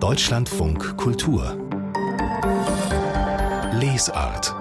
Deutschlandfunk 0.00 0.96
Kultur 0.96 1.58
Lesart 3.74 4.54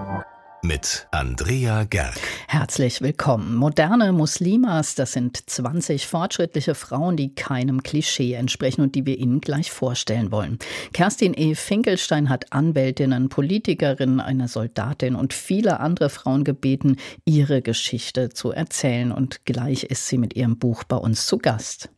mit 0.63 1.07
Andrea 1.11 1.85
Gerg. 1.85 2.19
Herzlich 2.49 3.01
willkommen. 3.01 3.55
Moderne 3.55 4.11
Muslimas, 4.11 4.95
das 4.95 5.13
sind 5.13 5.49
20 5.49 6.07
fortschrittliche 6.07 6.75
Frauen, 6.75 7.15
die 7.15 7.33
keinem 7.33 7.83
Klischee 7.83 8.33
entsprechen 8.33 8.81
und 8.81 8.95
die 8.95 9.05
wir 9.05 9.17
Ihnen 9.17 9.39
gleich 9.39 9.71
vorstellen 9.71 10.33
wollen. 10.33 10.59
Kerstin 10.91 11.33
E. 11.33 11.55
Finkelstein 11.55 12.27
hat 12.27 12.51
Anwältinnen, 12.51 13.29
Politikerinnen, 13.29 14.19
eine 14.19 14.49
Soldatin 14.49 15.15
und 15.15 15.33
viele 15.33 15.79
andere 15.79 16.09
Frauen 16.09 16.43
gebeten, 16.43 16.97
ihre 17.23 17.61
Geschichte 17.61 18.27
zu 18.27 18.51
erzählen. 18.51 19.13
Und 19.13 19.45
gleich 19.45 19.85
ist 19.85 20.05
sie 20.07 20.17
mit 20.17 20.35
ihrem 20.35 20.59
Buch 20.59 20.83
bei 20.83 20.97
uns 20.97 21.25
zu 21.25 21.37
Gast. 21.37 21.89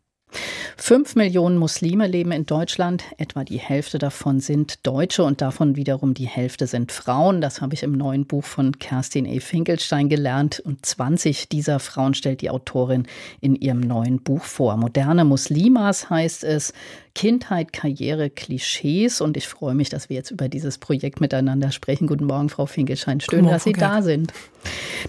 Fünf 0.78 1.16
Millionen 1.16 1.58
Muslime 1.58 2.08
leben 2.08 2.32
in 2.32 2.46
Deutschland. 2.46 3.04
Etwa 3.18 3.44
die 3.44 3.60
Hälfte 3.60 4.00
davon 4.00 4.40
sind 4.40 4.86
Deutsche 4.86 5.24
und 5.24 5.42
davon 5.42 5.76
wiederum 5.76 6.14
die 6.14 6.28
Hälfte 6.28 6.68
sind 6.68 6.92
Frauen. 6.92 7.42
Das 7.42 7.62
habe 7.62 7.74
ich 7.74 7.84
im 7.84 7.92
neuen 7.92 8.26
Buch 8.26 8.44
von 8.44 8.80
Kerstin 8.80 9.26
E. 9.26 9.40
Finkelstein 9.40 10.10
gelernt. 10.10 10.60
Und 10.60 10.86
20 10.86 11.50
dieser 11.50 11.80
Frauen 11.80 12.14
stellt 12.14 12.42
die 12.42 12.50
Autorin 12.50 13.08
in 13.42 13.56
ihrem 13.56 13.82
neuen 13.82 14.22
Buch 14.22 14.44
vor. 14.44 14.78
Moderne 14.78 15.26
Muslimas 15.26 16.10
heißt 16.10 16.44
es. 16.44 16.74
Kindheit, 17.14 17.74
Karriere, 17.74 18.30
Klischees. 18.30 19.22
Und 19.22 19.38
ich 19.38 19.48
freue 19.48 19.76
mich, 19.76 19.90
dass 19.90 20.10
wir 20.10 20.16
jetzt 20.16 20.32
über 20.32 20.50
dieses 20.50 20.78
Projekt 20.78 21.22
miteinander 21.22 21.72
sprechen. 21.72 22.08
Guten 22.08 22.26
Morgen, 22.26 22.50
Frau 22.50 22.66
Finkelstein. 22.66 23.20
Schön, 23.20 23.42
Morgen, 23.42 23.54
dass 23.54 23.64
Sie 23.64 23.74
da 23.74 24.02
sind. 24.02 24.34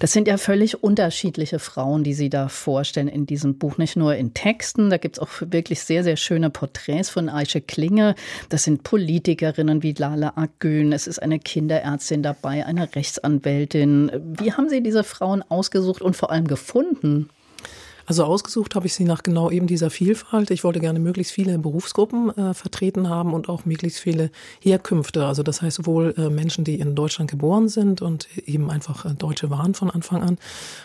Das 0.00 0.12
sind 0.12 0.26
ja 0.26 0.38
völlig 0.38 0.82
unterschiedliche 0.82 1.58
Frauen, 1.58 2.04
die 2.04 2.14
Sie 2.14 2.30
da 2.30 2.48
vorstellen 2.48 3.08
in 3.08 3.26
diesem 3.26 3.58
Buch. 3.58 3.78
Nicht 3.78 3.96
nur 3.96 4.16
in 4.16 4.34
Texten, 4.34 4.90
da 4.90 4.96
gibt 4.96 5.16
es 5.16 5.22
auch 5.22 5.28
wirklich 5.40 5.82
sehr, 5.82 6.02
sehr 6.02 6.16
schöne 6.16 6.50
Porträts 6.50 7.10
von 7.10 7.28
Aische 7.28 7.60
Klinge. 7.60 8.14
Das 8.48 8.64
sind 8.64 8.82
Politikerinnen 8.82 9.82
wie 9.82 9.92
Lala 9.92 10.32
Agün. 10.36 10.92
Es 10.92 11.06
ist 11.06 11.22
eine 11.22 11.38
Kinderärztin 11.38 12.22
dabei, 12.22 12.66
eine 12.66 12.94
Rechtsanwältin. 12.94 14.10
Wie 14.38 14.52
haben 14.52 14.68
Sie 14.68 14.82
diese 14.82 15.04
Frauen 15.04 15.42
ausgesucht 15.48 16.02
und 16.02 16.16
vor 16.16 16.30
allem 16.30 16.46
gefunden? 16.46 17.28
Also 18.06 18.24
ausgesucht 18.24 18.74
habe 18.74 18.86
ich 18.86 18.94
sie 18.94 19.04
nach 19.04 19.22
genau 19.22 19.50
eben 19.50 19.66
dieser 19.66 19.90
Vielfalt. 19.90 20.50
Ich 20.50 20.64
wollte 20.64 20.80
gerne 20.80 20.98
möglichst 20.98 21.32
viele 21.32 21.58
Berufsgruppen 21.58 22.36
äh, 22.36 22.54
vertreten 22.54 23.08
haben 23.08 23.32
und 23.32 23.48
auch 23.48 23.64
möglichst 23.64 24.00
viele 24.00 24.30
Herkünfte. 24.60 25.26
Also 25.26 25.42
das 25.42 25.62
heißt 25.62 25.76
sowohl 25.78 26.14
äh, 26.16 26.28
Menschen, 26.28 26.64
die 26.64 26.78
in 26.80 26.94
Deutschland 26.94 27.30
geboren 27.30 27.68
sind 27.68 28.02
und 28.02 28.28
eben 28.46 28.70
einfach 28.70 29.04
äh, 29.04 29.14
Deutsche 29.14 29.50
waren 29.50 29.74
von 29.74 29.90
Anfang 29.90 30.22
an, 30.22 30.38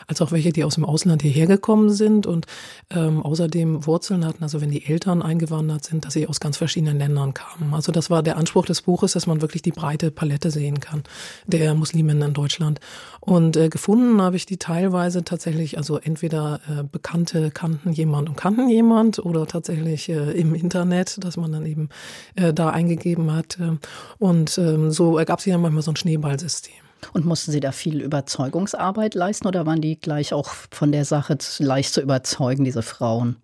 als 0.08 0.22
auch 0.22 0.32
welche, 0.32 0.52
die 0.52 0.64
aus 0.64 0.76
dem 0.76 0.86
Ausland 0.86 1.22
hierher 1.22 1.48
gekommen 1.48 1.90
sind 1.90 2.28
und 2.28 2.46
ähm, 2.90 3.24
außerdem 3.24 3.86
Wurzeln 3.86 4.26
hatten. 4.26 4.44
Also 4.44 4.62
wenn 4.62 4.72
die 4.72 4.86
Eltern 4.86 5.22
eingewandert 5.22 5.86
sind, 5.86 6.06
dass 6.06 6.14
sie 6.14 6.28
aus 6.28 6.40
ganz 6.40 6.58
verschiedenen 6.58 6.98
Ländern 6.98 7.34
kamen. 7.34 7.74
Also 7.74 7.92
das 7.92 8.10
war 8.10 8.24
der 8.24 8.38
Anspruch 8.38 8.66
des 8.66 8.82
Buches, 8.82 9.14
dass 9.14 9.28
man 9.28 9.42
wirklich 9.42 9.62
die 9.62 9.72
breite 9.72 10.12
Palette 10.12 10.52
sehen 10.52 10.80
kann 10.80 11.04
der 11.46 11.74
Musliminnen 11.74 12.30
in 12.30 12.34
Deutschland. 12.34 12.80
Und 13.28 13.58
äh, 13.58 13.68
gefunden 13.68 14.22
habe 14.22 14.38
ich 14.38 14.46
die 14.46 14.56
teilweise 14.56 15.26
tatsächlich, 15.26 15.78
also 15.78 15.98
entweder 15.98 16.62
äh, 16.70 16.84
Bekannte 16.84 17.52
kannten 17.52 17.92
jemand 17.92 18.30
und 18.30 18.38
kannten 18.38 18.70
jemand 18.70 19.20
oder 19.20 19.46
tatsächlich 19.46 20.08
äh, 20.08 20.32
im 20.32 20.56
Internet, 20.56 21.22
dass 21.26 21.36
man 21.36 21.52
dann 21.52 21.66
eben 21.66 21.90
äh, 22.36 22.54
da 22.54 22.70
eingegeben 22.70 23.34
hat. 23.34 23.60
Äh, 23.60 23.80
und 24.18 24.58
ähm, 24.58 24.92
so 24.92 25.18
ergab 25.18 25.42
sich 25.42 25.52
dann 25.52 25.62
manchmal 25.62 25.84
so 25.84 25.92
ein 25.92 25.98
Schneeballsystem. 25.98 26.76
Und 27.12 27.26
mussten 27.26 27.52
Sie 27.52 27.60
da 27.60 27.74
viel 27.74 28.02
Überzeugungsarbeit 28.02 29.14
leisten 29.14 29.46
oder 29.46 29.66
waren 29.66 29.82
die 29.82 30.00
gleich 30.00 30.32
auch 30.32 30.48
von 30.72 30.94
der 30.94 31.04
Sache 31.04 31.38
leicht 31.60 31.94
zu 31.94 32.00
überzeugen, 32.00 32.64
diese 32.64 32.82
Frauen? 32.82 33.36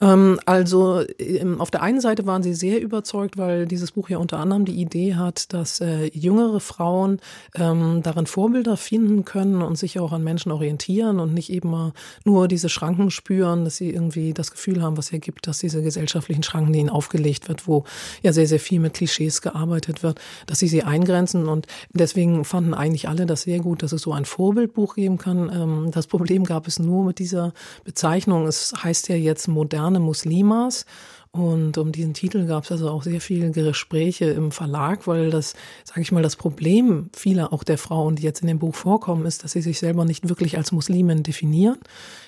Ähm, 0.00 0.38
also 0.44 1.02
ähm, 1.18 1.60
auf 1.60 1.70
der 1.70 1.82
einen 1.82 2.00
Seite 2.00 2.26
waren 2.26 2.42
sie 2.42 2.54
sehr 2.54 2.82
überzeugt, 2.82 3.38
weil 3.38 3.66
dieses 3.66 3.92
Buch 3.92 4.10
ja 4.10 4.18
unter 4.18 4.38
anderem 4.38 4.66
die 4.66 4.74
Idee 4.74 5.14
hat, 5.14 5.52
dass 5.54 5.80
äh, 5.80 6.10
jüngere 6.12 6.60
Frauen 6.60 7.18
ähm, 7.54 8.02
darin 8.02 8.26
Vorbilder 8.26 8.76
finden 8.76 9.24
können 9.24 9.62
und 9.62 9.76
sich 9.76 9.98
auch 9.98 10.12
an 10.12 10.22
Menschen 10.22 10.52
orientieren 10.52 11.18
und 11.18 11.32
nicht 11.32 11.50
eben 11.50 11.92
nur 12.24 12.48
diese 12.48 12.68
Schranken 12.68 13.10
spüren, 13.10 13.64
dass 13.64 13.76
sie 13.76 13.90
irgendwie 13.90 14.34
das 14.34 14.50
Gefühl 14.50 14.82
haben, 14.82 14.98
was 14.98 15.12
ergibt, 15.12 15.46
dass 15.46 15.60
diese 15.60 15.82
gesellschaftlichen 15.82 16.42
Schranken, 16.42 16.72
die 16.72 16.80
ihnen 16.80 16.90
aufgelegt 16.90 17.48
wird, 17.48 17.66
wo 17.66 17.84
ja 18.22 18.32
sehr, 18.32 18.46
sehr 18.46 18.60
viel 18.60 18.80
mit 18.80 18.94
Klischees 18.94 19.40
gearbeitet 19.40 20.02
wird, 20.02 20.20
dass 20.46 20.58
sie 20.58 20.68
sie 20.68 20.82
eingrenzen 20.82 21.48
und 21.48 21.66
deswegen 21.92 22.44
fanden 22.44 22.74
eigentlich 22.74 23.08
alle 23.08 23.24
das 23.24 23.42
sehr 23.42 23.60
gut, 23.60 23.82
dass 23.82 23.92
es 23.92 24.02
so 24.02 24.12
ein 24.12 24.24
Vorbildbuch 24.24 24.94
geben 24.94 25.18
kann. 25.18 25.90
Das 25.92 26.06
Problem 26.06 26.44
gab 26.44 26.66
es 26.66 26.78
nur 26.78 27.04
mit 27.04 27.18
dieser 27.18 27.52
Bezeichnung. 27.84 28.46
Es 28.46 28.72
heißt 28.82 29.08
ja 29.08 29.16
jetzt 29.16 29.48
modern 29.48 29.85
moderne 29.86 30.00
Muslimas. 30.00 30.84
Und 31.32 31.76
um 31.76 31.92
diesen 31.92 32.14
Titel 32.14 32.46
gab 32.46 32.64
es 32.64 32.72
also 32.72 32.88
auch 32.88 33.02
sehr 33.02 33.20
viele 33.20 33.50
Gespräche 33.50 34.24
im 34.24 34.52
Verlag, 34.52 35.06
weil 35.06 35.30
das, 35.30 35.54
sage 35.84 36.00
ich 36.00 36.10
mal, 36.10 36.22
das 36.22 36.34
Problem 36.34 37.10
vieler 37.14 37.52
auch 37.52 37.62
der 37.62 37.76
Frauen, 37.76 38.16
die 38.16 38.22
jetzt 38.22 38.40
in 38.40 38.48
dem 38.48 38.58
Buch 38.58 38.74
vorkommen, 38.74 39.26
ist, 39.26 39.44
dass 39.44 39.52
sie 39.52 39.60
sich 39.60 39.78
selber 39.78 40.06
nicht 40.06 40.30
wirklich 40.30 40.56
als 40.56 40.72
Muslimen 40.72 41.22
definieren, 41.22 41.76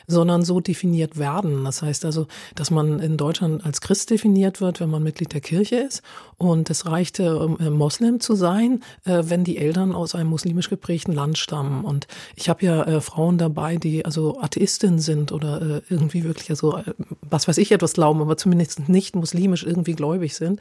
sondern 0.09 0.43
so 0.43 0.59
definiert 0.59 1.19
werden. 1.19 1.65
Das 1.65 1.83
heißt 1.83 2.05
also, 2.05 2.27
dass 2.55 2.71
man 2.71 2.99
in 2.99 3.17
Deutschland 3.17 3.65
als 3.65 3.81
Christ 3.81 4.11
definiert 4.11 4.61
wird, 4.61 4.81
wenn 4.81 4.91
man 4.91 5.03
Mitglied 5.03 5.33
der 5.35 5.43
Kirche 5.43 5.77
ist. 5.77 6.03
Und 6.39 6.71
es 6.71 6.87
reichte, 6.87 7.57
äh, 7.61 7.71
Moslem 7.71 8.19
zu 8.19 8.35
sein, 8.35 8.83
äh, 9.05 9.23
wenn 9.25 9.45
die 9.45 9.59
Eltern 9.59 9.95
aus 9.95 10.15
einem 10.15 10.31
muslimisch 10.31 10.71
geprägten 10.71 11.13
Land 11.13 11.37
stammen. 11.39 11.85
Und 11.85 12.09
ich 12.35 12.49
habe 12.49 12.65
ja 12.65 12.83
äh, 12.85 13.01
Frauen 13.01 13.39
dabei, 13.39 13.77
die 13.77 14.05
also 14.05 14.41
Atheistin 14.41 14.99
sind 14.99 15.31
oder 15.31 15.83
irgendwie 15.91 16.25
wirklich, 16.25 16.49
also 16.51 16.81
was 17.21 17.47
weiß 17.47 17.59
ich, 17.59 17.73
etwas 17.73 17.93
glauben, 17.93 18.23
aber 18.23 18.37
zumindest 18.37 18.89
nicht 18.89 19.15
muslimisch 19.15 19.63
irgendwie 19.63 19.93
gläubig 19.93 20.35
sind. 20.35 20.61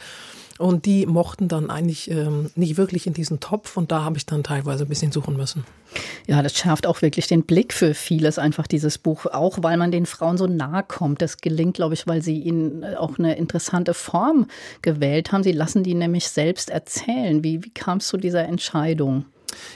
Und 0.58 0.86
die 0.86 1.06
mochten 1.06 1.48
dann 1.48 1.70
eigentlich 1.70 2.10
ähm, 2.10 2.50
nicht 2.56 2.78
wirklich 2.78 3.08
in 3.08 3.14
diesen 3.14 3.40
Topf 3.40 3.78
und 3.78 3.92
da 3.92 4.04
habe 4.04 4.18
ich 4.18 4.26
dann 4.26 4.44
teilweise 4.44 4.86
ein 4.86 4.90
bisschen 4.90 5.12
suchen 5.12 5.36
müssen. 5.38 5.66
Ja, 6.26 6.42
das 6.42 6.56
schärft 6.56 6.88
auch 6.88 7.02
wirklich 7.02 7.28
den 7.28 7.44
Blick 7.44 7.74
für 7.74 7.94
vieles, 7.94 8.40
einfach 8.40 8.68
dieses 8.68 8.98
Buch, 8.98 9.26
auch 9.26 9.60
weil 9.62 9.78
man 9.78 9.92
den 9.92 10.06
Frauen 10.06 10.38
so 10.38 10.48
nahe 10.48 10.84
kommt. 10.84 11.22
Das 11.22 11.38
gelingt, 11.38 11.76
glaube 11.76 11.94
ich, 11.94 12.08
weil 12.08 12.22
sie 12.22 12.40
ihnen 12.40 12.84
auch 12.96 13.18
eine 13.18 13.36
interessante 13.38 13.94
Form 13.94 14.48
gewählt 14.82 15.32
haben. 15.32 15.44
Sie 15.44 15.52
lassen 15.52 15.84
die 15.84 15.94
nämlich 15.94 16.28
selbst 16.28 16.70
erzählen. 16.70 17.44
Wie, 17.44 17.64
wie 17.64 17.72
kam 17.72 18.00
es 18.00 18.08
zu 18.08 18.18
dieser 18.18 18.46
Entscheidung? 18.46 19.26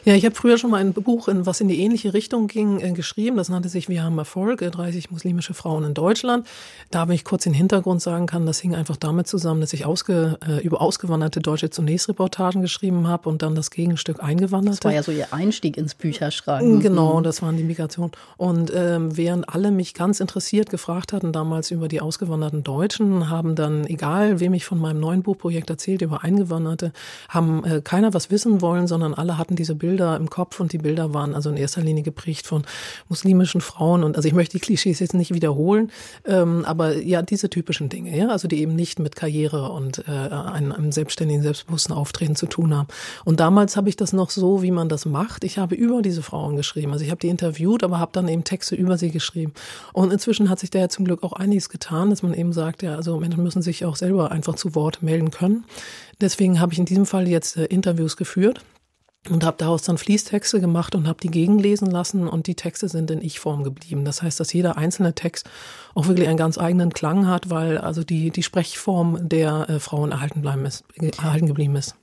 Ja, 0.03 0.15
ich 0.15 0.25
habe 0.25 0.35
früher 0.35 0.57
schon 0.57 0.71
mal 0.71 0.77
ein 0.77 0.93
Buch, 0.93 1.27
in, 1.27 1.45
was 1.45 1.61
in 1.61 1.67
die 1.67 1.79
ähnliche 1.79 2.13
Richtung 2.13 2.47
ging, 2.47 2.79
äh, 2.79 2.91
geschrieben. 2.91 3.37
Das 3.37 3.49
nannte 3.49 3.69
sich 3.69 3.89
Wir 3.89 4.03
haben 4.03 4.17
Erfolg, 4.17 4.59
30 4.59 5.05
äh, 5.05 5.07
muslimische 5.11 5.53
Frauen 5.53 5.83
in 5.83 5.93
Deutschland. 5.93 6.47
Da, 6.89 7.07
wenn 7.07 7.15
ich 7.15 7.23
kurz 7.23 7.43
den 7.43 7.53
Hintergrund 7.53 8.01
sagen 8.01 8.25
kann, 8.25 8.45
das 8.45 8.59
hing 8.59 8.75
einfach 8.75 8.97
damit 8.97 9.27
zusammen, 9.27 9.61
dass 9.61 9.73
ich 9.73 9.85
ausge, 9.85 10.37
äh, 10.47 10.63
über 10.63 10.81
ausgewanderte 10.81 11.39
Deutsche 11.39 11.69
zunächst 11.69 12.09
Reportagen 12.09 12.61
geschrieben 12.61 13.07
habe 13.07 13.29
und 13.29 13.41
dann 13.41 13.55
das 13.55 13.71
Gegenstück 13.71 14.23
Eingewanderte. 14.23 14.79
Das 14.79 14.85
war 14.85 14.93
ja 14.93 15.03
so 15.03 15.11
Ihr 15.11 15.33
Einstieg 15.33 15.77
ins 15.77 15.93
Bücherschreiben. 15.95 16.79
Genau, 16.79 17.19
mhm. 17.19 17.23
das 17.23 17.41
waren 17.41 17.57
die 17.57 17.63
Migration. 17.63 18.11
Und 18.37 18.71
ähm, 18.75 19.15
während 19.15 19.49
alle 19.53 19.71
mich 19.71 19.93
ganz 19.93 20.19
interessiert 20.19 20.69
gefragt 20.69 21.13
hatten 21.13 21.31
damals 21.31 21.71
über 21.71 21.87
die 21.87 22.01
ausgewanderten 22.01 22.63
Deutschen, 22.63 23.29
haben 23.29 23.55
dann, 23.55 23.85
egal 23.85 24.39
wem 24.39 24.53
ich 24.53 24.65
von 24.65 24.79
meinem 24.79 24.99
neuen 24.99 25.23
Buchprojekt 25.23 25.69
erzählt, 25.69 26.01
über 26.01 26.23
Eingewanderte, 26.23 26.91
haben 27.29 27.63
äh, 27.63 27.81
keiner 27.81 28.13
was 28.13 28.31
wissen 28.31 28.61
wollen, 28.61 28.87
sondern 28.87 29.13
alle 29.13 29.37
hatten 29.37 29.55
diese 29.61 29.75
Bilder 29.75 30.15
im 30.15 30.29
Kopf 30.29 30.59
und 30.59 30.73
die 30.73 30.79
Bilder 30.79 31.13
waren 31.13 31.35
also 31.35 31.51
in 31.51 31.57
erster 31.57 31.81
Linie 31.81 32.03
geprägt 32.03 32.47
von 32.47 32.63
muslimischen 33.09 33.61
Frauen 33.61 34.03
und 34.03 34.15
also 34.15 34.27
ich 34.27 34.33
möchte 34.33 34.57
die 34.57 34.61
Klischees 34.61 34.99
jetzt 34.99 35.13
nicht 35.13 35.33
wiederholen, 35.33 35.91
ähm, 36.25 36.65
aber 36.65 36.97
ja, 36.97 37.21
diese 37.21 37.49
typischen 37.49 37.89
Dinge, 37.89 38.17
ja, 38.17 38.29
also 38.29 38.47
die 38.47 38.59
eben 38.59 38.75
nicht 38.75 38.97
mit 38.97 39.15
Karriere 39.15 39.71
und 39.71 40.03
äh, 40.07 40.11
einem, 40.11 40.71
einem 40.71 40.91
selbstständigen, 40.91 41.43
selbstbewussten 41.43 41.93
Auftreten 41.93 42.35
zu 42.35 42.47
tun 42.47 42.75
haben. 42.75 42.87
Und 43.23 43.39
damals 43.39 43.77
habe 43.77 43.87
ich 43.87 43.95
das 43.95 44.13
noch 44.13 44.31
so, 44.31 44.63
wie 44.63 44.71
man 44.71 44.89
das 44.89 45.05
macht. 45.05 45.43
Ich 45.43 45.59
habe 45.59 45.75
über 45.75 46.01
diese 46.01 46.23
Frauen 46.23 46.55
geschrieben. 46.55 46.91
Also 46.91 47.05
ich 47.05 47.11
habe 47.11 47.19
die 47.19 47.29
interviewt, 47.29 47.83
aber 47.83 47.99
habe 47.99 48.11
dann 48.13 48.27
eben 48.27 48.43
Texte 48.43 48.75
über 48.75 48.97
sie 48.97 49.11
geschrieben. 49.11 49.53
Und 49.93 50.11
inzwischen 50.11 50.49
hat 50.49 50.59
sich 50.59 50.71
da 50.71 50.79
ja 50.79 50.89
zum 50.89 51.05
Glück 51.05 51.21
auch 51.23 51.33
einiges 51.33 51.69
getan, 51.69 52.09
dass 52.09 52.23
man 52.23 52.33
eben 52.33 52.53
sagt, 52.53 52.81
ja, 52.81 52.95
also 52.95 53.19
Menschen 53.19 53.43
müssen 53.43 53.61
sich 53.61 53.85
auch 53.85 53.95
selber 53.95 54.31
einfach 54.31 54.55
zu 54.55 54.73
Wort 54.73 55.03
melden 55.03 55.29
können. 55.29 55.65
Deswegen 56.19 56.59
habe 56.59 56.73
ich 56.73 56.79
in 56.79 56.85
diesem 56.85 57.05
Fall 57.05 57.27
jetzt 57.27 57.57
äh, 57.57 57.65
Interviews 57.65 58.17
geführt 58.17 58.63
und 59.29 59.43
habe 59.43 59.57
daraus 59.57 59.83
dann 59.83 59.97
Fließtexte 59.97 60.59
gemacht 60.59 60.95
und 60.95 61.07
habe 61.07 61.19
die 61.21 61.29
gegenlesen 61.29 61.89
lassen 61.89 62.27
und 62.27 62.47
die 62.47 62.55
Texte 62.55 62.89
sind 62.89 63.11
in 63.11 63.21
Ich-Form 63.21 63.63
geblieben. 63.63 64.03
Das 64.03 64.21
heißt, 64.21 64.39
dass 64.39 64.51
jeder 64.51 64.77
einzelne 64.77 65.13
Text 65.13 65.49
auch 65.93 66.07
wirklich 66.07 66.27
einen 66.27 66.37
ganz 66.37 66.57
eigenen 66.57 66.91
Klang 66.91 67.27
hat, 67.27 67.49
weil 67.49 67.77
also 67.77 68.03
die, 68.03 68.31
die 68.31 68.43
Sprechform 68.43 69.29
der 69.29 69.69
äh, 69.69 69.79
Frauen 69.79 70.11
erhalten, 70.11 70.41
bleiben 70.41 70.65
ist, 70.65 70.83
erhalten 71.17 71.47
geblieben 71.47 71.75
ist. 71.75 71.95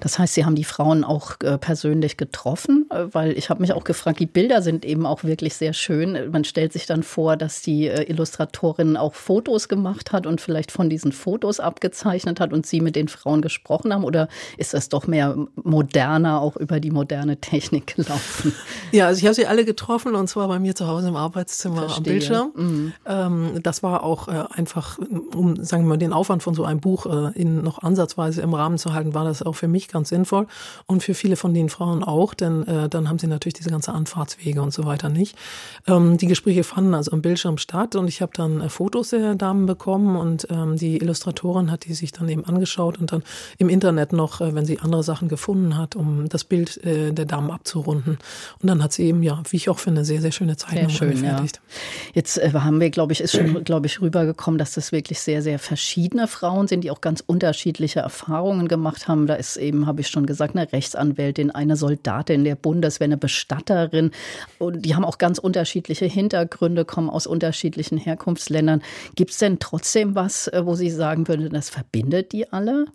Das 0.00 0.18
heißt, 0.18 0.34
Sie 0.34 0.44
haben 0.44 0.54
die 0.54 0.64
Frauen 0.64 1.04
auch 1.04 1.40
äh, 1.42 1.58
persönlich 1.58 2.16
getroffen, 2.16 2.86
äh, 2.90 3.06
weil 3.12 3.32
ich 3.32 3.50
habe 3.50 3.60
mich 3.60 3.72
auch 3.72 3.84
gefragt, 3.84 4.20
die 4.20 4.26
Bilder 4.26 4.62
sind 4.62 4.84
eben 4.84 5.06
auch 5.06 5.24
wirklich 5.24 5.54
sehr 5.54 5.72
schön. 5.72 6.30
Man 6.30 6.44
stellt 6.44 6.72
sich 6.72 6.86
dann 6.86 7.02
vor, 7.02 7.36
dass 7.36 7.62
die 7.62 7.88
äh, 7.88 8.10
Illustratorin 8.10 8.96
auch 8.96 9.14
Fotos 9.14 9.68
gemacht 9.68 10.12
hat 10.12 10.26
und 10.26 10.40
vielleicht 10.40 10.72
von 10.72 10.90
diesen 10.90 11.12
Fotos 11.12 11.60
abgezeichnet 11.60 12.40
hat 12.40 12.52
und 12.52 12.66
Sie 12.66 12.80
mit 12.80 12.96
den 12.96 13.08
Frauen 13.08 13.42
gesprochen 13.42 13.92
haben. 13.92 14.04
Oder 14.04 14.28
ist 14.56 14.74
das 14.74 14.88
doch 14.88 15.06
mehr 15.06 15.36
moderner, 15.56 16.40
auch 16.40 16.56
über 16.56 16.80
die 16.80 16.90
moderne 16.90 17.40
Technik 17.40 17.96
gelaufen? 17.96 18.52
Ja, 18.92 19.06
also 19.08 19.18
ich 19.18 19.24
habe 19.24 19.34
sie 19.34 19.46
alle 19.46 19.64
getroffen 19.64 20.14
und 20.14 20.28
zwar 20.28 20.48
bei 20.48 20.58
mir 20.58 20.74
zu 20.74 20.86
Hause 20.86 21.08
im 21.08 21.16
Arbeitszimmer 21.16 21.88
Verstehe. 21.88 21.96
am 21.96 22.02
Bildschirm. 22.02 22.52
Mhm. 22.54 22.92
Ähm, 23.04 23.62
das 23.62 23.82
war 23.82 24.04
auch 24.04 24.28
einfach, 24.28 24.98
um 25.34 25.56
sagen 25.62 25.84
wir 25.84 25.90
mal 25.90 25.96
den 25.96 26.12
Aufwand 26.12 26.42
von 26.42 26.54
so 26.54 26.64
einem 26.64 26.80
Buch 26.80 27.06
in 27.34 27.62
noch 27.62 27.82
ansatzweise 27.82 28.42
im 28.42 28.54
Rahmen 28.54 28.78
zu 28.78 28.94
halten, 28.94 29.14
war 29.14 29.24
das 29.24 29.42
auch 29.42 29.54
für 29.54 29.65
mich 29.68 29.88
ganz 29.88 30.08
sinnvoll 30.08 30.46
und 30.86 31.02
für 31.02 31.14
viele 31.14 31.36
von 31.36 31.54
den 31.54 31.68
Frauen 31.68 32.02
auch, 32.02 32.34
denn 32.34 32.66
äh, 32.66 32.88
dann 32.88 33.08
haben 33.08 33.18
sie 33.18 33.26
natürlich 33.26 33.54
diese 33.54 33.70
ganze 33.70 33.92
Anfahrtswege 33.92 34.62
und 34.62 34.72
so 34.72 34.84
weiter 34.84 35.08
nicht. 35.08 35.36
Ähm, 35.86 36.16
die 36.16 36.26
Gespräche 36.26 36.64
fanden 36.64 36.94
also 36.94 37.12
am 37.12 37.22
Bildschirm 37.22 37.58
statt 37.58 37.96
und 37.96 38.08
ich 38.08 38.22
habe 38.22 38.32
dann 38.34 38.60
äh, 38.60 38.68
Fotos 38.68 39.10
der 39.10 39.34
Damen 39.34 39.66
bekommen 39.66 40.16
und 40.16 40.46
ähm, 40.50 40.76
die 40.76 40.98
Illustratorin 40.98 41.70
hat 41.70 41.84
die 41.84 41.94
sich 41.94 42.12
dann 42.12 42.28
eben 42.28 42.44
angeschaut 42.44 42.98
und 42.98 43.12
dann 43.12 43.22
im 43.58 43.68
Internet 43.68 44.12
noch, 44.12 44.40
äh, 44.40 44.54
wenn 44.54 44.66
sie 44.66 44.78
andere 44.80 45.02
Sachen 45.02 45.28
gefunden 45.28 45.76
hat, 45.76 45.96
um 45.96 46.28
das 46.28 46.44
Bild 46.44 46.82
äh, 46.84 47.12
der 47.12 47.24
Damen 47.24 47.50
abzurunden. 47.50 48.18
Und 48.60 48.68
dann 48.68 48.82
hat 48.82 48.92
sie 48.92 49.04
eben, 49.04 49.22
ja, 49.22 49.42
wie 49.50 49.56
ich 49.56 49.68
auch 49.68 49.78
finde, 49.78 50.04
sehr, 50.04 50.20
sehr 50.20 50.32
schöne 50.32 50.56
Zeichnungen 50.56 50.90
sehr 50.90 50.98
schön, 50.98 51.08
angefertigt. 51.10 51.56
Ja. 51.56 52.10
Jetzt 52.14 52.38
äh, 52.38 52.52
haben 52.52 52.80
wir, 52.80 52.90
glaube 52.90 53.12
ich, 53.12 53.20
ist 53.20 53.32
schon, 53.32 53.64
glaube 53.64 53.86
ich, 53.86 54.00
rübergekommen, 54.00 54.58
dass 54.58 54.74
das 54.74 54.92
wirklich 54.92 55.20
sehr, 55.20 55.42
sehr 55.42 55.58
verschiedene 55.58 56.28
Frauen 56.28 56.68
sind, 56.68 56.82
die 56.84 56.90
auch 56.90 57.00
ganz 57.00 57.22
unterschiedliche 57.26 58.00
Erfahrungen 58.00 58.68
gemacht 58.68 59.08
haben. 59.08 59.26
Da 59.26 59.34
ist 59.34 59.55
eben, 59.56 59.86
habe 59.86 60.00
ich 60.00 60.08
schon 60.08 60.26
gesagt, 60.26 60.56
eine 60.56 60.72
Rechtsanwältin, 60.72 61.50
eine 61.50 61.76
Soldatin 61.76 62.44
der 62.44 62.56
Bundeswehr, 62.56 63.06
eine 63.06 63.16
Bestatterin. 63.16 64.10
Und 64.58 64.82
die 64.82 64.94
haben 64.94 65.04
auch 65.04 65.18
ganz 65.18 65.38
unterschiedliche 65.38 66.06
Hintergründe, 66.06 66.84
kommen 66.84 67.10
aus 67.10 67.26
unterschiedlichen 67.26 67.98
Herkunftsländern. 67.98 68.82
Gibt 69.14 69.32
es 69.32 69.38
denn 69.38 69.58
trotzdem 69.58 70.14
was, 70.14 70.48
äh, 70.48 70.64
wo 70.64 70.74
Sie 70.74 70.90
sagen 70.90 71.28
würden, 71.28 71.50
das 71.50 71.70
verbindet 71.70 72.32
die 72.32 72.52
alle? 72.52 72.86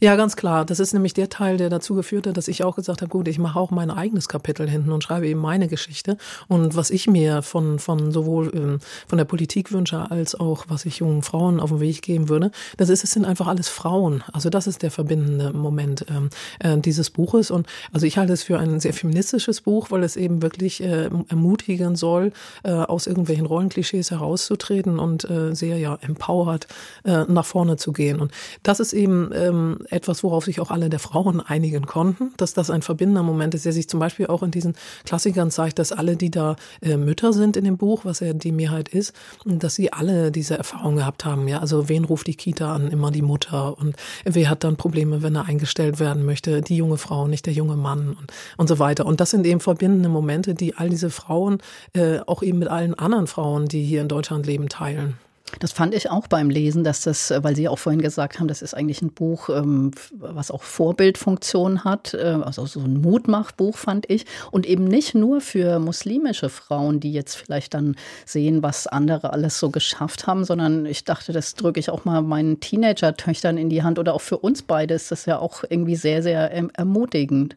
Ja, 0.00 0.16
ganz 0.16 0.36
klar. 0.36 0.64
Das 0.64 0.80
ist 0.80 0.92
nämlich 0.92 1.14
der 1.14 1.28
Teil, 1.28 1.56
der 1.56 1.70
dazu 1.70 1.94
geführt 1.94 2.26
hat, 2.26 2.36
dass 2.36 2.48
ich 2.48 2.64
auch 2.64 2.76
gesagt 2.76 3.02
habe, 3.02 3.10
gut, 3.10 3.28
ich 3.28 3.38
mache 3.38 3.58
auch 3.58 3.70
mein 3.70 3.90
eigenes 3.90 4.28
Kapitel 4.28 4.68
hinten 4.68 4.92
und 4.92 5.02
schreibe 5.02 5.28
eben 5.28 5.40
meine 5.40 5.68
Geschichte. 5.68 6.16
Und 6.48 6.76
was 6.76 6.90
ich 6.90 7.06
mir 7.06 7.42
von, 7.42 7.78
von 7.78 8.12
sowohl 8.12 8.50
ähm, 8.54 8.78
von 9.06 9.18
der 9.18 9.24
Politik 9.24 9.72
wünsche, 9.72 10.10
als 10.10 10.34
auch 10.34 10.66
was 10.68 10.84
ich 10.86 10.98
jungen 10.98 11.22
Frauen 11.22 11.60
auf 11.60 11.70
den 11.70 11.80
Weg 11.80 12.02
geben 12.02 12.28
würde, 12.28 12.50
das 12.76 12.88
ist, 12.88 13.04
es 13.04 13.12
sind 13.12 13.24
einfach 13.24 13.46
alles 13.46 13.68
Frauen. 13.68 14.22
Also 14.32 14.50
das 14.50 14.66
ist 14.66 14.82
der 14.82 14.90
verbindende 14.90 15.52
Moment 15.52 15.99
ähm, 16.08 16.30
äh, 16.58 16.78
dieses 16.78 17.10
Buches. 17.10 17.50
Und 17.50 17.66
also 17.92 18.06
ich 18.06 18.18
halte 18.18 18.32
es 18.32 18.42
für 18.42 18.58
ein 18.58 18.80
sehr 18.80 18.92
feministisches 18.92 19.60
Buch, 19.60 19.90
weil 19.90 20.02
es 20.02 20.16
eben 20.16 20.42
wirklich 20.42 20.82
äh, 20.82 21.10
ermutigen 21.28 21.96
soll, 21.96 22.32
äh, 22.62 22.70
aus 22.70 23.06
irgendwelchen 23.06 23.46
Rollenklischees 23.46 24.10
herauszutreten 24.10 24.98
und 24.98 25.28
äh, 25.28 25.54
sehr 25.54 25.78
ja 25.78 25.98
empowered 26.00 26.66
äh, 27.04 27.24
nach 27.28 27.44
vorne 27.44 27.76
zu 27.76 27.92
gehen. 27.92 28.20
Und 28.20 28.32
das 28.62 28.80
ist 28.80 28.92
eben 28.92 29.30
ähm, 29.34 29.78
etwas, 29.90 30.22
worauf 30.22 30.44
sich 30.44 30.60
auch 30.60 30.70
alle 30.70 30.88
der 30.88 31.00
Frauen 31.00 31.40
einigen 31.46 31.86
konnten, 31.86 32.32
dass 32.36 32.54
das 32.54 32.70
ein 32.70 32.82
verbindender 32.82 33.22
Moment 33.22 33.54
ist, 33.54 33.64
der 33.64 33.72
sich 33.72 33.88
zum 33.88 34.00
Beispiel 34.00 34.26
auch 34.26 34.42
in 34.42 34.50
diesen 34.50 34.74
Klassikern 35.04 35.50
zeigt, 35.50 35.78
dass 35.78 35.92
alle, 35.92 36.16
die 36.16 36.30
da 36.30 36.56
äh, 36.80 36.96
Mütter 36.96 37.32
sind 37.32 37.56
in 37.56 37.64
dem 37.64 37.76
Buch, 37.76 38.04
was 38.04 38.20
ja 38.20 38.32
die 38.32 38.52
Mehrheit 38.52 38.88
ist, 38.88 39.14
dass 39.44 39.74
sie 39.74 39.92
alle 39.92 40.30
diese 40.30 40.56
Erfahrung 40.56 40.96
gehabt 40.96 41.24
haben. 41.24 41.48
Ja, 41.48 41.58
also 41.58 41.88
wen 41.88 42.04
ruft 42.04 42.26
die 42.26 42.34
Kita 42.34 42.74
an? 42.74 42.88
Immer 42.88 43.10
die 43.10 43.22
Mutter. 43.22 43.78
Und 43.78 43.96
wer 44.24 44.50
hat 44.50 44.64
dann 44.64 44.76
Probleme, 44.76 45.22
wenn 45.22 45.34
er 45.34 45.46
eingestellt 45.46 45.89
werden 45.98 46.24
möchte? 46.24 46.62
Die 46.62 46.76
junge 46.76 46.98
Frau, 46.98 47.26
nicht 47.26 47.46
der 47.46 47.52
junge 47.52 47.76
Mann 47.76 48.10
und, 48.10 48.32
und 48.56 48.68
so 48.68 48.78
weiter. 48.78 49.06
Und 49.06 49.20
das 49.20 49.30
sind 49.30 49.46
eben 49.46 49.60
verbindende 49.60 50.08
Momente, 50.08 50.54
die 50.54 50.76
all 50.76 50.88
diese 50.88 51.10
Frauen 51.10 51.58
äh, 51.94 52.20
auch 52.26 52.42
eben 52.42 52.58
mit 52.58 52.68
allen 52.68 52.94
anderen 52.94 53.26
Frauen, 53.26 53.66
die 53.66 53.82
hier 53.82 54.00
in 54.00 54.08
Deutschland 54.08 54.46
leben, 54.46 54.68
teilen. 54.68 55.16
Das 55.58 55.72
fand 55.72 55.94
ich 55.94 56.10
auch 56.10 56.26
beim 56.26 56.48
Lesen, 56.48 56.84
dass 56.84 57.02
das, 57.02 57.32
weil 57.38 57.56
Sie 57.56 57.68
auch 57.68 57.78
vorhin 57.78 58.00
gesagt 58.00 58.38
haben, 58.38 58.48
das 58.48 58.62
ist 58.62 58.74
eigentlich 58.74 59.02
ein 59.02 59.12
Buch, 59.12 59.48
ähm, 59.48 59.90
was 60.12 60.50
auch 60.50 60.62
Vorbildfunktion 60.62 61.84
hat, 61.84 62.14
äh, 62.14 62.38
also 62.42 62.66
so 62.66 62.80
ein 62.80 63.00
Mutmachbuch 63.00 63.76
fand 63.76 64.08
ich 64.08 64.26
und 64.50 64.66
eben 64.66 64.84
nicht 64.84 65.14
nur 65.14 65.40
für 65.40 65.78
muslimische 65.78 66.48
Frauen, 66.48 67.00
die 67.00 67.12
jetzt 67.12 67.34
vielleicht 67.34 67.74
dann 67.74 67.96
sehen, 68.24 68.62
was 68.62 68.86
andere 68.86 69.32
alles 69.32 69.58
so 69.58 69.70
geschafft 69.70 70.26
haben, 70.26 70.44
sondern 70.44 70.86
ich 70.86 71.04
dachte, 71.04 71.32
das 71.32 71.54
drücke 71.54 71.80
ich 71.80 71.90
auch 71.90 72.04
mal 72.04 72.22
meinen 72.22 72.60
Teenager-Töchtern 72.60 73.58
in 73.58 73.68
die 73.68 73.82
Hand 73.82 73.98
oder 73.98 74.14
auch 74.14 74.20
für 74.20 74.38
uns 74.38 74.62
beide 74.62 74.94
ist 74.94 75.10
das 75.10 75.26
ja 75.26 75.38
auch 75.38 75.64
irgendwie 75.68 75.96
sehr, 75.96 76.22
sehr 76.22 76.52
ähm, 76.52 76.70
ermutigend. 76.74 77.56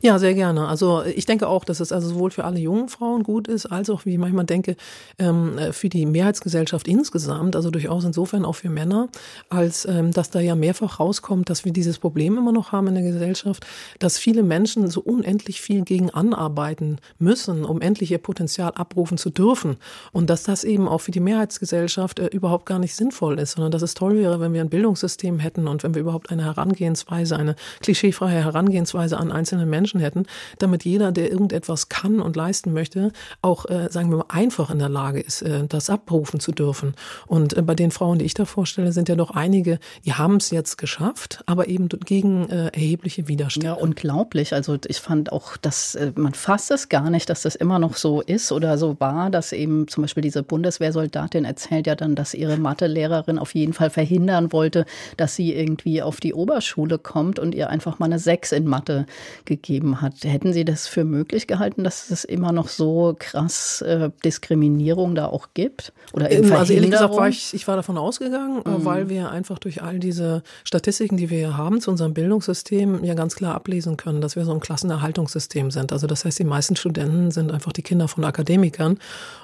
Ja, 0.00 0.18
sehr 0.20 0.34
gerne. 0.34 0.68
Also 0.68 1.02
ich 1.04 1.26
denke 1.26 1.48
auch, 1.48 1.64
dass 1.64 1.80
es 1.80 1.90
also 1.90 2.10
sowohl 2.10 2.30
für 2.30 2.44
alle 2.44 2.60
jungen 2.60 2.88
Frauen 2.88 3.24
gut 3.24 3.48
ist, 3.48 3.66
als 3.66 3.90
auch, 3.90 4.04
wie 4.06 4.12
ich 4.12 4.18
manchmal 4.18 4.44
denke, 4.44 4.76
ähm, 5.18 5.58
für 5.72 5.88
die 5.88 6.06
Mehrheitsgesellschaft 6.06 6.86
insgesamt, 6.86 7.17
also 7.26 7.70
durchaus 7.70 8.04
insofern 8.04 8.44
auch 8.44 8.54
für 8.54 8.68
Männer, 8.68 9.08
als 9.48 9.86
ähm, 9.86 10.12
dass 10.12 10.30
da 10.30 10.40
ja 10.40 10.54
mehrfach 10.54 11.00
rauskommt, 11.00 11.50
dass 11.50 11.64
wir 11.64 11.72
dieses 11.72 11.98
Problem 11.98 12.36
immer 12.36 12.52
noch 12.52 12.72
haben 12.72 12.88
in 12.88 12.94
der 12.94 13.02
Gesellschaft, 13.02 13.66
dass 13.98 14.18
viele 14.18 14.42
Menschen 14.42 14.88
so 14.88 15.00
unendlich 15.00 15.60
viel 15.60 15.82
gegen 15.82 16.10
anarbeiten 16.10 16.98
müssen, 17.18 17.64
um 17.64 17.80
endlich 17.80 18.10
ihr 18.10 18.18
Potenzial 18.18 18.72
abrufen 18.72 19.18
zu 19.18 19.30
dürfen. 19.30 19.76
Und 20.12 20.30
dass 20.30 20.42
das 20.42 20.64
eben 20.64 20.88
auch 20.88 20.98
für 20.98 21.10
die 21.10 21.20
Mehrheitsgesellschaft 21.20 22.18
äh, 22.18 22.26
überhaupt 22.26 22.66
gar 22.66 22.78
nicht 22.78 22.94
sinnvoll 22.94 23.38
ist, 23.38 23.52
sondern 23.52 23.72
dass 23.72 23.82
es 23.82 23.94
toll 23.94 24.16
wäre, 24.16 24.40
wenn 24.40 24.52
wir 24.52 24.60
ein 24.60 24.70
Bildungssystem 24.70 25.38
hätten 25.38 25.68
und 25.68 25.82
wenn 25.82 25.94
wir 25.94 26.02
überhaupt 26.02 26.30
eine 26.30 26.44
Herangehensweise, 26.44 27.36
eine 27.36 27.56
klischeefreie 27.80 28.44
Herangehensweise 28.44 29.16
an 29.18 29.32
einzelne 29.32 29.66
Menschen 29.66 30.00
hätten, 30.00 30.26
damit 30.58 30.84
jeder, 30.84 31.12
der 31.12 31.30
irgendetwas 31.30 31.88
kann 31.88 32.20
und 32.20 32.36
leisten 32.36 32.72
möchte, 32.72 33.12
auch, 33.42 33.66
äh, 33.66 33.88
sagen 33.90 34.10
wir 34.10 34.18
mal, 34.18 34.24
einfach 34.28 34.70
in 34.70 34.78
der 34.78 34.88
Lage 34.88 35.20
ist, 35.20 35.42
äh, 35.42 35.66
das 35.66 35.90
abrufen 35.90 36.40
zu 36.40 36.52
dürfen. 36.52 36.94
Und 37.26 37.56
äh, 37.56 37.62
bei 37.62 37.74
den 37.74 37.90
Frauen, 37.90 38.18
die 38.18 38.24
ich 38.24 38.34
da 38.34 38.44
vorstelle, 38.44 38.92
sind 38.92 39.08
ja 39.08 39.16
doch 39.16 39.30
einige, 39.30 39.78
die 40.04 40.14
haben 40.14 40.36
es 40.36 40.50
jetzt 40.50 40.78
geschafft, 40.78 41.42
aber 41.46 41.68
eben 41.68 41.88
gegen 41.88 42.48
äh, 42.48 42.66
erhebliche 42.66 43.28
Widerstände. 43.28 43.68
Ja, 43.68 43.74
unglaublich. 43.74 44.52
Also 44.54 44.78
ich 44.86 44.98
fand 44.98 45.32
auch, 45.32 45.56
dass 45.56 45.94
äh, 45.94 46.12
man 46.14 46.34
fasst 46.34 46.70
es 46.70 46.88
gar 46.88 47.10
nicht, 47.10 47.30
dass 47.30 47.42
das 47.42 47.54
immer 47.54 47.78
noch 47.78 47.96
so 47.96 48.20
ist 48.20 48.52
oder 48.52 48.78
so 48.78 48.96
war, 48.98 49.30
dass 49.30 49.52
eben 49.52 49.88
zum 49.88 50.02
Beispiel 50.02 50.22
diese 50.22 50.42
Bundeswehrsoldatin 50.42 51.44
erzählt 51.44 51.86
ja 51.86 51.94
dann, 51.94 52.14
dass 52.14 52.34
ihre 52.34 52.56
Mathelehrerin 52.56 53.38
auf 53.38 53.54
jeden 53.54 53.72
Fall 53.72 53.90
verhindern 53.90 54.52
wollte, 54.52 54.86
dass 55.16 55.34
sie 55.34 55.54
irgendwie 55.54 56.02
auf 56.02 56.20
die 56.20 56.34
Oberschule 56.34 56.98
kommt 56.98 57.38
und 57.38 57.54
ihr 57.54 57.70
einfach 57.70 57.98
mal 57.98 58.06
eine 58.06 58.18
Sechs 58.18 58.52
in 58.52 58.66
Mathe 58.66 59.06
gegeben 59.44 59.78
gegeben 59.78 60.00
hat. 60.00 60.14
Hätten 60.24 60.52
Sie 60.52 60.64
das 60.64 60.86
für 60.86 61.04
möglich 61.04 61.46
gehalten, 61.46 61.84
dass 61.84 62.10
es 62.10 62.24
immer 62.24 62.52
noch 62.52 62.68
so 62.68 63.14
krass 63.18 63.82
äh, 63.82 64.10
Diskriminierung 64.24 65.14
da 65.14 65.26
auch 65.26 65.48
gibt? 65.54 65.92
Oder 66.12 66.30
eben 66.30 66.50
also 66.52 66.72
ehrlich 66.72 66.97
gesagt 66.98 67.16
war 67.16 67.28
ich, 67.28 67.54
ich 67.54 67.68
war 67.68 67.76
davon 67.76 67.98
ausgegangen, 67.98 68.62
äh, 68.64 68.70
mhm. 68.70 68.84
weil 68.84 69.08
wir 69.08 69.30
einfach 69.30 69.58
durch 69.58 69.82
all 69.82 69.98
diese 69.98 70.42
Statistiken, 70.64 71.16
die 71.16 71.30
wir 71.30 71.38
hier 71.38 71.56
haben 71.56 71.80
zu 71.80 71.90
unserem 71.90 72.14
Bildungssystem, 72.14 73.04
ja 73.04 73.14
ganz 73.14 73.36
klar 73.36 73.54
ablesen 73.54 73.96
können, 73.96 74.20
dass 74.20 74.36
wir 74.36 74.44
so 74.44 74.52
ein 74.52 74.60
Klassenerhaltungssystem 74.60 75.70
sind. 75.70 75.92
Also 75.92 76.06
das 76.06 76.24
heißt, 76.24 76.38
die 76.38 76.44
meisten 76.44 76.76
Studenten 76.76 77.30
sind 77.30 77.52
einfach 77.52 77.72
die 77.72 77.82
Kinder 77.82 78.08
von 78.08 78.24
Akademikern 78.24 78.98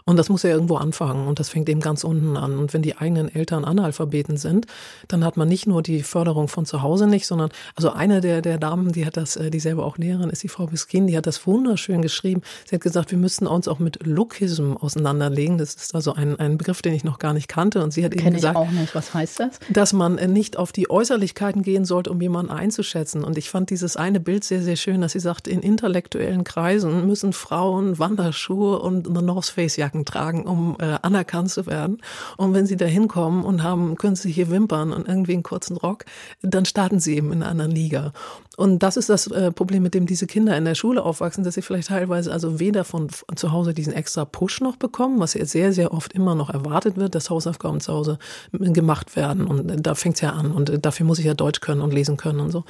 und 0.05 0.17
das 0.17 0.29
muss 0.29 0.43
ja 0.43 0.51
irgendwo 0.51 0.77
anfangen 0.77 1.27
und 1.27 1.41
das 1.41 1.49
fängt 1.49 1.69
eben 1.69 1.81
ganz 1.81 2.05
unten 2.05 2.37
an. 2.37 2.59
Und 2.59 2.75
wenn 2.75 2.83
die 2.83 2.97
eigenen 2.97 3.35
Eltern 3.35 3.65
Analphabeten 3.65 4.37
sind, 4.37 4.67
dann 5.09 5.25
hat 5.25 5.37
man 5.37 5.49
nicht 5.49 5.67
nur 5.67 5.83
die 5.83 6.03
Förderung 6.03 6.49
von 6.49 6.67
zu 6.67 6.83
Hause 6.83 7.07
nicht, 7.07 7.27
sondern 7.27 7.51
also 7.75 7.91
eine 7.91 8.21
der, 8.21 8.43
der 8.43 8.59
Damen, 8.59 8.93
die 8.93 9.07
hat 9.07 9.17
das, 9.17 9.37
äh, 9.37 9.51
die 9.51 9.61
selber 9.61 9.85
auch 9.85 9.99
Lehrerin 9.99 10.31
ist, 10.31 10.43
die 10.43 10.49
Frau 10.49 10.67
Biskin, 10.67 11.07
die 11.07 11.17
hat 11.17 11.27
das 11.27 11.47
wunderschön 11.47 12.03
geschrieben. 12.03 12.43
Sie 12.67 12.75
hat 12.75 12.83
gesagt, 12.83 13.11
wir 13.11 13.19
müssten 13.19 13.47
uns 13.47 13.69
auch 13.69 13.79
mit 13.79 14.07
Lookism 14.07 14.75
auseinanderlegen. 14.77 15.59
Das 15.59 15.75
ist 15.75 15.95
also 15.95 16.15
ein, 16.15 16.39
ein 16.39 16.59
Begriff, 16.59 16.83
den 16.83 16.95
ich 16.95 17.05
noch 17.05 17.19
gar 17.19 17.33
nicht 17.33 17.44
kannte. 17.49 17.83
Und 17.83 17.93
sie 17.93 18.05
hat 18.05 18.13
Kenn 18.13 18.27
eben 18.27 18.35
gesagt, 18.35 18.55
ich 18.55 18.59
auch 18.59 18.71
nicht. 18.71 18.95
Was 18.95 19.15
heißt 19.15 19.41
das? 19.41 19.61
Dass 19.71 19.93
man 19.93 20.17
nicht 20.33 20.57
auf 20.57 20.73
die 20.73 20.91
Äußerlichkeiten 20.91 21.63
gehen 21.63 21.85
sollte, 21.85 22.11
um 22.11 22.21
jemanden 22.21 22.51
einzuschätzen. 22.51 23.25
Und 23.25 23.39
ich 23.39 23.51
fand 23.51 23.71
dieses 23.71 23.97
eine 23.97 24.21
Bild 24.21 24.45
sehr, 24.45 24.63
sehr 24.63 24.77
schön, 24.77 25.01
dass 25.01 25.13
sie 25.13 25.21
sagt, 25.21 25.49
in 25.49 25.61
intellektuellen 25.61 26.45
Kreisen 26.45 27.07
müssen 27.07 27.33
Frauen 27.33 27.99
Wanderschuhe 27.99 28.79
und 28.79 29.09
eine 29.09 29.23
North 29.23 29.47
Face 29.47 29.77
Jacken 29.77 30.05
tragen, 30.05 30.45
um 30.45 30.77
äh, 30.81 30.99
anerkannt 31.03 31.51
zu 31.51 31.67
werden. 31.67 32.03
Und 32.37 32.55
wenn 32.55 32.67
sie 32.67 32.77
da 32.77 32.87
hinkommen 32.87 33.45
und 33.45 33.63
haben 33.63 33.97
künstliche 33.97 34.51
Wimpern 34.51 34.93
und 34.93 35.09
irgendwie 35.09 35.35
einen 35.35 35.43
kurzen 35.43 35.77
Rock, 35.77 36.05
dann 36.43 36.65
starten 36.65 37.01
sie 37.01 37.17
eben 37.17 37.33
in 37.33 37.43
einer 37.43 37.69
Liga. 37.69 38.13
Und 38.57 38.83
das 38.83 38.97
ist 38.97 39.09
das 39.09 39.27
äh, 39.29 39.51
Problem, 39.51 39.83
mit 39.83 39.95
dem 39.95 40.07
diese 40.07 40.27
Kinder 40.27 40.57
in 40.57 40.65
der 40.65 40.75
Schule 40.75 41.03
aufwachsen, 41.03 41.45
dass 41.45 41.55
sie 41.55 41.63
vielleicht 41.63 41.89
teilweise 41.89 42.33
also 42.33 42.61
weder 42.61 42.85
von 42.85 43.09
zu 43.35 43.53
Hause 43.53 43.75
diesen 43.75 43.93
extra 43.93 44.25
Push 44.25 44.61
noch 44.61 44.77
bekommen, 44.77 45.19
was 45.21 45.35
ja 45.35 45.45
sehr, 45.45 45.73
sehr 45.73 45.93
oft 45.93 46.13
immer 46.13 46.35
noch 46.35 46.51
erwartet 46.51 46.97
wird, 46.97 47.15
dass 47.15 47.31
Hausaufgaben 47.31 47.81
zu 47.81 47.93
Hause 47.93 48.19
gemacht 48.53 49.17
werden. 49.17 49.47
Und 49.47 49.87
da 49.87 49.95
fängt 49.95 50.17
es 50.17 50.21
ja 50.21 50.31
an. 50.31 50.53
Und 50.53 50.85
dafür 50.85 51.07
muss 51.07 51.19
ich 51.19 51.25
ja 51.25 51.35
Deutsch 51.35 51.61
können 51.61 51.81
und 51.81 51.93
lesen 51.93 52.17
können 52.17 52.41
und 52.41 52.51
so. 52.51 52.65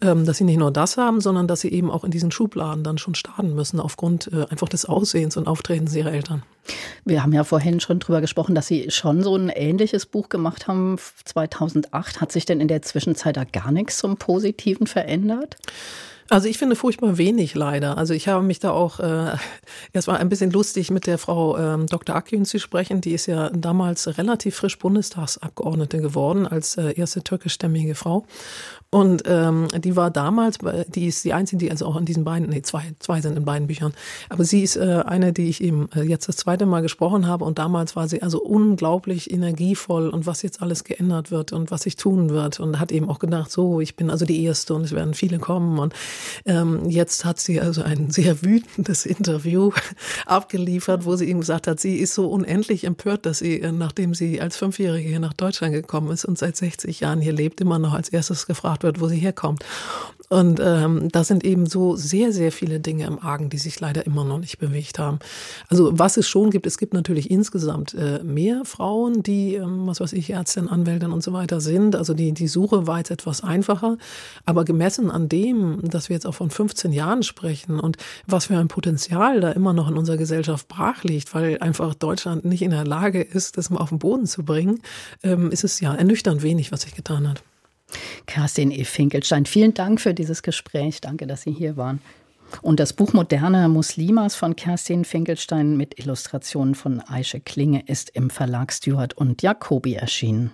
Ähm, 0.00 0.24
dass 0.24 0.38
sie 0.38 0.44
nicht 0.44 0.58
nur 0.58 0.70
das 0.70 0.96
haben, 0.96 1.20
sondern 1.20 1.46
dass 1.46 1.60
sie 1.60 1.70
eben 1.70 1.90
auch 1.90 2.04
in 2.04 2.10
diesen 2.10 2.30
Schubladen 2.30 2.82
dann 2.84 2.98
schon 2.98 3.14
starten 3.14 3.54
müssen, 3.54 3.80
aufgrund 3.80 4.32
äh, 4.32 4.46
einfach 4.48 4.68
des 4.68 4.84
Aussehens 4.84 5.36
und 5.36 5.46
Auftretens 5.46 5.94
ihrer 5.94 6.12
Eltern. 6.12 6.42
Wir 7.04 7.22
haben 7.22 7.32
ja 7.32 7.44
vorhin 7.44 7.80
schon 7.80 7.98
drüber 7.98 8.20
gesprochen, 8.20 8.54
dass 8.54 8.66
Sie 8.66 8.90
schon 8.90 9.22
so 9.22 9.36
ein 9.36 9.48
ähnliches 9.48 10.06
Buch 10.06 10.28
gemacht 10.28 10.68
haben 10.68 10.98
2008. 11.24 12.20
Hat 12.20 12.32
sich 12.32 12.44
denn 12.44 12.60
in 12.60 12.68
der 12.68 12.82
Zwischenzeit 12.82 13.36
da 13.36 13.44
gar 13.44 13.72
nichts 13.72 13.98
zum 13.98 14.16
Positiven 14.16 14.86
verändert? 14.86 15.56
Also 16.30 16.46
ich 16.48 16.58
finde 16.58 16.76
furchtbar 16.76 17.18
wenig 17.18 17.56
leider. 17.56 17.98
Also 17.98 18.14
ich 18.14 18.28
habe 18.28 18.44
mich 18.44 18.60
da 18.60 18.70
auch, 18.70 19.00
äh, 19.00 19.32
es 19.92 20.06
war 20.06 20.20
ein 20.20 20.28
bisschen 20.28 20.52
lustig 20.52 20.92
mit 20.92 21.08
der 21.08 21.18
Frau 21.18 21.58
ähm, 21.58 21.86
Dr. 21.88 22.14
Akgün 22.14 22.44
zu 22.44 22.60
sprechen. 22.60 23.00
Die 23.00 23.12
ist 23.12 23.26
ja 23.26 23.50
damals 23.50 24.16
relativ 24.16 24.54
frisch 24.54 24.78
Bundestagsabgeordnete 24.78 26.00
geworden 26.00 26.46
als 26.46 26.76
äh, 26.76 26.92
erste 26.92 27.24
türkischstämmige 27.24 27.96
Frau. 27.96 28.26
Und 28.92 29.22
ähm, 29.26 29.68
die 29.78 29.94
war 29.94 30.10
damals, 30.10 30.58
die 30.88 31.06
ist 31.06 31.24
die 31.24 31.32
einzige, 31.32 31.58
die 31.58 31.70
also 31.70 31.86
auch 31.86 31.96
in 31.96 32.06
diesen 32.06 32.24
beiden, 32.24 32.48
nee, 32.48 32.62
zwei, 32.62 32.92
zwei 32.98 33.20
sind 33.20 33.36
in 33.36 33.44
beiden 33.44 33.68
Büchern. 33.68 33.94
Aber 34.28 34.44
sie 34.44 34.62
ist 34.62 34.74
äh, 34.74 35.04
eine, 35.06 35.32
die 35.32 35.48
ich 35.48 35.62
eben 35.62 35.88
äh, 35.94 36.02
jetzt 36.02 36.28
das 36.28 36.36
zweite 36.36 36.66
Mal 36.66 36.82
gesprochen 36.82 37.28
habe. 37.28 37.44
Und 37.44 37.60
damals 37.60 37.94
war 37.94 38.08
sie 38.08 38.20
also 38.20 38.42
unglaublich 38.42 39.30
energievoll 39.30 40.08
und 40.08 40.26
was 40.26 40.42
jetzt 40.42 40.60
alles 40.60 40.82
geändert 40.82 41.30
wird 41.30 41.52
und 41.52 41.70
was 41.70 41.82
sich 41.82 41.94
tun 41.94 42.30
wird. 42.30 42.58
Und 42.58 42.80
hat 42.80 42.90
eben 42.90 43.08
auch 43.08 43.20
gedacht, 43.20 43.52
so, 43.52 43.80
ich 43.80 43.94
bin 43.94 44.10
also 44.10 44.24
die 44.24 44.42
Erste 44.42 44.74
und 44.74 44.82
es 44.82 44.90
werden 44.92 45.14
viele 45.14 45.38
kommen. 45.38 45.78
Und 45.78 45.94
ähm, 46.44 46.90
jetzt 46.90 47.24
hat 47.24 47.38
sie 47.38 47.60
also 47.60 47.82
ein 47.82 48.10
sehr 48.10 48.42
wütendes 48.42 49.06
Interview 49.06 49.70
abgeliefert, 50.26 51.04
wo 51.04 51.14
sie 51.14 51.28
eben 51.28 51.38
gesagt 51.38 51.68
hat, 51.68 51.78
sie 51.78 51.98
ist 51.98 52.14
so 52.14 52.28
unendlich 52.28 52.82
empört, 52.82 53.24
dass 53.24 53.38
sie, 53.38 53.60
äh, 53.60 53.70
nachdem 53.70 54.14
sie 54.14 54.40
als 54.40 54.56
Fünfjährige 54.56 55.08
hier 55.08 55.20
nach 55.20 55.34
Deutschland 55.34 55.74
gekommen 55.74 56.10
ist 56.10 56.24
und 56.24 56.38
seit 56.38 56.56
60 56.56 56.98
Jahren 56.98 57.20
hier 57.20 57.32
lebt, 57.32 57.60
immer 57.60 57.78
noch 57.78 57.94
als 57.94 58.08
erstes 58.08 58.48
gefragt 58.48 58.79
gefragt 58.80 58.82
wird, 58.82 59.00
wo 59.00 59.08
sie 59.08 59.18
herkommt. 59.18 59.64
Und 60.32 60.60
ähm, 60.62 61.08
da 61.10 61.24
sind 61.24 61.42
eben 61.42 61.66
so 61.66 61.96
sehr, 61.96 62.32
sehr 62.32 62.52
viele 62.52 62.78
Dinge 62.78 63.04
im 63.04 63.18
Argen, 63.18 63.50
die 63.50 63.58
sich 63.58 63.80
leider 63.80 64.06
immer 64.06 64.22
noch 64.22 64.38
nicht 64.38 64.58
bewegt 64.58 65.00
haben. 65.00 65.18
Also 65.68 65.98
was 65.98 66.16
es 66.16 66.28
schon 66.28 66.50
gibt, 66.50 66.66
es 66.66 66.78
gibt 66.78 66.94
natürlich 66.94 67.32
insgesamt 67.32 67.94
äh, 67.94 68.22
mehr 68.22 68.64
Frauen, 68.64 69.24
die, 69.24 69.56
ähm, 69.56 69.88
was 69.88 69.98
weiß 69.98 70.12
ich, 70.12 70.30
Ärztin, 70.30 70.68
Anwältin 70.68 71.10
und 71.10 71.24
so 71.24 71.32
weiter 71.32 71.60
sind. 71.60 71.96
Also 71.96 72.14
die, 72.14 72.30
die 72.30 72.46
Suche 72.46 72.86
war 72.86 72.98
jetzt 72.98 73.10
etwas 73.10 73.42
einfacher. 73.42 73.98
Aber 74.44 74.64
gemessen 74.64 75.10
an 75.10 75.28
dem, 75.28 75.80
dass 75.82 76.08
wir 76.08 76.14
jetzt 76.14 76.26
auch 76.26 76.36
von 76.36 76.50
15 76.50 76.92
Jahren 76.92 77.24
sprechen 77.24 77.80
und 77.80 77.96
was 78.28 78.46
für 78.46 78.56
ein 78.56 78.68
Potenzial 78.68 79.40
da 79.40 79.50
immer 79.50 79.72
noch 79.72 79.88
in 79.88 79.98
unserer 79.98 80.16
Gesellschaft 80.16 80.68
brach 80.68 81.02
liegt, 81.02 81.34
weil 81.34 81.58
einfach 81.58 81.92
Deutschland 81.94 82.44
nicht 82.44 82.62
in 82.62 82.70
der 82.70 82.84
Lage 82.84 83.20
ist, 83.20 83.58
das 83.58 83.68
mal 83.68 83.80
auf 83.80 83.88
den 83.88 83.98
Boden 83.98 84.26
zu 84.26 84.44
bringen, 84.44 84.80
ähm, 85.24 85.50
ist 85.50 85.64
es 85.64 85.80
ja 85.80 85.92
ernüchternd 85.92 86.44
wenig, 86.44 86.70
was 86.70 86.82
sich 86.82 86.94
getan 86.94 87.28
hat. 87.28 87.42
Kerstin 88.26 88.70
E. 88.70 88.84
Finkelstein, 88.84 89.46
vielen 89.46 89.74
Dank 89.74 90.00
für 90.00 90.14
dieses 90.14 90.42
Gespräch. 90.42 91.00
Danke, 91.00 91.26
dass 91.26 91.42
Sie 91.42 91.52
hier 91.52 91.76
waren. 91.76 92.00
Und 92.62 92.80
das 92.80 92.92
Buch 92.92 93.12
Moderne 93.12 93.68
Muslimas 93.68 94.34
von 94.34 94.56
Kerstin 94.56 95.04
Finkelstein 95.04 95.76
mit 95.76 95.98
Illustrationen 95.98 96.74
von 96.74 97.00
Aische 97.00 97.40
Klinge 97.40 97.84
ist 97.86 98.10
im 98.10 98.30
Verlag 98.30 98.72
Stuart 98.72 99.14
und 99.16 99.42
Jacobi 99.42 99.94
erschienen. 99.94 100.52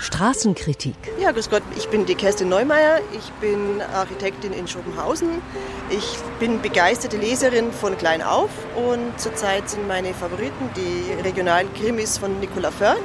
Straßenkritik. 0.00 0.94
Ja, 1.20 1.32
grüß 1.32 1.50
Gott, 1.50 1.62
ich 1.76 1.88
bin 1.88 2.06
die 2.06 2.14
Kerstin 2.14 2.48
Neumeier, 2.48 3.00
ich 3.12 3.30
bin 3.40 3.82
Architektin 3.92 4.52
in 4.52 4.68
Schopenhausen. 4.68 5.42
Ich 5.90 6.16
bin 6.38 6.62
begeisterte 6.62 7.16
Leserin 7.16 7.72
von 7.72 7.96
klein 7.98 8.22
auf 8.22 8.50
und 8.76 9.20
zurzeit 9.20 9.68
sind 9.68 9.86
meine 9.86 10.14
Favoriten 10.14 10.70
die 10.76 11.12
regionalen 11.22 11.72
Krimis 11.74 12.18
von 12.18 12.38
Nicola 12.40 12.70
Förg. 12.70 13.02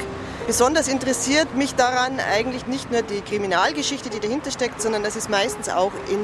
Besonders 0.48 0.88
interessiert 0.88 1.55
mich 1.55 1.75
daran 1.75 2.19
eigentlich 2.19 2.65
nicht 2.67 2.91
nur 2.91 3.03
die 3.03 3.21
Kriminalgeschichte, 3.21 4.10
die 4.10 4.19
dahinter 4.19 4.51
steckt, 4.51 4.81
sondern 4.81 5.03
das 5.03 5.15
ist 5.15 5.29
meistens 5.29 5.69
auch 5.69 5.91
in 6.10 6.19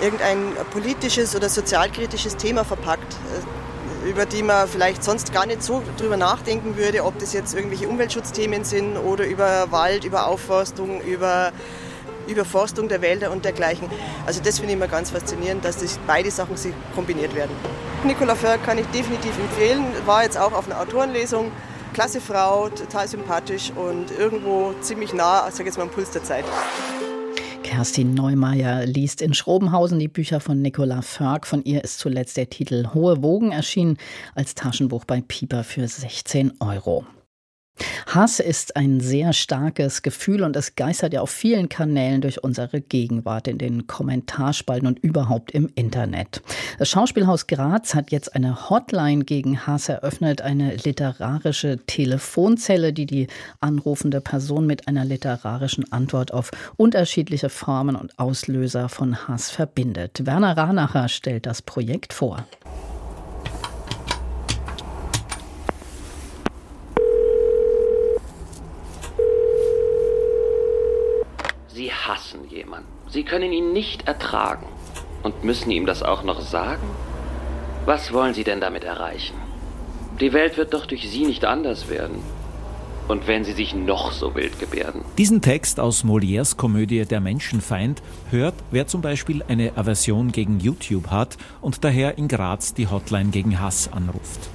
irgendein 0.00 0.52
politisches 0.70 1.34
oder 1.34 1.48
sozialkritisches 1.48 2.36
Thema 2.36 2.64
verpackt, 2.64 3.14
äh, 3.14 4.08
über 4.08 4.26
die 4.26 4.42
man 4.42 4.68
vielleicht 4.68 5.02
sonst 5.02 5.32
gar 5.32 5.44
nicht 5.44 5.62
so 5.62 5.82
drüber 5.96 6.16
nachdenken 6.16 6.76
würde, 6.76 7.04
ob 7.04 7.18
das 7.18 7.32
jetzt 7.32 7.54
irgendwelche 7.54 7.88
Umweltschutzthemen 7.88 8.64
sind 8.64 8.96
oder 8.96 9.26
über 9.26 9.70
Wald, 9.70 10.04
über 10.04 10.28
Aufforstung, 10.28 11.00
über 11.02 11.52
Überforstung 12.28 12.88
der 12.88 13.02
Wälder 13.02 13.32
und 13.32 13.44
dergleichen. 13.44 13.88
Also 14.26 14.40
das 14.42 14.58
finde 14.58 14.72
ich 14.72 14.76
immer 14.76 14.88
ganz 14.88 15.10
faszinierend, 15.10 15.64
dass 15.64 15.78
das 15.78 15.98
beide 16.06 16.30
Sachen 16.30 16.54
kombiniert 16.94 17.34
werden. 17.34 17.54
Nicola 18.04 18.34
Förr 18.34 18.58
kann 18.58 18.78
ich 18.78 18.86
definitiv 18.86 19.36
empfehlen, 19.38 19.84
war 20.06 20.22
jetzt 20.22 20.38
auch 20.38 20.52
auf 20.52 20.66
einer 20.66 20.80
Autorenlesung 20.80 21.50
klasse 21.98 22.20
Frau, 22.20 22.68
total 22.68 23.08
sympathisch 23.08 23.72
und 23.74 24.12
irgendwo 24.16 24.72
ziemlich 24.82 25.12
nah, 25.12 25.50
sag 25.50 25.66
jetzt 25.66 25.78
mal, 25.78 25.82
am 25.82 25.90
Puls 25.90 26.12
der 26.12 26.22
Zeit. 26.22 26.44
Kerstin 27.64 28.14
Neumeier 28.14 28.86
liest 28.86 29.20
in 29.20 29.34
Schrobenhausen 29.34 29.98
die 29.98 30.06
Bücher 30.06 30.38
von 30.38 30.62
Nicola 30.62 31.02
Förg. 31.02 31.44
Von 31.44 31.64
ihr 31.64 31.82
ist 31.82 31.98
zuletzt 31.98 32.36
der 32.36 32.48
Titel 32.50 32.90
Hohe 32.94 33.20
Wogen 33.24 33.50
erschienen 33.50 33.96
als 34.36 34.54
Taschenbuch 34.54 35.06
bei 35.06 35.20
Pieper 35.26 35.64
für 35.64 35.88
16 35.88 36.60
Euro. 36.60 37.04
Hass 38.06 38.40
ist 38.40 38.76
ein 38.76 39.00
sehr 39.00 39.32
starkes 39.32 40.02
Gefühl 40.02 40.42
und 40.42 40.56
es 40.56 40.74
geistert 40.74 41.12
ja 41.12 41.20
auf 41.20 41.30
vielen 41.30 41.68
Kanälen 41.68 42.20
durch 42.20 42.42
unsere 42.42 42.80
Gegenwart 42.80 43.48
in 43.48 43.58
den 43.58 43.86
Kommentarspalten 43.86 44.86
und 44.86 44.98
überhaupt 44.98 45.50
im 45.52 45.70
Internet. 45.74 46.42
Das 46.78 46.88
Schauspielhaus 46.88 47.46
Graz 47.46 47.94
hat 47.94 48.10
jetzt 48.10 48.34
eine 48.34 48.70
Hotline 48.70 49.24
gegen 49.24 49.66
Hass 49.66 49.88
eröffnet, 49.88 50.40
eine 50.42 50.76
literarische 50.76 51.78
Telefonzelle, 51.86 52.92
die 52.92 53.06
die 53.06 53.26
anrufende 53.60 54.20
Person 54.20 54.66
mit 54.66 54.88
einer 54.88 55.04
literarischen 55.04 55.90
Antwort 55.92 56.32
auf 56.32 56.50
unterschiedliche 56.76 57.48
Formen 57.48 57.96
und 57.96 58.18
Auslöser 58.18 58.88
von 58.88 59.28
Hass 59.28 59.50
verbindet. 59.50 60.26
Werner 60.26 60.56
Ranacher 60.56 61.08
stellt 61.08 61.46
das 61.46 61.62
Projekt 61.62 62.12
vor. 62.12 62.46
Sie 71.78 71.92
hassen 71.92 72.44
jemanden. 72.48 72.97
Sie 73.10 73.24
können 73.24 73.52
ihn 73.52 73.72
nicht 73.72 74.06
ertragen. 74.06 74.66
Und 75.22 75.42
müssen 75.42 75.70
ihm 75.70 75.86
das 75.86 76.02
auch 76.02 76.22
noch 76.22 76.40
sagen? 76.40 76.86
Was 77.86 78.12
wollen 78.12 78.34
Sie 78.34 78.44
denn 78.44 78.60
damit 78.60 78.84
erreichen? 78.84 79.34
Die 80.20 80.32
Welt 80.32 80.56
wird 80.56 80.74
doch 80.74 80.86
durch 80.86 81.08
Sie 81.08 81.24
nicht 81.24 81.44
anders 81.44 81.88
werden. 81.88 82.18
Und 83.08 83.26
wenn 83.26 83.44
Sie 83.44 83.52
sich 83.52 83.74
noch 83.74 84.12
so 84.12 84.34
wild 84.34 84.60
gebärden. 84.60 85.00
Diesen 85.16 85.40
Text 85.40 85.80
aus 85.80 86.04
Molières 86.04 86.56
Komödie 86.56 87.06
Der 87.06 87.20
Menschenfeind 87.20 88.02
hört, 88.30 88.54
wer 88.70 88.86
zum 88.86 89.00
Beispiel 89.00 89.42
eine 89.48 89.72
Aversion 89.76 90.30
gegen 90.30 90.60
YouTube 90.60 91.06
hat 91.08 91.38
und 91.62 91.84
daher 91.84 92.18
in 92.18 92.28
Graz 92.28 92.74
die 92.74 92.88
Hotline 92.88 93.30
gegen 93.30 93.58
Hass 93.58 93.90
anruft. 93.90 94.50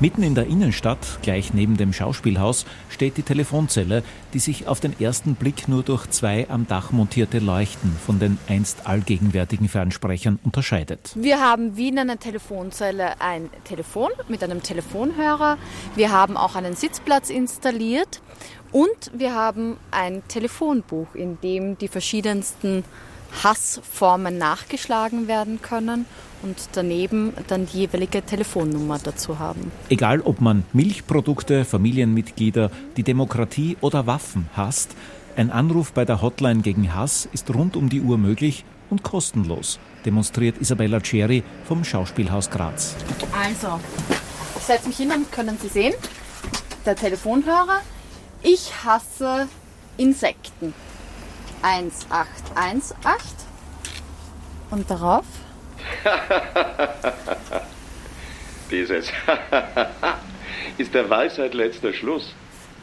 Mitten 0.00 0.22
in 0.22 0.34
der 0.34 0.46
Innenstadt, 0.46 1.18
gleich 1.20 1.52
neben 1.52 1.76
dem 1.76 1.92
Schauspielhaus, 1.92 2.64
steht 2.88 3.18
die 3.18 3.22
Telefonzelle, 3.22 4.02
die 4.32 4.38
sich 4.38 4.66
auf 4.66 4.80
den 4.80 4.98
ersten 4.98 5.34
Blick 5.34 5.68
nur 5.68 5.82
durch 5.82 6.08
zwei 6.08 6.48
am 6.48 6.66
Dach 6.66 6.90
montierte 6.90 7.38
Leuchten 7.38 7.94
von 8.06 8.18
den 8.18 8.38
einst 8.48 8.86
allgegenwärtigen 8.86 9.68
Fernsprechern 9.68 10.38
unterscheidet. 10.42 11.12
Wir 11.16 11.42
haben 11.42 11.76
wie 11.76 11.88
in 11.88 11.98
einer 11.98 12.18
Telefonzelle 12.18 13.20
ein 13.20 13.50
Telefon 13.64 14.08
mit 14.26 14.42
einem 14.42 14.62
Telefonhörer. 14.62 15.58
Wir 15.96 16.10
haben 16.10 16.38
auch 16.38 16.54
einen 16.54 16.76
Sitzplatz 16.76 17.28
installiert 17.28 18.22
und 18.72 19.10
wir 19.12 19.34
haben 19.34 19.76
ein 19.90 20.22
Telefonbuch, 20.28 21.14
in 21.14 21.38
dem 21.42 21.76
die 21.76 21.88
verschiedensten 21.88 22.84
Hassformen 23.44 24.38
nachgeschlagen 24.38 25.28
werden 25.28 25.60
können 25.60 26.06
und 26.42 26.56
daneben 26.72 27.32
dann 27.48 27.66
die 27.66 27.78
jeweilige 27.80 28.22
Telefonnummer 28.22 28.98
dazu 28.98 29.38
haben. 29.38 29.70
Egal, 29.88 30.20
ob 30.20 30.40
man 30.40 30.64
Milchprodukte, 30.72 31.64
Familienmitglieder, 31.64 32.70
die 32.96 33.02
Demokratie 33.02 33.76
oder 33.80 34.06
Waffen 34.06 34.48
hasst, 34.54 34.94
ein 35.36 35.50
Anruf 35.50 35.92
bei 35.92 36.04
der 36.04 36.22
Hotline 36.22 36.60
gegen 36.62 36.94
Hass 36.94 37.28
ist 37.32 37.54
rund 37.54 37.76
um 37.76 37.88
die 37.88 38.00
Uhr 38.00 38.18
möglich 38.18 38.64
und 38.90 39.02
kostenlos, 39.02 39.78
demonstriert 40.04 40.58
Isabella 40.58 41.00
Cherry 41.00 41.42
vom 41.64 41.84
Schauspielhaus 41.84 42.50
Graz. 42.50 42.96
Also, 43.32 43.80
ich 44.56 44.62
setze 44.62 44.88
mich 44.88 44.96
hin 44.96 45.12
und 45.12 45.30
können 45.30 45.56
Sie 45.60 45.68
sehen, 45.68 45.94
der 46.84 46.96
Telefonhörer. 46.96 47.80
Ich 48.42 48.72
hasse 48.84 49.48
Insekten. 49.96 50.74
1818 51.62 53.46
und 54.70 54.90
darauf 54.90 55.24
Dieses 58.70 59.08
ist 60.78 60.94
der 60.94 61.10
Weisheit 61.10 61.54
letzter 61.54 61.92
Schluss. 61.92 62.34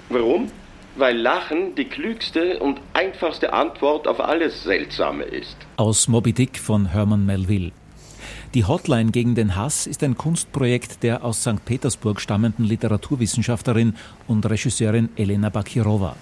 Warum? 0.09 0.51
Weil 0.95 1.17
Lachen 1.17 1.75
die 1.75 1.85
klügste 1.85 2.59
und 2.59 2.79
einfachste 2.93 3.53
Antwort 3.53 4.07
auf 4.07 4.19
alles 4.19 4.63
Seltsame 4.63 5.23
ist. 5.23 5.55
Aus 5.77 6.07
Moby 6.07 6.33
Dick 6.33 6.57
von 6.57 6.87
Herman 6.87 7.25
Melville. 7.25 7.71
Die 8.53 8.65
Hotline 8.65 9.11
gegen 9.11 9.35
den 9.35 9.55
Hass 9.55 9.87
ist 9.87 10.03
ein 10.03 10.17
Kunstprojekt 10.17 11.03
der 11.03 11.23
aus 11.23 11.41
St. 11.41 11.63
Petersburg 11.65 12.19
stammenden 12.19 12.65
Literaturwissenschaftlerin 12.65 13.95
und 14.27 14.49
Regisseurin 14.49 15.09
Elena 15.15 15.49
Bakirova. 15.49 16.15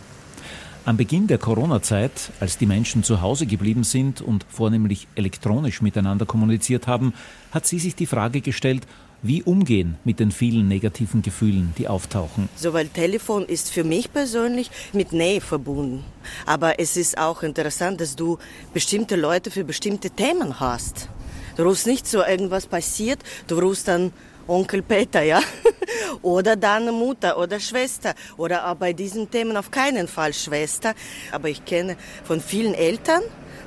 Am 0.87 0.97
Beginn 0.97 1.25
der 1.25 1.39
Corona-Zeit, 1.39 2.29
als 2.39 2.59
die 2.59 2.67
Menschen 2.67 3.03
zu 3.03 3.19
Hause 3.19 3.47
geblieben 3.47 3.83
sind 3.83 4.21
und 4.21 4.45
vornehmlich 4.47 5.07
elektronisch 5.15 5.81
miteinander 5.81 6.27
kommuniziert 6.27 6.85
haben, 6.85 7.15
hat 7.51 7.65
sie 7.65 7.79
sich 7.79 7.95
die 7.95 8.05
Frage 8.05 8.39
gestellt, 8.39 8.85
wie 9.23 9.41
umgehen 9.41 9.97
mit 10.03 10.19
den 10.19 10.31
vielen 10.31 10.67
negativen 10.67 11.23
Gefühlen, 11.23 11.73
die 11.79 11.87
auftauchen. 11.87 12.49
So, 12.55 12.73
weil 12.73 12.87
Telefon 12.89 13.45
ist 13.45 13.71
für 13.71 13.83
mich 13.83 14.13
persönlich 14.13 14.69
mit 14.93 15.11
Nähe 15.11 15.41
verbunden. 15.41 16.03
Aber 16.45 16.79
es 16.79 16.97
ist 16.97 17.17
auch 17.17 17.41
interessant, 17.41 17.99
dass 17.99 18.15
du 18.15 18.37
bestimmte 18.71 19.15
Leute 19.15 19.49
für 19.49 19.63
bestimmte 19.63 20.11
Themen 20.11 20.59
hast. 20.59 21.09
Du 21.57 21.63
rufst 21.63 21.87
nicht 21.87 22.05
so, 22.05 22.23
irgendwas 22.23 22.67
passiert, 22.67 23.23
du 23.47 23.57
rufst 23.57 23.87
dann 23.87 24.13
Onkel 24.47 24.81
Peter, 24.81 25.21
ja? 25.21 25.39
oder 26.21 26.55
deine 26.55 26.91
Mutter 26.91 27.37
oder 27.37 27.59
Schwester. 27.59 28.13
Oder 28.37 28.69
auch 28.69 28.75
bei 28.75 28.93
diesen 28.93 29.29
Themen 29.29 29.57
auf 29.57 29.71
keinen 29.71 30.07
Fall 30.07 30.33
Schwester. 30.33 30.93
Aber 31.31 31.49
ich 31.49 31.65
kenne 31.65 31.97
von 32.23 32.41
vielen 32.41 32.73
Eltern, 32.73 33.21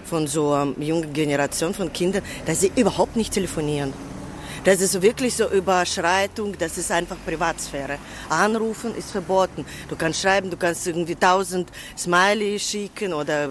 von 0.04 0.26
so 0.26 0.52
einer 0.52 0.78
jungen 0.78 1.12
Generation 1.12 1.74
von 1.74 1.92
Kindern, 1.92 2.22
dass 2.46 2.60
sie 2.60 2.72
überhaupt 2.76 3.16
nicht 3.16 3.32
telefonieren. 3.32 3.92
Das 4.64 4.80
ist 4.80 5.00
wirklich 5.00 5.34
so 5.34 5.48
Überschreitung, 5.48 6.56
das 6.58 6.78
ist 6.78 6.90
einfach 6.90 7.16
Privatsphäre. 7.24 7.98
Anrufen 8.28 8.94
ist 8.94 9.10
verboten. 9.10 9.64
Du 9.88 9.96
kannst 9.96 10.20
schreiben, 10.20 10.50
du 10.50 10.56
kannst 10.56 10.86
irgendwie 10.86 11.14
tausend 11.14 11.70
Smiley 11.96 12.58
schicken 12.58 13.12
oder 13.12 13.50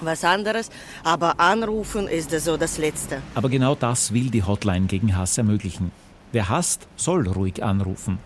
was 0.00 0.24
anderes, 0.24 0.70
aber 1.04 1.38
anrufen 1.38 2.08
ist 2.08 2.30
so 2.40 2.56
das 2.56 2.78
Letzte. 2.78 3.22
Aber 3.34 3.48
genau 3.48 3.74
das 3.74 4.12
will 4.12 4.30
die 4.30 4.42
Hotline 4.42 4.86
gegen 4.86 5.16
Hass 5.16 5.36
ermöglichen. 5.36 5.92
Wer 6.32 6.48
hasst, 6.48 6.86
soll 6.96 7.28
ruhig 7.28 7.62
anrufen. 7.62 8.18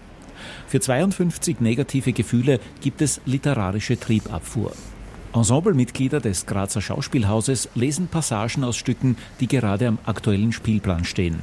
Für 0.66 0.80
52 0.80 1.60
negative 1.60 2.12
Gefühle 2.12 2.60
gibt 2.80 3.00
es 3.02 3.20
literarische 3.24 3.98
Triebabfuhr. 3.98 4.72
Ensemblemitglieder 5.32 6.20
des 6.20 6.46
Grazer 6.46 6.80
Schauspielhauses 6.80 7.68
lesen 7.74 8.08
Passagen 8.08 8.62
aus 8.62 8.76
Stücken, 8.76 9.16
die 9.40 9.48
gerade 9.48 9.88
am 9.88 9.98
aktuellen 10.06 10.52
Spielplan 10.52 11.04
stehen. 11.04 11.40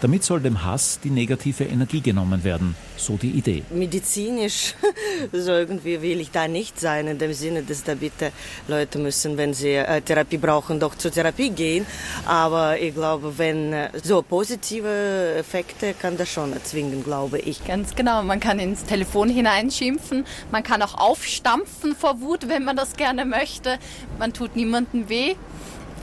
Damit 0.00 0.24
soll 0.24 0.40
dem 0.40 0.64
Hass 0.64 0.98
die 1.02 1.10
negative 1.10 1.64
Energie 1.64 2.00
genommen 2.00 2.44
werden, 2.44 2.74
so 2.96 3.16
die 3.16 3.30
Idee. 3.30 3.62
Medizinisch, 3.70 4.74
so 5.32 5.52
irgendwie 5.52 6.02
will 6.02 6.20
ich 6.20 6.30
da 6.30 6.48
nicht 6.48 6.80
sein, 6.80 7.06
in 7.06 7.18
dem 7.18 7.32
Sinne, 7.32 7.62
dass 7.62 7.84
da 7.84 7.94
bitte 7.94 8.32
Leute 8.68 8.98
müssen, 8.98 9.36
wenn 9.36 9.54
sie 9.54 9.74
äh, 9.74 10.00
Therapie 10.00 10.38
brauchen, 10.38 10.80
doch 10.80 10.94
zur 10.96 11.10
Therapie 11.10 11.50
gehen. 11.50 11.86
Aber 12.26 12.78
ich 12.78 12.94
glaube, 12.94 13.38
wenn 13.38 13.72
äh, 13.72 13.90
so 14.02 14.22
positive 14.22 15.34
Effekte 15.36 15.94
kann 15.94 16.16
das 16.16 16.28
schon 16.28 16.52
erzwingen, 16.52 17.04
glaube 17.04 17.38
ich. 17.38 17.64
Ganz 17.64 17.94
genau, 17.94 18.22
man 18.22 18.40
kann 18.40 18.58
ins 18.58 18.84
Telefon 18.84 19.28
hineinschimpfen, 19.28 20.24
man 20.50 20.62
kann 20.62 20.82
auch 20.82 20.94
aufstampfen 20.94 21.94
vor 21.94 22.20
Wut, 22.20 22.48
wenn 22.48 22.64
man 22.64 22.76
das 22.76 22.94
gerne 22.94 23.24
möchte. 23.24 23.78
Man 24.18 24.32
tut 24.32 24.56
niemandem 24.56 25.08
weh. 25.08 25.36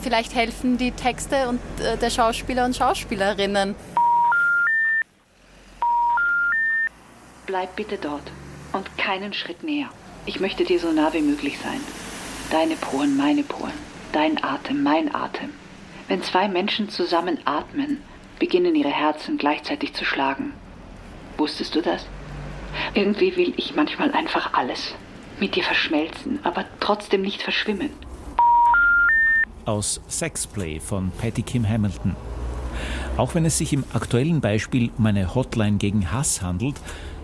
Vielleicht 0.01 0.33
helfen 0.33 0.77
die 0.77 0.91
Texte 0.91 1.49
und 1.49 1.59
äh, 1.81 1.97
der 1.97 2.09
Schauspieler 2.09 2.65
und 2.65 2.75
Schauspielerinnen. 2.75 3.75
Bleib 7.45 7.75
bitte 7.75 7.97
dort 7.97 8.31
und 8.71 8.97
keinen 8.97 9.33
Schritt 9.33 9.63
näher. 9.63 9.89
Ich 10.25 10.39
möchte 10.39 10.63
dir 10.63 10.79
so 10.79 10.91
nah 10.91 11.11
wie 11.13 11.21
möglich 11.21 11.59
sein. 11.59 11.81
Deine 12.49 12.75
Poren, 12.75 13.17
meine 13.17 13.43
Poren. 13.43 13.73
Dein 14.13 14.41
Atem, 14.43 14.83
mein 14.83 15.13
Atem. 15.13 15.49
Wenn 16.07 16.23
zwei 16.23 16.47
Menschen 16.47 16.89
zusammen 16.89 17.39
atmen, 17.45 18.01
beginnen 18.39 18.75
ihre 18.75 18.89
Herzen 18.89 19.37
gleichzeitig 19.37 19.93
zu 19.93 20.05
schlagen. 20.05 20.53
Wusstest 21.37 21.75
du 21.75 21.81
das? 21.81 22.05
Irgendwie 22.93 23.35
will 23.35 23.53
ich 23.57 23.75
manchmal 23.75 24.11
einfach 24.11 24.53
alles. 24.53 24.93
Mit 25.39 25.55
dir 25.55 25.63
verschmelzen, 25.63 26.39
aber 26.43 26.65
trotzdem 26.79 27.21
nicht 27.21 27.41
verschwimmen 27.41 27.91
aus 29.69 30.01
Sexplay 30.09 30.79
von 30.79 31.11
Patty 31.11 31.43
Kim 31.43 31.67
Hamilton. 31.67 32.15
Auch 33.17 33.35
wenn 33.35 33.45
es 33.45 33.57
sich 33.57 33.73
im 33.73 33.83
aktuellen 33.93 34.41
Beispiel 34.41 34.89
um 34.97 35.05
eine 35.05 35.35
Hotline 35.35 35.77
gegen 35.77 36.11
Hass 36.11 36.41
handelt, 36.41 36.75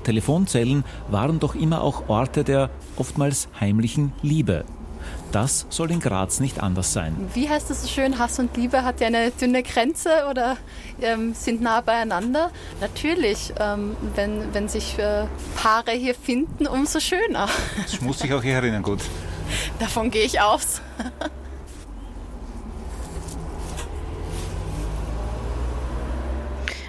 Telefonzellen 0.03 0.83
waren 1.09 1.39
doch 1.39 1.55
immer 1.55 1.81
auch 1.81 2.07
Orte 2.09 2.43
der 2.43 2.69
oftmals 2.97 3.47
heimlichen 3.59 4.13
Liebe. 4.21 4.65
Das 5.31 5.65
soll 5.69 5.91
in 5.91 5.99
Graz 5.99 6.39
nicht 6.39 6.61
anders 6.61 6.93
sein. 6.93 7.15
Wie 7.33 7.49
heißt 7.49 7.69
es 7.69 7.81
so 7.81 7.87
schön? 7.87 8.19
Hass 8.19 8.39
und 8.39 8.55
Liebe 8.55 8.83
hat 8.83 9.01
ja 9.01 9.07
eine 9.07 9.31
dünne 9.31 9.63
Grenze 9.63 10.09
oder 10.29 10.57
ähm, 11.01 11.33
sind 11.33 11.61
nah 11.61 11.81
beieinander. 11.81 12.51
Natürlich, 12.79 13.53
ähm, 13.59 13.97
wenn, 14.15 14.53
wenn 14.53 14.69
sich 14.69 14.97
äh, 14.97 15.25
Paare 15.55 15.91
hier 15.91 16.15
finden, 16.15 16.67
umso 16.67 16.99
schöner. 16.99 17.49
Das 17.81 17.99
muss 18.01 18.23
ich 18.23 18.33
auch 18.33 18.43
hier 18.43 18.55
erinnern, 18.55 18.83
gut. 18.83 19.01
Davon 19.79 20.09
gehe 20.11 20.23
ich 20.23 20.39
aus. 20.39 20.81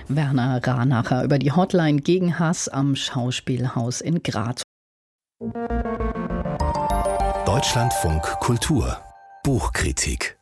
Werner 0.09 0.61
Ranacher 0.65 1.25
über 1.25 1.39
die 1.39 1.53
Hotline 1.53 2.01
gegen 2.01 2.39
Hass 2.39 2.69
am 2.69 2.97
Schauspielhaus 2.97 4.01
in 4.01 4.23
Graz. 4.23 4.63
Deutschlandfunk 7.47 8.23
Kultur 8.41 8.99
Buchkritik 9.43 10.36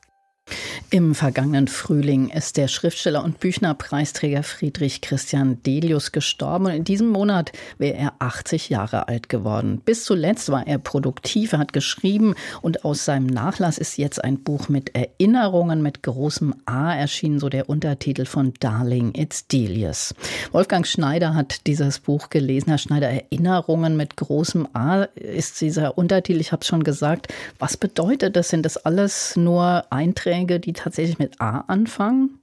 im 0.90 1.14
vergangenen 1.14 1.68
Frühling 1.68 2.28
ist 2.28 2.56
der 2.56 2.68
Schriftsteller 2.68 3.24
und 3.24 3.40
Büchnerpreisträger 3.40 4.42
Friedrich 4.42 5.00
Christian 5.00 5.62
Delius 5.62 6.12
gestorben 6.12 6.66
und 6.66 6.72
in 6.72 6.84
diesem 6.84 7.08
Monat 7.08 7.52
wäre 7.78 7.96
er 7.96 8.12
80 8.18 8.68
Jahre 8.68 9.08
alt 9.08 9.28
geworden. 9.28 9.80
Bis 9.84 10.04
zuletzt 10.04 10.50
war 10.50 10.66
er 10.66 10.78
produktiv, 10.78 11.52
er 11.52 11.60
hat 11.60 11.72
geschrieben 11.72 12.34
und 12.60 12.84
aus 12.84 13.04
seinem 13.04 13.26
Nachlass 13.26 13.78
ist 13.78 13.96
jetzt 13.96 14.22
ein 14.22 14.38
Buch 14.42 14.68
mit 14.68 14.94
Erinnerungen 14.94 15.82
mit 15.82 16.02
großem 16.02 16.54
A 16.66 16.94
erschienen, 16.94 17.38
so 17.38 17.48
der 17.48 17.68
Untertitel 17.68 18.26
von 18.26 18.52
Darling 18.60 19.14
It's 19.14 19.46
Delius. 19.46 20.14
Wolfgang 20.52 20.86
Schneider 20.86 21.34
hat 21.34 21.66
dieses 21.66 21.98
Buch 21.98 22.30
gelesen. 22.30 22.68
Herr 22.68 22.78
Schneider, 22.78 23.08
Erinnerungen 23.08 23.96
mit 23.96 24.16
großem 24.16 24.68
A 24.74 25.04
ist 25.14 25.60
dieser 25.60 25.96
Untertitel, 25.96 26.40
ich 26.40 26.52
habe 26.52 26.60
es 26.60 26.66
schon 26.66 26.84
gesagt. 26.84 27.32
Was 27.58 27.76
bedeutet 27.76 28.36
das? 28.36 28.50
Sind 28.50 28.66
das 28.66 28.76
alles 28.76 29.34
nur 29.36 29.84
Einträge, 29.90 30.60
die 30.60 30.73
tatsächlich 30.74 31.18
mit 31.18 31.40
A 31.40 31.60
anfangen? 31.60 32.38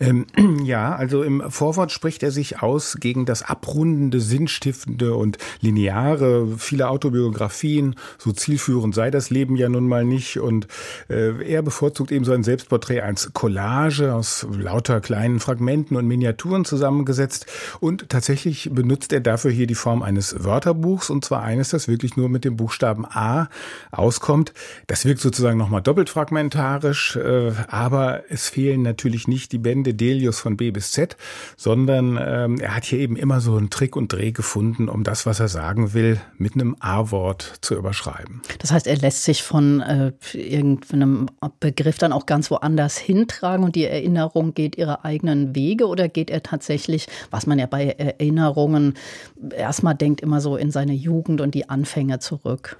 Ähm, 0.00 0.26
ja, 0.64 0.94
also 0.94 1.22
im 1.22 1.50
Vorwort 1.50 1.92
spricht 1.92 2.22
er 2.22 2.30
sich 2.30 2.62
aus 2.62 2.96
gegen 3.00 3.26
das 3.26 3.42
abrundende, 3.42 4.20
sinnstiftende 4.20 5.14
und 5.14 5.38
lineare. 5.60 6.46
Viele 6.58 6.88
Autobiografien, 6.88 7.96
so 8.18 8.32
zielführend 8.32 8.94
sei 8.94 9.10
das 9.10 9.30
Leben 9.30 9.56
ja 9.56 9.68
nun 9.68 9.88
mal 9.88 10.04
nicht. 10.04 10.38
Und 10.38 10.68
äh, 11.08 11.42
er 11.44 11.62
bevorzugt 11.62 12.12
eben 12.12 12.24
so 12.24 12.32
ein 12.32 12.44
Selbstporträt 12.44 13.00
als 13.00 13.32
Collage 13.32 14.14
aus 14.14 14.46
lauter 14.50 15.00
kleinen 15.00 15.40
Fragmenten 15.40 15.96
und 15.96 16.06
Miniaturen 16.06 16.64
zusammengesetzt. 16.64 17.46
Und 17.80 18.08
tatsächlich 18.08 18.70
benutzt 18.72 19.12
er 19.12 19.20
dafür 19.20 19.50
hier 19.50 19.66
die 19.66 19.74
Form 19.74 20.02
eines 20.02 20.44
Wörterbuchs 20.44 21.10
und 21.10 21.24
zwar 21.24 21.42
eines, 21.42 21.70
das 21.70 21.88
wirklich 21.88 22.16
nur 22.16 22.28
mit 22.28 22.44
dem 22.44 22.56
Buchstaben 22.56 23.04
A 23.06 23.48
auskommt. 23.90 24.52
Das 24.86 25.04
wirkt 25.04 25.20
sozusagen 25.20 25.58
nochmal 25.58 25.82
doppelt 25.82 26.10
fragmentarisch, 26.10 27.16
äh, 27.16 27.52
aber 27.68 28.22
es 28.28 28.48
fehlen 28.48 28.82
natürlich 28.82 29.28
nicht 29.28 29.52
die 29.52 29.58
Bände 29.58 29.87
Delius 29.94 30.40
von 30.40 30.56
B 30.56 30.70
bis 30.70 30.92
Z, 30.92 31.16
sondern 31.56 32.18
ähm, 32.20 32.60
er 32.60 32.74
hat 32.74 32.84
hier 32.84 32.98
eben 32.98 33.16
immer 33.16 33.40
so 33.40 33.56
einen 33.56 33.70
Trick 33.70 33.96
und 33.96 34.12
Dreh 34.12 34.32
gefunden, 34.32 34.88
um 34.88 35.04
das, 35.04 35.26
was 35.26 35.40
er 35.40 35.48
sagen 35.48 35.94
will, 35.94 36.20
mit 36.36 36.54
einem 36.54 36.76
A-Wort 36.80 37.58
zu 37.60 37.74
überschreiben. 37.74 38.42
Das 38.58 38.72
heißt, 38.72 38.86
er 38.86 38.96
lässt 38.96 39.24
sich 39.24 39.42
von 39.42 39.80
äh, 39.80 40.12
irgendeinem 40.32 41.26
Begriff 41.60 41.98
dann 41.98 42.12
auch 42.12 42.26
ganz 42.26 42.50
woanders 42.50 42.96
hintragen 42.98 43.64
und 43.64 43.76
die 43.76 43.84
Erinnerung 43.84 44.54
geht 44.54 44.76
ihre 44.76 45.04
eigenen 45.04 45.54
Wege 45.54 45.86
oder 45.86 46.08
geht 46.08 46.30
er 46.30 46.42
tatsächlich, 46.42 47.06
was 47.30 47.46
man 47.46 47.58
ja 47.58 47.66
bei 47.66 47.86
Erinnerungen 47.90 48.94
erstmal 49.56 49.94
denkt, 49.94 50.20
immer 50.20 50.40
so 50.40 50.56
in 50.56 50.70
seine 50.70 50.94
Jugend 50.94 51.40
und 51.40 51.54
die 51.54 51.68
Anfänge 51.68 52.18
zurück? 52.18 52.76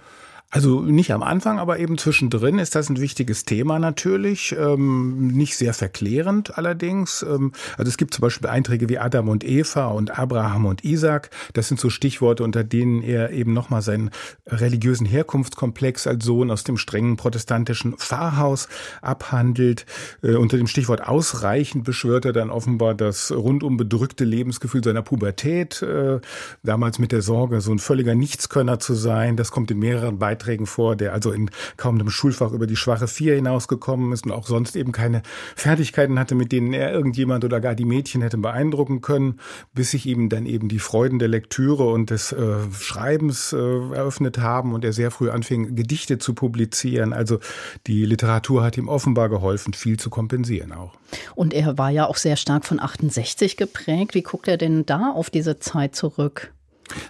Also 0.50 0.80
nicht 0.80 1.12
am 1.12 1.22
Anfang, 1.22 1.58
aber 1.58 1.78
eben 1.78 1.98
zwischendrin 1.98 2.58
ist 2.58 2.74
das 2.74 2.88
ein 2.88 2.98
wichtiges 2.98 3.44
Thema 3.44 3.78
natürlich. 3.78 4.56
Ähm, 4.58 5.28
nicht 5.28 5.58
sehr 5.58 5.74
verklärend 5.74 6.56
allerdings. 6.56 7.22
Ähm, 7.22 7.52
also 7.76 7.90
es 7.90 7.98
gibt 7.98 8.14
zum 8.14 8.22
Beispiel 8.22 8.48
Einträge 8.48 8.88
wie 8.88 8.98
Adam 8.98 9.28
und 9.28 9.44
Eva 9.44 9.88
und 9.88 10.18
Abraham 10.18 10.64
und 10.64 10.84
Isaac. 10.84 11.28
Das 11.52 11.68
sind 11.68 11.78
so 11.78 11.90
Stichworte, 11.90 12.44
unter 12.44 12.64
denen 12.64 13.02
er 13.02 13.30
eben 13.30 13.52
nochmal 13.52 13.82
seinen 13.82 14.08
religiösen 14.46 15.04
Herkunftskomplex 15.04 16.06
als 16.06 16.24
Sohn 16.24 16.50
aus 16.50 16.64
dem 16.64 16.78
strengen 16.78 17.18
protestantischen 17.18 17.98
Pfarrhaus 17.98 18.68
abhandelt. 19.02 19.84
Äh, 20.22 20.36
unter 20.36 20.56
dem 20.56 20.66
Stichwort 20.66 21.06
ausreichend 21.06 21.84
beschwört 21.84 22.24
er 22.24 22.32
dann 22.32 22.48
offenbar 22.48 22.94
das 22.94 23.30
rundum 23.32 23.76
bedrückte 23.76 24.24
Lebensgefühl 24.24 24.82
seiner 24.82 25.02
Pubertät. 25.02 25.82
Äh, 25.82 26.20
damals 26.62 26.98
mit 26.98 27.12
der 27.12 27.20
Sorge, 27.20 27.60
so 27.60 27.70
ein 27.70 27.80
völliger 27.80 28.14
Nichtskönner 28.14 28.78
zu 28.78 28.94
sein. 28.94 29.36
Das 29.36 29.50
kommt 29.50 29.70
in 29.70 29.78
mehreren 29.78 30.18
Beiträgen 30.18 30.37
Beiträgen 30.38 30.66
vor, 30.66 30.96
der 30.96 31.12
also 31.12 31.32
in 31.32 31.50
kaum 31.76 31.96
einem 31.96 32.10
Schulfach 32.10 32.52
über 32.52 32.66
die 32.66 32.76
schwache 32.76 33.08
Vier 33.08 33.34
hinausgekommen 33.34 34.12
ist 34.12 34.24
und 34.24 34.32
auch 34.32 34.46
sonst 34.46 34.76
eben 34.76 34.92
keine 34.92 35.22
Fertigkeiten 35.56 36.18
hatte, 36.18 36.34
mit 36.34 36.52
denen 36.52 36.72
er 36.72 36.92
irgendjemand 36.92 37.44
oder 37.44 37.60
gar 37.60 37.74
die 37.74 37.84
Mädchen 37.84 38.22
hätte 38.22 38.38
beeindrucken 38.38 39.00
können, 39.00 39.40
bis 39.74 39.90
sich 39.90 40.06
ihm 40.06 40.28
dann 40.28 40.46
eben 40.46 40.68
die 40.68 40.78
Freuden 40.78 41.18
der 41.18 41.28
Lektüre 41.28 41.84
und 41.84 42.10
des 42.10 42.32
äh, 42.32 42.56
Schreibens 42.72 43.52
äh, 43.52 43.56
eröffnet 43.56 44.38
haben 44.38 44.74
und 44.74 44.84
er 44.84 44.92
sehr 44.92 45.10
früh 45.10 45.30
anfing, 45.30 45.74
Gedichte 45.74 46.18
zu 46.18 46.34
publizieren. 46.34 47.12
Also 47.12 47.40
die 47.86 48.04
Literatur 48.04 48.62
hat 48.62 48.78
ihm 48.78 48.88
offenbar 48.88 49.28
geholfen, 49.28 49.74
viel 49.74 49.98
zu 49.98 50.08
kompensieren 50.08 50.72
auch. 50.72 50.94
Und 51.34 51.52
er 51.52 51.78
war 51.78 51.90
ja 51.90 52.06
auch 52.06 52.16
sehr 52.16 52.36
stark 52.36 52.64
von 52.64 52.80
68 52.80 53.56
geprägt. 53.56 54.14
Wie 54.14 54.22
guckt 54.22 54.46
er 54.46 54.56
denn 54.56 54.86
da 54.86 55.10
auf 55.10 55.30
diese 55.30 55.58
Zeit 55.58 55.96
zurück? 55.96 56.52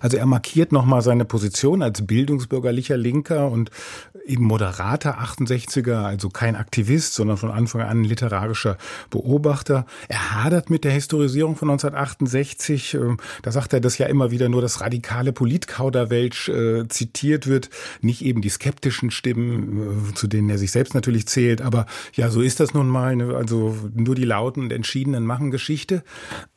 Also 0.00 0.16
er 0.16 0.26
markiert 0.26 0.72
nochmal 0.72 1.02
seine 1.02 1.24
Position 1.24 1.82
als 1.82 2.06
bildungsbürgerlicher 2.06 2.96
Linker 2.96 3.50
und 3.50 3.70
eben 4.28 4.44
moderater 4.44 5.20
68er, 5.20 6.04
also 6.04 6.28
kein 6.28 6.54
Aktivist, 6.54 7.14
sondern 7.14 7.38
von 7.38 7.50
Anfang 7.50 7.80
an 7.80 8.04
literarischer 8.04 8.76
Beobachter. 9.10 9.86
Er 10.08 10.34
hadert 10.34 10.70
mit 10.70 10.84
der 10.84 10.92
Historisierung 10.92 11.56
von 11.56 11.70
1968. 11.70 12.94
Ähm, 12.94 13.16
da 13.42 13.50
sagt 13.50 13.72
er, 13.72 13.80
dass 13.80 13.98
ja 13.98 14.06
immer 14.06 14.30
wieder 14.30 14.48
nur 14.48 14.60
das 14.60 14.80
radikale 14.80 15.32
Politkauderwelsch 15.32 16.48
äh, 16.50 16.86
zitiert 16.88 17.46
wird, 17.46 17.70
nicht 18.02 18.22
eben 18.24 18.42
die 18.42 18.50
skeptischen 18.50 19.10
Stimmen, 19.10 20.10
äh, 20.10 20.14
zu 20.14 20.26
denen 20.26 20.50
er 20.50 20.58
sich 20.58 20.70
selbst 20.70 20.94
natürlich 20.94 21.26
zählt. 21.26 21.62
Aber 21.62 21.86
ja, 22.12 22.30
so 22.30 22.42
ist 22.42 22.60
das 22.60 22.74
nun 22.74 22.88
mal. 22.88 23.16
Ne? 23.16 23.34
Also 23.34 23.76
nur 23.94 24.14
die 24.14 24.24
Lauten 24.24 24.62
und 24.62 24.72
Entschiedenen 24.72 25.24
machen 25.24 25.50
Geschichte. 25.50 26.02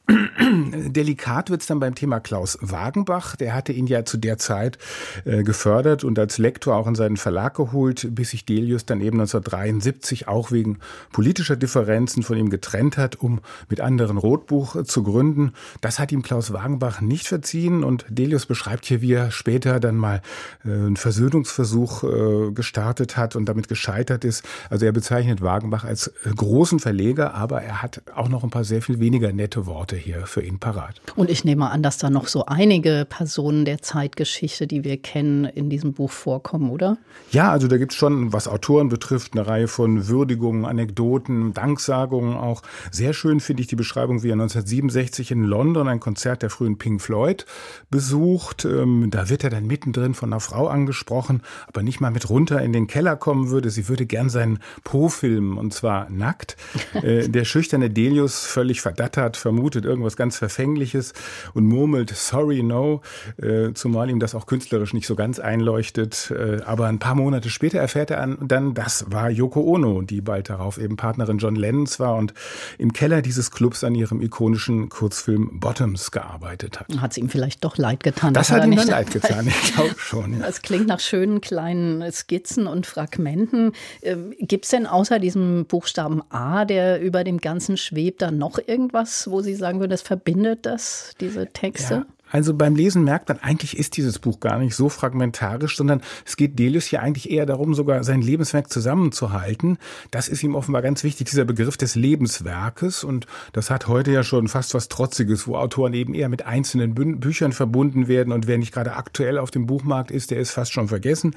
Delikat 0.10 1.50
wird 1.50 1.62
es 1.62 1.68
dann 1.68 1.80
beim 1.80 1.96
Thema 1.96 2.20
Klaus 2.20 2.58
Wagenbach. 2.62 3.36
Der 3.36 3.54
hatte 3.54 3.72
ihn 3.72 3.88
ja 3.88 4.04
zu 4.04 4.18
der 4.18 4.38
Zeit 4.38 4.78
äh, 5.26 5.44
gefördert 5.44 6.04
und 6.04 6.18
als 6.20 6.38
Lektor 6.38 6.76
auch 6.76 6.88
in 6.88 6.96
seinen 6.96 7.18
Verlag 7.18 7.56
geholt, 7.56 8.08
bis 8.12 8.32
sich 8.32 8.46
Delius 8.46 8.86
dann 8.86 9.00
eben 9.00 9.20
1973 9.20 10.28
auch 10.28 10.52
wegen 10.52 10.80
politischer 11.12 11.56
Differenzen 11.56 12.24
von 12.24 12.38
ihm 12.38 12.50
getrennt 12.50 12.98
hat, 12.98 13.16
um 13.18 13.42
mit 13.70 13.80
anderen 13.80 14.18
Rotbuch 14.18 14.84
zu 14.84 15.04
gründen. 15.04 15.54
Das 15.82 16.00
hat 16.00 16.12
ihm 16.12 16.24
Klaus 16.24 16.52
Wagenbach 16.52 17.02
nicht 17.02 17.28
verziehen 17.28 17.84
und 17.84 18.06
Delius 18.10 18.46
beschreibt 18.46 18.86
hier, 18.86 19.02
wie 19.02 19.14
er 19.14 19.32
später 19.32 19.80
dann 19.80 19.96
mal 19.96 20.22
äh, 20.66 20.70
einen 20.70 20.98
Versöhnungsversuch 20.98 22.04
äh, 22.04 22.52
gestartet 22.52 23.18
hat 23.18 23.36
und 23.36 23.46
damit 23.46 23.68
gescheitert 23.68 24.26
ist. 24.26 24.44
Also 24.70 24.86
er 24.86 24.92
bezeichnet 24.92 25.42
Wagenbach 25.42 25.86
als 25.86 26.08
äh, 26.08 26.32
großen 26.36 26.80
Verleger, 26.80 27.34
aber 27.34 27.62
er 27.62 27.82
hat 27.82 28.02
auch 28.16 28.30
noch 28.30 28.44
ein 28.44 28.50
paar 28.50 28.64
sehr 28.64 28.82
viel 28.82 29.00
weniger 29.00 29.32
nette 29.32 29.66
Worte 29.66 29.91
hier 29.96 30.26
für 30.26 30.42
ihn 30.42 30.60
parat. 30.60 31.02
Und 31.16 31.30
ich 31.30 31.44
nehme 31.44 31.70
an, 31.70 31.84
dass 31.84 31.98
da 31.98 32.10
noch 32.10 32.28
so 32.28 32.46
einige 32.46 33.06
Personen 33.08 33.66
der 33.66 33.82
Zeitgeschichte, 33.82 34.68
die 34.68 34.84
wir 34.84 34.98
kennen, 34.98 35.46
in 35.46 35.70
diesem 35.70 35.94
Buch 35.94 36.12
vorkommen, 36.12 36.70
oder? 36.70 36.98
Ja, 37.32 37.52
also 37.52 37.68
da 37.68 37.78
gibt 37.78 37.92
es 37.94 37.98
schon, 37.98 38.34
was 38.34 38.48
Autoren 38.48 38.90
betrifft, 38.90 39.34
eine 39.34 39.48
Reihe 39.48 39.68
von 39.68 40.08
Würdigungen, 40.08 40.66
Anekdoten, 40.66 41.54
Danksagungen 41.54 42.36
auch. 42.36 42.62
Sehr 42.92 43.14
schön 43.14 43.40
finde 43.40 43.62
ich 43.62 43.68
die 43.68 43.76
Beschreibung, 43.76 44.24
wie 44.24 44.30
er 44.30 44.34
1967 44.34 45.32
in 45.32 45.44
London 45.44 45.88
ein 45.88 46.00
Konzert 46.00 46.42
der 46.42 46.50
frühen 46.50 46.78
Pink 46.78 47.02
Floyd 47.02 47.46
besucht. 47.90 48.66
Ähm, 48.66 49.10
da 49.12 49.30
wird 49.30 49.44
er 49.44 49.50
dann 49.50 49.66
mittendrin 49.66 50.14
von 50.14 50.32
einer 50.32 50.40
Frau 50.40 50.68
angesprochen, 50.68 51.42
aber 51.68 51.84
nicht 51.84 52.00
mal 52.02 52.12
mit 52.12 52.30
runter 52.30 52.62
in 52.62 52.74
den 52.74 52.88
Keller 52.88 53.16
kommen 53.16 53.50
würde. 53.50 53.70
Sie 53.70 53.88
würde 53.88 54.06
gern 54.06 54.30
seinen 54.30 54.60
Po 54.84 55.10
filmen 55.10 55.58
und 55.58 55.74
zwar 55.74 56.10
nackt. 56.10 56.58
Äh, 57.02 57.30
der 57.30 57.46
schüchterne 57.46 57.90
Delius, 57.90 58.46
völlig 58.46 58.82
verdattert, 58.82 59.38
vermutet 59.38 59.81
irgendwas 59.86 60.16
ganz 60.16 60.38
Verfängliches 60.38 61.14
und 61.54 61.66
murmelt 61.66 62.10
Sorry, 62.16 62.64
no, 62.64 63.02
äh, 63.42 63.74
zumal 63.74 64.10
ihm 64.10 64.20
das 64.20 64.36
auch 64.36 64.46
künstlerisch 64.46 64.94
nicht 64.94 65.08
so 65.08 65.16
ganz 65.16 65.40
einleuchtet. 65.40 66.32
Äh, 66.32 66.62
aber 66.64 66.88
ein 66.88 67.00
paar 67.00 67.16
Monate 67.16 67.50
später 67.50 67.80
erfährt 67.80 68.12
er 68.12 68.28
dann, 68.28 68.74
das 68.74 69.12
war 69.12 69.30
Yoko 69.30 69.62
Ono, 69.62 70.02
die 70.02 70.22
bald 70.22 70.50
darauf 70.50 70.78
eben 70.78 70.98
Partnerin 70.98 71.38
John 71.38 71.56
Lennons 71.56 72.00
war 72.00 72.16
und 72.16 72.34
im 72.78 72.94
Keller 72.94 73.22
dieses 73.22 73.52
Clubs 73.52 73.84
an 73.84 73.96
ihrem 73.96 74.22
ikonischen 74.22 74.90
Kurzfilm 74.90 75.60
Bottoms 75.60 76.12
gearbeitet 76.12 76.80
hat. 76.80 76.88
Hat 77.00 77.12
es 77.12 77.18
ihm 77.18 77.30
vielleicht 77.30 77.64
doch 77.64 77.78
leid 77.78 78.04
getan? 78.04 78.34
Das 78.34 78.52
hat 78.52 78.66
ihm 78.66 78.76
dann 78.76 78.88
leid 78.88 79.12
getan, 79.12 79.48
ich 79.64 79.74
glaube 79.74 79.96
schon. 79.98 80.34
Ja. 80.34 80.40
Das 80.46 80.62
klingt 80.62 80.88
nach 80.88 81.00
schönen 81.00 81.42
kleinen 81.42 82.12
Skizzen 82.12 82.68
und 82.68 82.86
Fragmenten. 82.86 83.74
Ähm, 84.02 84.34
Gibt 84.40 84.66
es 84.66 84.72
denn 84.72 84.86
außer 84.86 85.20
diesem 85.20 85.66
Buchstaben 85.66 86.22
A, 86.30 86.66
der 86.66 87.02
über 87.02 87.24
dem 87.24 87.40
Ganzen 87.40 87.78
schwebt, 87.78 88.22
da 88.22 88.32
noch 88.32 88.60
irgendwas, 88.60 89.30
wo 89.30 89.42
Sie 89.42 89.56
sagen 89.56 89.71
würden, 89.80 89.92
das 89.92 90.02
verbindet 90.02 90.66
das, 90.66 91.14
diese 91.20 91.48
Texte? 91.48 91.94
Ja. 91.94 92.06
Also 92.32 92.54
beim 92.54 92.76
Lesen 92.76 93.04
merkt 93.04 93.28
man, 93.30 93.40
eigentlich 93.40 93.78
ist 93.78 93.98
dieses 93.98 94.18
Buch 94.18 94.40
gar 94.40 94.58
nicht 94.58 94.76
so 94.76 94.90
fragmentarisch, 94.90 95.76
sondern 95.76 96.02
es 96.26 96.38
geht 96.38 96.58
Delius 96.58 96.86
hier 96.86 97.02
eigentlich 97.02 97.30
eher 97.30 97.46
darum, 97.46 97.74
sogar 97.74 98.04
sein 98.04 98.22
Lebenswerk 98.22 98.72
zusammenzuhalten. 98.72 99.78
Das 100.12 100.30
ist 100.30 100.42
ihm 100.42 100.56
offenbar 100.56 100.82
ganz 100.82 101.04
wichtig, 101.04 101.30
dieser 101.30 101.46
Begriff 101.46 101.78
des 101.78 101.96
Lebenswerkes. 101.96 103.04
Und 103.04 103.28
das 103.52 103.70
hat 103.70 103.88
heute 103.88 104.12
ja 104.12 104.24
schon 104.24 104.48
fast 104.48 104.74
was 104.74 104.88
Trotziges, 104.88 105.48
wo 105.48 105.56
Autoren 105.58 105.94
eben 105.94 106.14
eher 106.14 106.30
mit 106.30 106.46
einzelnen 106.46 106.96
Bü 106.96 107.02
Büchern 107.16 107.52
verbunden 107.52 108.08
werden. 108.08 108.32
Und 108.32 108.48
wer 108.48 108.58
nicht 108.58 108.74
gerade 108.74 108.94
aktuell 108.94 109.38
auf 109.38 109.52
dem 109.52 109.66
Buchmarkt 109.66 110.12
ist, 110.12 110.32
der 110.32 110.40
ist 110.40 110.52
fast 110.52 110.72
schon 110.72 110.88
vergessen. 110.88 111.36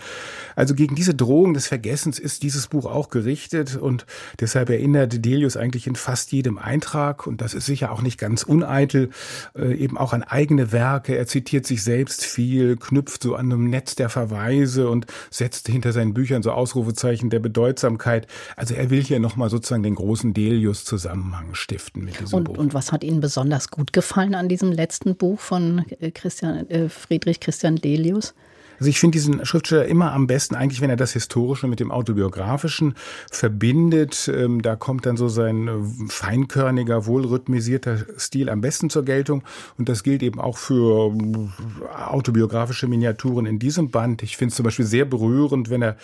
Also 0.54 0.74
gegen 0.74 0.94
diese 0.94 1.14
Drohung 1.14 1.54
des 1.54 1.66
Vergessens 1.66 2.18
ist 2.18 2.42
dieses 2.42 2.68
Buch 2.68 2.87
auch 2.87 3.09
gerichtet. 3.09 3.76
Und 3.76 4.07
deshalb 4.38 4.70
erinnert 4.70 5.24
Delius 5.24 5.57
eigentlich 5.57 5.87
in 5.87 5.96
fast 5.96 6.30
jedem 6.33 6.59
Eintrag, 6.59 7.26
und 7.26 7.40
das 7.40 7.54
ist 7.54 7.66
sicher 7.66 7.90
auch 7.90 8.02
nicht 8.02 8.18
ganz 8.18 8.44
uneitel, 8.44 9.11
äh, 9.57 9.74
eben 9.74 9.98
auch 9.98 10.12
an 10.12 10.22
eigene 10.22 10.70
Werke 10.70 10.84
Werke, 10.85 11.16
er 11.16 11.27
zitiert 11.27 11.66
sich 11.66 11.83
selbst 11.83 12.27
viel, 12.27 12.77
knüpft 12.77 13.23
so 13.23 13.37
an 13.37 13.51
einem 13.51 13.70
Netz 13.70 13.94
der 13.94 14.11
Verweise 14.11 14.90
und 14.90 15.07
setzt 15.31 15.66
hinter 15.68 15.92
seinen 15.92 16.12
Büchern 16.12 16.42
so 16.42 16.51
Ausrufezeichen 16.53 17.31
der 17.31 17.38
Bedeutsamkeit. 17.38 18.27
Also 18.55 18.75
er 18.75 18.90
will 18.90 19.03
hier 19.03 19.18
nochmal 19.18 19.49
sozusagen 19.49 19.83
den 19.83 19.94
großen 19.94 20.35
Delius-Zusammenhang 20.35 21.55
stiften 21.55 22.05
mit 22.05 22.20
diesem 22.20 22.37
und, 22.37 22.44
Buch. 22.44 22.59
Und 22.59 22.75
was 22.75 22.92
hat 22.92 23.03
Ihnen 23.03 23.20
besonders 23.20 23.70
gut 23.70 23.94
gefallen 23.94 24.35
an 24.35 24.51
diesem 24.51 24.73
letzten 24.73 25.16
Buch 25.16 25.40
von 25.40 25.87
äh, 26.01 26.11
Christian, 26.11 26.68
äh, 26.68 26.90
Friedrich 26.90 27.40
Christian 27.40 27.77
Delius? 27.77 28.35
Also 28.79 28.91
ich 28.91 28.99
finde 28.99 29.17
diesen 29.17 29.45
Schriftsteller 29.45 29.87
immer 29.87 30.13
am 30.13 30.27
besten 30.27 30.55
eigentlich, 30.55 30.81
wenn 30.81 30.91
er 30.91 30.97
das 30.97 31.13
Historische 31.13 31.67
mit 31.69 31.81
dem 31.81 31.91
Autobiografischen 31.91 32.95
verbindet. 33.31 34.31
Ähm, 34.35 34.63
da 34.63 34.77
kommt 34.77 35.07
dann 35.07 35.17
so 35.17 35.29
sein 35.29 35.69
äh, 35.69 35.73
feinkörniger, 36.09 37.07
wohlrhythmisierter 37.07 38.07
Stil 38.19 38.49
am 38.49 38.61
besten 38.61 38.91
zur 38.91 39.05
Geltung. 39.05 39.43
Und 39.79 39.89
das 39.89 40.03
gilt 40.03 40.23
eben 40.23 40.41
auch 40.41 40.59
für 40.59 41.15
äh, 41.15 41.97
autobiografische 41.97 42.87
Miniaturen 42.87 43.47
in 43.47 43.59
diesem 43.59 43.91
Band. 43.91 44.23
Ich 44.23 44.37
finde 44.37 44.51
es 44.51 44.57
zum 44.57 44.65
Beispiel 44.65 44.85
sehr 44.85 45.05
berührend, 45.05 45.71
wenn 45.71 45.83
er 45.83 45.97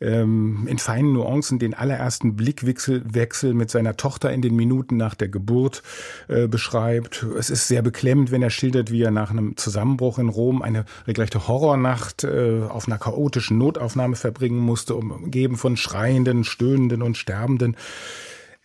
ähm, 0.00 0.66
in 0.66 0.78
feinen 0.78 1.12
Nuancen 1.12 1.58
den 1.58 1.74
allerersten 1.74 2.36
Blickwechsel 2.36 3.02
Wechsel 3.04 3.54
mit 3.54 3.70
seiner 3.70 3.96
Tochter 3.96 4.32
in 4.32 4.42
den 4.42 4.56
Minuten 4.56 4.96
nach 4.96 5.14
der 5.14 5.28
Geburt 5.28 5.82
äh, 6.28 6.46
beschreibt. 6.48 7.26
Es 7.38 7.50
ist 7.50 7.68
sehr 7.68 7.82
beklemmend, 7.82 8.30
wenn 8.30 8.42
er 8.42 8.50
schildert, 8.50 8.90
wie 8.90 9.02
er 9.02 9.10
nach 9.10 9.30
einem 9.30 9.56
Zusammenbruch 9.56 10.18
in 10.18 10.28
Rom 10.28 10.62
eine 10.62 10.84
regelrechte 11.06 11.48
Horrornacht 11.48 12.11
Nacht 12.12 12.24
äh, 12.24 12.62
auf 12.68 12.86
einer 12.86 12.98
chaotischen 12.98 13.58
Notaufnahme 13.58 14.16
verbringen 14.16 14.58
musste, 14.58 14.94
umgeben 14.94 15.56
von 15.56 15.76
Schreienden, 15.76 16.44
Stöhnenden 16.44 17.02
und 17.02 17.16
Sterbenden. 17.16 17.76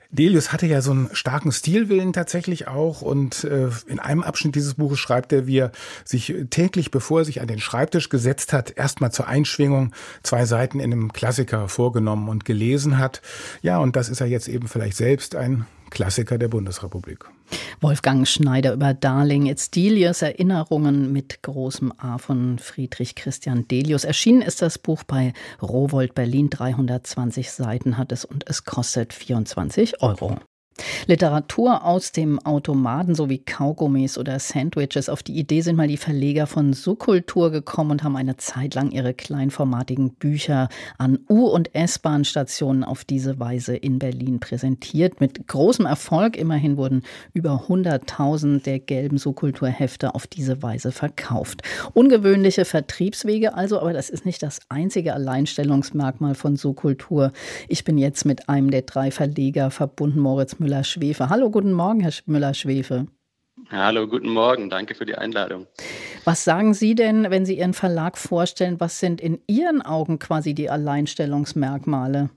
Delius 0.09 0.53
hatte 0.53 0.67
ja 0.67 0.81
so 0.81 0.91
einen 0.91 1.09
starken 1.11 1.51
Stilwillen 1.51 2.13
tatsächlich 2.13 2.69
auch 2.69 3.01
und 3.01 3.43
äh, 3.43 3.69
in 3.87 3.99
einem 3.99 4.23
Abschnitt 4.23 4.55
dieses 4.55 4.75
Buches 4.75 4.99
schreibt 4.99 5.33
er, 5.33 5.47
wie 5.47 5.57
er 5.57 5.71
sich 6.05 6.33
täglich, 6.49 6.91
bevor 6.91 7.19
er 7.19 7.25
sich 7.25 7.41
an 7.41 7.47
den 7.47 7.59
Schreibtisch 7.59 8.07
gesetzt 8.07 8.53
hat, 8.53 8.71
erstmal 8.77 9.11
zur 9.11 9.27
Einschwingung 9.27 9.91
zwei 10.23 10.45
Seiten 10.45 10.79
in 10.79 10.93
einem 10.93 11.11
Klassiker 11.11 11.67
vorgenommen 11.67 12.29
und 12.29 12.45
gelesen 12.45 12.97
hat. 12.97 13.21
Ja, 13.61 13.79
und 13.79 13.97
das 13.97 14.07
ist 14.07 14.21
er 14.21 14.27
jetzt 14.27 14.47
eben 14.47 14.69
vielleicht 14.69 14.95
selbst 14.95 15.35
ein 15.35 15.65
Klassiker 15.89 16.37
der 16.37 16.47
Bundesrepublik. 16.47 17.25
Wolfgang 17.79 18.27
Schneider 18.27 18.73
über 18.73 18.93
Darling, 18.93 19.45
It's 19.45 19.71
Delius, 19.71 20.21
Erinnerungen 20.21 21.11
mit 21.13 21.41
großem 21.43 21.93
A 21.97 22.17
von 22.17 22.59
Friedrich 22.59 23.15
Christian 23.15 23.67
Delius. 23.67 24.03
Erschienen 24.03 24.41
ist 24.41 24.61
das 24.61 24.77
Buch 24.77 25.03
bei 25.03 25.33
Rowold 25.61 26.15
Berlin. 26.15 26.49
320 26.49 27.51
Seiten 27.51 27.97
hat 27.97 28.11
es 28.11 28.25
und 28.25 28.45
es 28.47 28.63
kostet 28.63 29.13
24 29.13 30.01
Euro. 30.01 30.37
Literatur 31.07 31.83
aus 31.83 32.11
dem 32.11 32.39
Automaten 32.39 33.15
sowie 33.15 33.39
Kaugummis 33.39 34.17
oder 34.17 34.39
Sandwiches. 34.39 35.09
Auf 35.09 35.23
die 35.23 35.37
Idee 35.37 35.61
sind 35.61 35.75
mal 35.75 35.87
die 35.87 35.97
Verleger 35.97 36.47
von 36.47 36.73
Subkultur 36.73 37.51
gekommen 37.51 37.91
und 37.91 38.03
haben 38.03 38.15
eine 38.15 38.37
Zeit 38.37 38.75
lang 38.75 38.91
ihre 38.91 39.13
kleinformatigen 39.13 40.11
Bücher 40.11 40.69
an 40.97 41.19
U- 41.29 41.47
und 41.47 41.73
S-Bahn-Stationen 41.73 42.83
auf 42.83 43.05
diese 43.05 43.39
Weise 43.39 43.75
in 43.75 43.99
Berlin 43.99 44.39
präsentiert. 44.39 45.19
Mit 45.21 45.47
großem 45.47 45.85
Erfolg. 45.85 46.37
Immerhin 46.37 46.77
wurden 46.77 47.03
über 47.33 47.65
100.000 47.67 48.63
der 48.63 48.79
gelben 48.79 49.17
Subkulturhefte 49.17 50.13
auf 50.15 50.27
diese 50.27 50.61
Weise 50.61 50.91
verkauft. 50.91 51.61
Ungewöhnliche 51.93 52.65
Vertriebswege 52.65 53.53
also, 53.53 53.79
aber 53.79 53.93
das 53.93 54.09
ist 54.09 54.25
nicht 54.25 54.43
das 54.43 54.59
einzige 54.69 55.13
Alleinstellungsmerkmal 55.13 56.35
von 56.35 56.55
Subkultur. 56.55 57.31
Ich 57.67 57.83
bin 57.83 57.97
jetzt 57.97 58.25
mit 58.25 58.49
einem 58.49 58.71
der 58.71 58.83
drei 58.83 59.11
Verleger 59.11 59.71
verbunden, 59.71 60.19
Moritz 60.19 60.59
Müller 60.59 60.66
Müller-Schwefe. 60.67 61.29
Hallo, 61.29 61.49
guten 61.49 61.71
Morgen, 61.71 62.01
Herr 62.01 62.11
Müller-Schwefe. 62.25 63.07
Hallo, 63.71 64.05
guten 64.05 64.29
Morgen. 64.29 64.69
Danke 64.69 64.95
für 64.95 65.05
die 65.05 65.15
Einladung. 65.15 65.65
Was 66.25 66.43
sagen 66.43 66.73
Sie 66.73 66.93
denn, 66.93 67.27
wenn 67.29 67.45
Sie 67.45 67.57
Ihren 67.57 67.73
Verlag 67.73 68.17
vorstellen? 68.17 68.79
Was 68.79 68.99
sind 68.99 69.21
in 69.21 69.39
Ihren 69.47 69.81
Augen 69.81 70.19
quasi 70.19 70.53
die 70.53 70.69
Alleinstellungsmerkmale? 70.69 72.29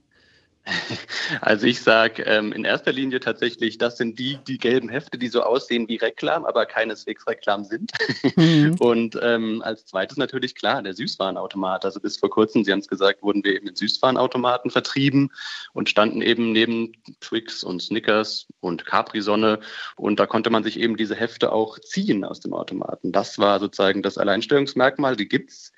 Also 1.41 1.65
ich 1.65 1.81
sage 1.81 2.23
ähm, 2.23 2.51
in 2.51 2.65
erster 2.65 2.91
Linie 2.91 3.19
tatsächlich, 3.19 3.77
das 3.77 3.97
sind 3.97 4.19
die, 4.19 4.37
die 4.47 4.57
gelben 4.57 4.89
Hefte, 4.89 5.17
die 5.17 5.27
so 5.27 5.43
aussehen 5.43 5.87
wie 5.87 5.95
Reklam, 5.95 6.45
aber 6.45 6.65
keineswegs 6.65 7.25
Reklam 7.27 7.63
sind. 7.63 7.91
Mhm. 8.35 8.75
Und 8.79 9.17
ähm, 9.21 9.61
als 9.63 9.85
zweites 9.85 10.17
natürlich 10.17 10.55
klar, 10.55 10.81
der 10.81 10.93
Süßwarenautomat. 10.93 11.85
Also 11.85 11.99
bis 11.99 12.17
vor 12.17 12.29
kurzem, 12.29 12.63
Sie 12.63 12.71
haben 12.71 12.79
es 12.79 12.87
gesagt, 12.87 13.23
wurden 13.23 13.43
wir 13.43 13.55
eben 13.55 13.67
in 13.67 13.75
Süßwarenautomaten 13.75 14.71
vertrieben 14.71 15.31
und 15.73 15.89
standen 15.89 16.21
eben 16.21 16.51
neben 16.51 16.93
Twix 17.21 17.63
und 17.63 17.81
Snickers 17.81 18.47
und 18.59 18.85
Capri-Sonne. 18.85 19.59
Und 19.95 20.19
da 20.19 20.25
konnte 20.25 20.49
man 20.49 20.63
sich 20.63 20.79
eben 20.79 20.97
diese 20.97 21.15
Hefte 21.15 21.51
auch 21.51 21.79
ziehen 21.79 22.23
aus 22.23 22.39
dem 22.39 22.53
Automaten. 22.53 23.11
Das 23.11 23.39
war 23.39 23.59
sozusagen 23.59 24.01
das 24.01 24.17
Alleinstellungsmerkmal. 24.17 25.15
Die 25.15 25.27
gibt's 25.27 25.71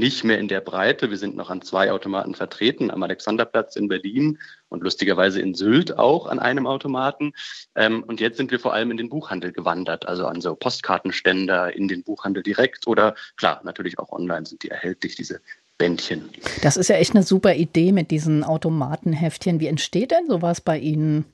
nicht 0.00 0.24
mehr 0.24 0.40
in 0.40 0.48
der 0.48 0.60
Breite. 0.60 1.10
Wir 1.10 1.16
sind 1.16 1.36
noch 1.36 1.50
an 1.50 1.62
zwei 1.62 1.92
Automaten 1.92 2.34
vertreten, 2.34 2.90
am 2.90 3.04
Alexanderplatz 3.04 3.76
in 3.76 3.86
Berlin 3.86 4.38
und 4.68 4.82
lustigerweise 4.82 5.40
in 5.40 5.54
Sylt 5.54 5.96
auch 5.96 6.26
an 6.26 6.40
einem 6.40 6.66
Automaten. 6.66 7.32
Ähm, 7.76 8.02
und 8.02 8.20
jetzt 8.20 8.36
sind 8.36 8.50
wir 8.50 8.58
vor 8.58 8.74
allem 8.74 8.90
in 8.90 8.96
den 8.96 9.08
Buchhandel 9.08 9.52
gewandert, 9.52 10.08
also 10.08 10.26
an 10.26 10.40
so 10.40 10.56
Postkartenständer, 10.56 11.76
in 11.76 11.86
den 11.86 12.02
Buchhandel 12.02 12.42
direkt 12.42 12.88
oder 12.88 13.14
klar, 13.36 13.60
natürlich 13.62 14.00
auch 14.00 14.10
online 14.10 14.46
sind 14.46 14.64
die 14.64 14.70
erhältlich, 14.70 15.14
diese 15.14 15.40
Bändchen. 15.78 16.28
Das 16.62 16.76
ist 16.76 16.88
ja 16.88 16.96
echt 16.96 17.14
eine 17.14 17.22
super 17.22 17.54
Idee 17.54 17.92
mit 17.92 18.10
diesen 18.10 18.42
Automatenheftchen. 18.42 19.60
Wie 19.60 19.68
entsteht 19.68 20.10
denn 20.10 20.26
sowas 20.28 20.60
bei 20.60 20.78
Ihnen? 20.78 21.24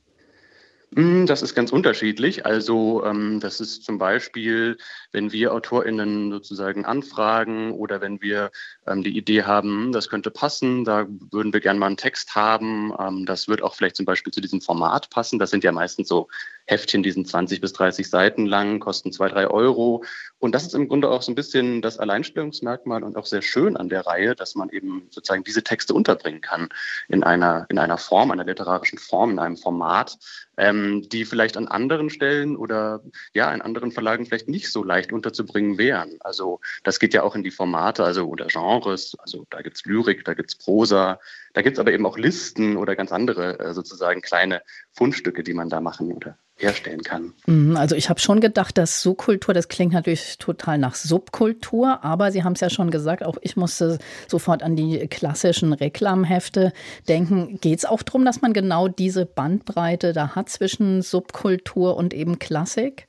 Hm, 0.96 1.26
das 1.26 1.42
ist 1.42 1.54
ganz 1.54 1.72
unterschiedlich. 1.72 2.46
Also 2.46 3.04
ähm, 3.04 3.38
das 3.38 3.60
ist 3.60 3.84
zum 3.84 3.98
Beispiel, 3.98 4.78
wenn 5.12 5.30
wir 5.30 5.52
AutorInnen 5.52 6.30
sozusagen 6.30 6.86
anfragen 6.86 7.72
oder 7.72 8.00
wenn 8.00 8.22
wir 8.22 8.50
ähm, 8.86 9.02
die 9.02 9.14
Idee 9.16 9.42
haben, 9.42 9.84
hm, 9.86 9.92
das 9.92 10.08
könnte 10.08 10.30
passen, 10.30 10.84
da 10.84 11.06
würden 11.30 11.52
wir 11.52 11.60
gerne 11.60 11.78
mal 11.78 11.86
einen 11.88 11.98
Text 11.98 12.34
haben. 12.34 12.94
Ähm, 12.98 13.26
das 13.26 13.46
wird 13.46 13.60
auch 13.62 13.74
vielleicht 13.74 13.96
zum 13.96 14.06
Beispiel 14.06 14.32
zu 14.32 14.40
diesem 14.40 14.62
Format 14.62 15.10
passen. 15.10 15.38
Das 15.38 15.50
sind 15.50 15.64
ja 15.64 15.72
meistens 15.72 16.08
so 16.08 16.28
Heftchen, 16.66 17.02
die 17.02 17.10
sind 17.10 17.28
20 17.28 17.60
bis 17.60 17.72
30 17.72 18.08
Seiten 18.08 18.46
lang, 18.46 18.80
kosten 18.80 19.12
zwei, 19.12 19.28
drei 19.28 19.48
Euro. 19.48 20.04
Und 20.38 20.54
das 20.54 20.64
ist 20.64 20.74
im 20.74 20.88
Grunde 20.88 21.08
auch 21.08 21.22
so 21.22 21.32
ein 21.32 21.36
bisschen 21.36 21.80
das 21.80 21.98
Alleinstellungsmerkmal 21.98 23.02
und 23.04 23.16
auch 23.16 23.26
sehr 23.26 23.42
schön 23.42 23.76
an 23.76 23.88
der 23.88 24.06
Reihe, 24.06 24.34
dass 24.34 24.54
man 24.54 24.68
eben 24.70 25.06
sozusagen 25.10 25.44
diese 25.44 25.62
Texte 25.62 25.94
unterbringen 25.94 26.40
kann 26.40 26.68
in 27.08 27.22
einer, 27.22 27.66
in 27.68 27.78
einer 27.78 27.98
Form, 27.98 28.30
einer 28.30 28.44
literarischen 28.44 28.98
Form, 28.98 29.30
in 29.30 29.38
einem 29.38 29.56
Format, 29.56 30.18
ähm, 30.56 31.08
die 31.08 31.24
vielleicht 31.24 31.56
an 31.56 31.68
anderen 31.68 32.10
Stellen 32.10 32.56
oder 32.56 33.02
ja, 33.32 33.52
in 33.52 33.62
anderen 33.62 33.92
Verlagen 33.92 34.26
vielleicht 34.26 34.48
nicht 34.48 34.70
so 34.70 34.82
leicht 34.82 35.12
unterzubringen 35.12 35.78
wären. 35.78 36.16
Also 36.20 36.60
das 36.82 36.98
geht 36.98 37.14
ja 37.14 37.22
auch 37.22 37.34
in 37.34 37.42
die 37.42 37.50
Formate, 37.50 38.04
also 38.04 38.26
oder 38.26 38.46
Genres, 38.46 39.16
also 39.18 39.46
da 39.50 39.62
gibt's 39.62 39.84
Lyrik, 39.84 40.24
da 40.24 40.34
gibt's 40.34 40.56
Prosa, 40.56 41.20
da 41.56 41.62
gibt's 41.62 41.78
aber 41.78 41.90
eben 41.90 42.04
auch 42.04 42.18
Listen 42.18 42.76
oder 42.76 42.94
ganz 42.96 43.12
andere 43.12 43.58
äh, 43.58 43.72
sozusagen 43.72 44.20
kleine 44.20 44.60
Fundstücke, 44.92 45.42
die 45.42 45.54
man 45.54 45.70
da 45.70 45.80
machen 45.80 46.12
oder 46.12 46.36
herstellen 46.58 47.00
kann. 47.02 47.32
Mhm, 47.46 47.78
also 47.78 47.96
ich 47.96 48.10
habe 48.10 48.20
schon 48.20 48.40
gedacht, 48.40 48.76
dass 48.76 49.00
Subkultur, 49.00 49.54
das 49.54 49.68
klingt 49.68 49.94
natürlich 49.94 50.36
total 50.36 50.76
nach 50.76 50.94
Subkultur, 50.94 52.04
aber 52.04 52.30
Sie 52.30 52.44
haben 52.44 52.52
es 52.52 52.60
ja 52.60 52.68
schon 52.68 52.90
gesagt, 52.90 53.24
auch 53.24 53.38
ich 53.40 53.56
musste 53.56 53.98
sofort 54.28 54.62
an 54.62 54.76
die 54.76 55.08
klassischen 55.08 55.72
Reklamhefte 55.72 56.74
denken. 57.08 57.58
Geht 57.62 57.78
es 57.78 57.84
auch 57.86 58.02
darum, 58.02 58.26
dass 58.26 58.42
man 58.42 58.52
genau 58.52 58.88
diese 58.88 59.24
Bandbreite 59.24 60.12
da 60.12 60.34
hat 60.34 60.50
zwischen 60.50 61.00
Subkultur 61.00 61.96
und 61.96 62.12
eben 62.12 62.38
Klassik? 62.38 63.06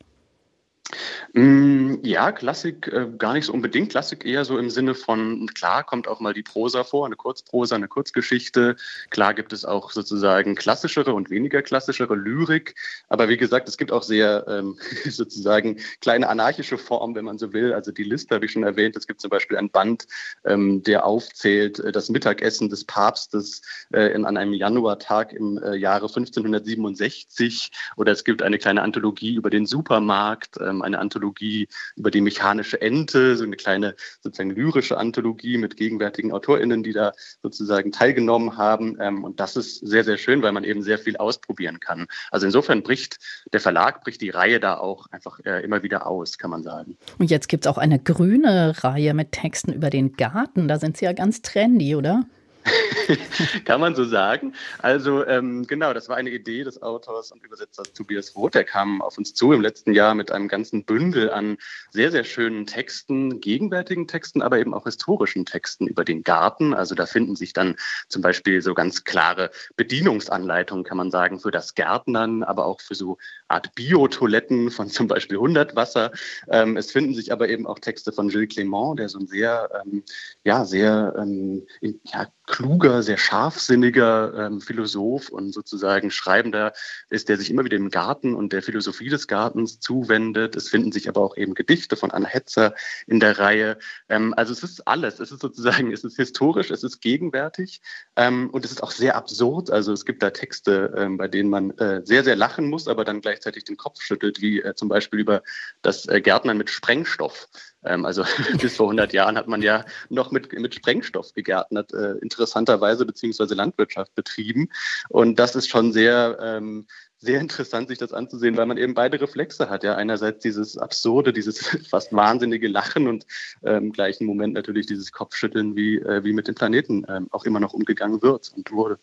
Mm, 1.34 1.96
ja, 2.04 2.32
Klassik 2.32 2.88
äh, 2.88 3.08
gar 3.18 3.34
nicht 3.34 3.46
so 3.46 3.54
unbedingt. 3.54 3.92
Klassik 3.92 4.26
eher 4.26 4.46
so 4.46 4.58
im 4.58 4.70
Sinne 4.70 4.96
von, 4.96 5.48
klar 5.54 5.84
kommt 5.84 6.08
auch 6.08 6.20
mal 6.20 6.34
die 6.34 6.44
Prosa 6.44 6.84
vor, 6.84 7.06
eine 7.06 7.16
Kurzprosa, 7.16 7.76
eine 7.76 7.88
Kurzgeschichte. 7.88 8.78
Klar 9.10 9.34
gibt 9.34 9.52
es 9.54 9.66
auch 9.66 9.92
sozusagen 9.92 10.56
klassischere 10.56 11.14
und 11.14 11.30
weniger 11.30 11.62
klassischere 11.62 12.16
Lyrik. 12.16 12.76
Aber 13.10 13.28
wie 13.30 13.38
gesagt, 13.38 13.68
es 13.68 13.78
gibt 13.78 13.92
auch 13.92 14.04
sehr 14.04 14.46
ähm, 14.48 14.78
sozusagen 15.06 15.78
kleine 16.02 16.30
anarchische 16.30 16.78
Formen, 16.78 17.16
wenn 17.16 17.26
man 17.26 17.38
so 17.38 17.54
will. 17.54 17.74
Also 17.74 17.92
die 17.92 18.04
Liste 18.04 18.36
habe 18.36 18.46
ich 18.46 18.54
schon 18.54 18.64
erwähnt. 18.64 18.96
Es 18.96 19.08
gibt 19.08 19.20
zum 19.20 19.30
Beispiel 19.30 19.58
ein 19.58 19.70
Band, 19.70 20.08
ähm, 20.46 20.84
der 20.84 21.06
aufzählt 21.06 21.80
äh, 21.80 21.92
das 21.92 22.10
Mittagessen 22.10 22.70
des 22.70 22.86
Papstes 22.86 23.62
äh, 23.92 24.14
in, 24.14 24.26
an 24.26 24.38
einem 24.38 24.54
Januartag 24.54 25.34
im 25.34 25.58
äh, 25.62 25.76
Jahre 25.76 26.08
1567. 26.08 27.72
Oder 27.98 28.14
es 28.14 28.24
gibt 28.24 28.42
eine 28.42 28.58
kleine 28.58 28.82
Anthologie 28.82 29.36
über 29.36 29.50
den 29.50 29.66
Supermarkt. 29.66 30.58
Ähm, 30.62 30.77
eine 30.82 31.00
Anthologie 31.00 31.68
über 31.96 32.12
die 32.12 32.22
mechanische 32.22 32.82
Ente, 32.82 33.38
so 33.38 33.44
eine 33.44 33.56
kleine 33.56 33.96
sozusagen 34.22 34.52
lyrische 34.52 34.98
Anthologie 34.98 35.58
mit 35.58 35.78
gegenwärtigen 35.78 36.32
AutorInnen, 36.32 36.84
die 36.84 36.94
da 36.94 37.14
sozusagen 37.42 37.92
teilgenommen 37.92 38.58
haben. 38.58 38.98
Ähm, 39.00 39.24
und 39.24 39.40
das 39.40 39.56
ist 39.56 39.80
sehr, 39.80 40.04
sehr 40.04 40.18
schön, 40.18 40.42
weil 40.42 40.52
man 40.52 40.64
eben 40.64 40.82
sehr 40.84 41.00
viel 41.00 41.18
ausprobieren 41.18 41.80
kann. 41.80 42.08
Also 42.32 42.46
insofern 42.46 42.84
bricht 42.84 43.18
der 43.54 43.60
Verlag, 43.60 44.04
bricht 44.04 44.22
die 44.22 44.30
Reihe 44.30 44.60
da 44.60 44.78
auch 44.78 45.08
einfach 45.12 45.40
äh, 45.46 45.64
immer 45.64 45.84
wieder 45.84 46.08
aus, 46.08 46.38
kann 46.38 46.50
man 46.50 46.64
sagen. 46.64 46.98
Und 47.18 47.30
jetzt 47.30 47.50
gibt 47.50 47.66
es 47.66 47.72
auch 47.72 47.78
eine 47.78 48.00
grüne 48.00 48.84
Reihe 48.84 49.14
mit 49.14 49.32
Texten 49.32 49.74
über 49.74 49.90
den 49.90 50.14
Garten. 50.14 50.68
Da 50.68 50.80
sind 50.80 50.98
Sie 50.98 51.06
ja 51.06 51.14
ganz 51.14 51.42
trendy, 51.42 51.96
oder? 51.96 52.26
Kann 53.66 53.82
man 53.82 53.96
so 53.96 54.06
sagen. 54.06 54.54
Also 54.80 55.26
ähm, 55.26 55.66
genau, 55.68 55.94
das 55.94 56.10
war 56.10 56.18
eine 56.18 56.30
Idee 56.30 56.64
des 56.64 56.82
Autors 56.82 57.32
und 57.32 57.44
Übersetzers 57.44 57.94
Tobias 57.94 58.36
Roth. 58.36 58.56
Der 58.56 58.64
kam 58.64 59.02
auf 59.02 59.18
uns 59.18 59.34
zu 59.34 59.54
im 59.54 59.62
letzten 59.62 59.94
Jahr 59.94 60.16
mit 60.16 60.32
einem 60.32 60.48
ganzen 60.48 60.84
Bündel 60.84 61.30
an 61.30 61.58
sehr, 61.92 62.12
sehr 62.12 62.24
schönen 62.24 62.66
Texten, 62.66 63.40
gegenwärtigen 63.40 64.08
Texten, 64.08 64.42
aber 64.42 64.60
eben 64.60 64.74
auch 64.74 64.86
historischen 64.86 65.46
Texten 65.46 65.88
über 65.88 66.04
den 66.04 66.24
Garten. 66.24 66.74
Also 66.74 66.96
da 66.96 67.06
finden 67.06 67.36
sich 67.36 67.54
dann 67.54 67.76
zum 68.10 68.22
Beispiel 68.22 68.62
so 68.62 68.74
ganz 68.74 69.04
klare 69.04 69.52
Bedienungsanleitungen, 69.76 70.84
kann 70.84 70.98
man 70.98 71.12
sagen, 71.12 71.40
für 71.40 71.52
das 71.52 71.76
Gärtnern, 71.76 72.44
aber 72.44 72.66
auch 72.66 72.82
für 72.82 72.96
so 72.96 73.18
Art 73.48 73.74
Biotoiletten 73.76 74.72
von 74.72 74.90
zum 74.90 75.08
Beispiel 75.08 75.38
Hundertwasser. 75.38 76.12
Ähm, 76.50 76.78
es 76.78 76.92
finden 76.92 77.14
sich 77.14 77.32
aber 77.32 77.50
eben 77.50 77.68
auch 77.68 77.80
Texte 77.80 78.12
von 78.12 78.30
Gilles 78.30 78.50
Clément, 78.50 78.98
der 78.98 79.10
so 79.10 79.20
ein 79.20 79.28
sehr, 79.28 79.70
ähm, 79.86 80.04
ja, 80.44 80.66
sehr 80.66 81.14
ähm, 81.18 81.66
ja, 82.04 82.28
kluger, 82.58 83.04
sehr 83.04 83.20
scharfsinniger 83.20 84.48
ähm, 84.48 84.62
Philosoph 84.62 85.30
und 85.30 85.54
sozusagen 85.54 86.10
Schreibender 86.10 86.74
ist, 87.08 87.30
der 87.30 87.38
sich 87.38 87.52
immer 87.52 87.64
wieder 87.64 87.78
dem 87.78 87.92
Garten 87.92 88.34
und 88.34 88.52
der 88.52 88.64
Philosophie 88.64 89.10
des 89.10 89.28
Gartens 89.28 89.80
zuwendet. 89.80 90.56
Es 90.56 90.68
finden 90.68 90.92
sich 90.92 91.08
aber 91.08 91.22
auch 91.22 91.38
eben 91.38 91.54
Gedichte 91.54 91.96
von 91.96 92.10
Anna 92.10 92.28
Hetzer 92.28 92.74
in 93.06 93.20
der 93.20 93.38
Reihe. 93.38 93.78
Ähm, 94.10 94.34
also 94.36 94.54
es 94.54 94.64
ist 94.64 94.88
alles. 94.88 95.20
Es 95.20 95.32
ist 95.32 95.42
sozusagen, 95.42 95.92
es 95.94 96.04
ist 96.04 96.16
historisch, 96.16 96.72
es 96.72 96.84
ist 96.84 97.00
gegenwärtig 97.00 97.80
ähm, 98.16 98.50
und 98.50 98.66
es 98.66 98.72
ist 98.72 98.82
auch 98.82 98.90
sehr 98.92 99.16
absurd. 99.16 99.70
Also 99.70 99.94
es 99.94 100.04
gibt 100.04 100.24
da 100.24 100.32
Texte, 100.32 100.96
ähm, 100.98 101.18
bei 101.18 101.28
denen 101.28 101.52
man 101.52 101.78
äh, 101.78 102.02
sehr, 102.06 102.24
sehr 102.24 102.36
lachen 102.36 102.72
muss, 102.72 102.88
aber 102.88 103.06
dann 103.06 103.22
gleichzeitig 103.22 103.66
den 103.66 103.78
Kopf 103.78 104.02
schüttelt, 104.02 104.42
wie 104.42 104.62
äh, 104.62 104.74
zum 104.74 104.90
Beispiel 104.90 105.20
über 105.20 105.44
das 105.84 106.08
äh, 106.08 106.22
Gärtnern 106.22 106.58
mit 106.58 106.72
Sprengstoff. 106.72 107.50
Ähm, 107.84 108.06
also 108.06 108.24
bis 108.62 108.76
vor 108.76 108.88
100 108.88 109.14
Jahren 109.14 109.38
hat 109.38 109.48
man 109.48 109.62
ja 109.62 109.86
noch 110.10 110.32
mit, 110.32 110.52
mit 110.54 110.76
Sprengstoff 110.76 111.34
gegärtnet, 111.34 111.94
äh, 111.94 112.14
interessanterweise, 112.22 113.06
beziehungsweise 113.06 113.56
Landwirtschaft 113.56 114.14
betrieben. 114.16 114.70
Und 115.10 115.40
das 115.40 115.56
ist 115.56 115.70
schon 115.70 115.94
sehr, 115.94 116.38
ähm, 116.42 116.88
sehr 117.20 117.42
interessant, 117.42 117.90
sich 117.90 117.98
das 117.98 118.14
anzusehen, 118.14 118.58
weil 118.58 118.68
man 118.68 118.78
eben 118.78 118.94
beide 118.94 119.20
Reflexe 119.20 119.70
hat. 119.70 119.84
Ja, 119.84 119.96
einerseits 119.96 120.40
dieses 120.44 120.78
absurde, 120.78 121.34
dieses 121.34 121.60
fast 121.90 122.14
wahnsinnige 122.14 122.68
Lachen 122.68 123.08
und 123.08 123.26
äh, 123.62 123.78
im 123.78 123.92
gleichen 123.92 124.26
Moment 124.26 124.54
natürlich 124.54 124.86
dieses 124.86 125.12
Kopfschütteln, 125.12 125.76
wie, 125.76 125.98
äh, 125.98 126.24
wie 126.24 126.34
mit 126.34 126.48
dem 126.48 126.56
Planeten 126.56 127.04
äh, 127.06 127.22
auch 127.32 127.46
immer 127.46 127.60
noch 127.60 127.74
umgegangen 127.74 128.22
wird 128.22 128.52
und 128.56 128.72
wurde. 128.72 129.00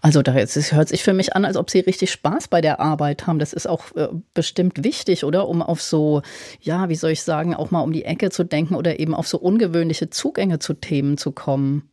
Also 0.00 0.22
da 0.22 0.34
es 0.34 0.72
hört 0.72 0.88
sich 0.88 1.02
für 1.02 1.12
mich 1.12 1.34
an, 1.34 1.44
als 1.44 1.56
ob 1.56 1.70
Sie 1.70 1.80
richtig 1.80 2.10
Spaß 2.10 2.48
bei 2.48 2.60
der 2.60 2.80
Arbeit 2.80 3.26
haben. 3.26 3.38
Das 3.38 3.52
ist 3.52 3.66
auch 3.66 3.94
äh, 3.96 4.08
bestimmt 4.34 4.84
wichtig, 4.84 5.24
oder? 5.24 5.48
Um 5.48 5.62
auf 5.62 5.82
so, 5.82 6.22
ja, 6.60 6.88
wie 6.88 6.96
soll 6.96 7.10
ich 7.10 7.22
sagen, 7.22 7.54
auch 7.54 7.70
mal 7.70 7.80
um 7.80 7.92
die 7.92 8.04
Ecke 8.04 8.30
zu 8.30 8.44
denken 8.44 8.74
oder 8.74 8.98
eben 9.00 9.14
auf 9.14 9.28
so 9.28 9.38
ungewöhnliche 9.38 10.10
Zugänge 10.10 10.58
zu 10.58 10.74
Themen 10.74 11.18
zu 11.18 11.32
kommen. 11.32 11.90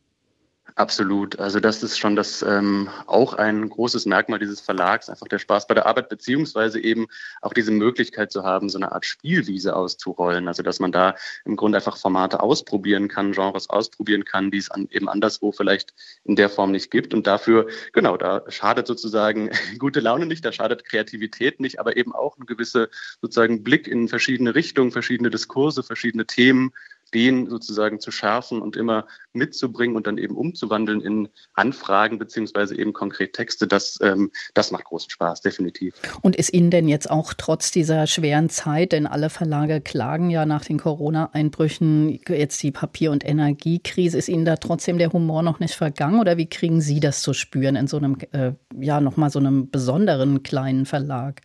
Absolut. 0.78 1.38
Also 1.38 1.58
das 1.58 1.82
ist 1.82 1.98
schon 1.98 2.16
das 2.16 2.42
ähm, 2.42 2.90
auch 3.06 3.32
ein 3.32 3.66
großes 3.66 4.04
Merkmal 4.04 4.38
dieses 4.38 4.60
Verlags, 4.60 5.08
einfach 5.08 5.26
der 5.26 5.38
Spaß 5.38 5.66
bei 5.66 5.72
der 5.72 5.86
Arbeit, 5.86 6.10
beziehungsweise 6.10 6.78
eben 6.78 7.06
auch 7.40 7.54
diese 7.54 7.70
Möglichkeit 7.70 8.30
zu 8.30 8.42
haben, 8.42 8.68
so 8.68 8.76
eine 8.76 8.92
Art 8.92 9.06
Spielwiese 9.06 9.74
auszurollen. 9.74 10.48
Also 10.48 10.62
dass 10.62 10.78
man 10.78 10.92
da 10.92 11.14
im 11.46 11.56
Grunde 11.56 11.78
einfach 11.78 11.96
Formate 11.96 12.40
ausprobieren 12.42 13.08
kann, 13.08 13.32
Genres 13.32 13.70
ausprobieren 13.70 14.26
kann, 14.26 14.50
die 14.50 14.58
es 14.58 14.70
an, 14.70 14.86
eben 14.90 15.08
anderswo 15.08 15.50
vielleicht 15.50 15.94
in 16.24 16.36
der 16.36 16.50
Form 16.50 16.72
nicht 16.72 16.90
gibt. 16.90 17.14
Und 17.14 17.26
dafür, 17.26 17.68
genau, 17.94 18.18
da 18.18 18.42
schadet 18.50 18.86
sozusagen 18.86 19.48
gute 19.78 20.00
Laune 20.00 20.26
nicht, 20.26 20.44
da 20.44 20.52
schadet 20.52 20.84
Kreativität 20.84 21.58
nicht, 21.58 21.80
aber 21.80 21.96
eben 21.96 22.14
auch 22.14 22.36
ein 22.36 22.44
gewisser 22.44 22.88
sozusagen 23.22 23.64
Blick 23.64 23.88
in 23.88 24.08
verschiedene 24.08 24.54
Richtungen, 24.54 24.92
verschiedene 24.92 25.30
Diskurse, 25.30 25.82
verschiedene 25.82 26.26
Themen 26.26 26.74
den 27.14 27.48
sozusagen 27.48 28.00
zu 28.00 28.10
schärfen 28.10 28.60
und 28.60 28.76
immer 28.76 29.06
mitzubringen 29.32 29.96
und 29.96 30.06
dann 30.06 30.18
eben 30.18 30.36
umzuwandeln 30.36 31.00
in 31.00 31.28
Anfragen 31.54 32.18
beziehungsweise 32.18 32.76
eben 32.76 32.92
konkret 32.92 33.34
Texte, 33.34 33.66
das, 33.66 33.98
ähm, 34.02 34.30
das 34.54 34.70
macht 34.70 34.84
großen 34.84 35.10
Spaß, 35.10 35.42
definitiv. 35.42 35.94
Und 36.22 36.36
ist 36.36 36.52
Ihnen 36.52 36.70
denn 36.70 36.88
jetzt 36.88 37.10
auch 37.10 37.34
trotz 37.34 37.70
dieser 37.70 38.06
schweren 38.06 38.48
Zeit, 38.48 38.92
denn 38.92 39.06
alle 39.06 39.30
Verlage 39.30 39.80
klagen 39.80 40.30
ja 40.30 40.46
nach 40.46 40.64
den 40.64 40.78
Corona-Einbrüchen, 40.78 42.20
jetzt 42.28 42.62
die 42.62 42.72
Papier- 42.72 43.12
und 43.12 43.24
Energiekrise, 43.24 44.18
ist 44.18 44.28
Ihnen 44.28 44.44
da 44.44 44.56
trotzdem 44.56 44.98
der 44.98 45.12
Humor 45.12 45.42
noch 45.42 45.60
nicht 45.60 45.74
vergangen 45.74 46.20
oder 46.20 46.36
wie 46.36 46.48
kriegen 46.48 46.80
Sie 46.80 47.00
das 47.00 47.22
zu 47.22 47.32
spüren 47.32 47.76
in 47.76 47.86
so 47.86 47.98
einem, 47.98 48.16
äh, 48.32 48.52
ja, 48.78 49.00
nochmal 49.00 49.30
so 49.30 49.38
einem 49.38 49.70
besonderen 49.70 50.42
kleinen 50.42 50.86
Verlag? 50.86 51.42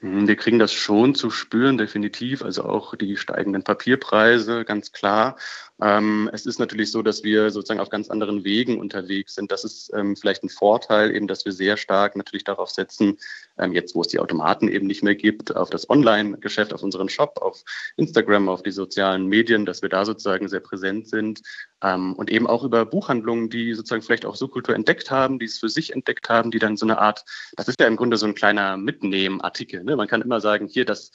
Hm, 0.00 0.26
wir 0.28 0.36
kriegen 0.36 0.58
das 0.58 0.72
schon 0.72 1.14
zu 1.14 1.30
spüren, 1.30 1.78
definitiv. 1.78 2.42
Also 2.42 2.64
auch 2.64 2.94
die 2.96 3.16
steigenden 3.16 3.64
Papierpreise, 3.64 4.64
ganz 4.64 4.92
klar. 4.92 5.36
Ähm, 5.82 6.28
es 6.32 6.46
ist 6.46 6.58
natürlich 6.58 6.90
so, 6.90 7.02
dass 7.02 7.24
wir 7.24 7.50
sozusagen 7.50 7.80
auf 7.80 7.88
ganz 7.88 8.10
anderen 8.10 8.44
Wegen 8.44 8.78
unterwegs 8.78 9.34
sind. 9.34 9.50
Das 9.50 9.64
ist 9.64 9.90
ähm, 9.94 10.16
vielleicht 10.16 10.42
ein 10.42 10.48
Vorteil, 10.48 11.14
eben, 11.14 11.26
dass 11.26 11.44
wir 11.44 11.52
sehr 11.52 11.76
stark 11.76 12.16
natürlich 12.16 12.44
darauf 12.44 12.70
setzen, 12.70 13.18
ähm, 13.58 13.72
jetzt 13.72 13.94
wo 13.94 14.02
es 14.02 14.08
die 14.08 14.18
Automaten 14.18 14.68
eben 14.68 14.86
nicht 14.86 15.02
mehr 15.02 15.14
gibt, 15.14 15.56
auf 15.56 15.70
das 15.70 15.88
Online-Geschäft, 15.88 16.72
auf 16.72 16.82
unseren 16.82 17.08
Shop, 17.08 17.38
auf 17.40 17.62
Instagram, 17.96 18.48
auf 18.48 18.62
die 18.62 18.70
sozialen 18.70 19.26
Medien, 19.26 19.66
dass 19.66 19.82
wir 19.82 19.88
da 19.88 20.04
sozusagen 20.04 20.48
sehr 20.48 20.60
präsent 20.60 21.08
sind 21.08 21.40
und 21.82 22.30
eben 22.30 22.46
auch 22.46 22.62
über 22.62 22.84
Buchhandlungen, 22.84 23.48
die 23.48 23.72
sozusagen 23.72 24.02
vielleicht 24.02 24.26
auch 24.26 24.36
Subkultur 24.36 24.74
entdeckt 24.74 25.10
haben, 25.10 25.38
die 25.38 25.46
es 25.46 25.56
für 25.56 25.70
sich 25.70 25.94
entdeckt 25.94 26.28
haben, 26.28 26.50
die 26.50 26.58
dann 26.58 26.76
so 26.76 26.84
eine 26.84 26.98
Art, 26.98 27.24
das 27.56 27.68
ist 27.68 27.80
ja 27.80 27.86
im 27.86 27.96
Grunde 27.96 28.18
so 28.18 28.26
ein 28.26 28.34
kleiner 28.34 28.76
Mitnehmen-Artikel. 28.76 29.82
Ne? 29.82 29.96
Man 29.96 30.06
kann 30.06 30.20
immer 30.20 30.42
sagen, 30.42 30.66
hier, 30.66 30.84
das 30.84 31.10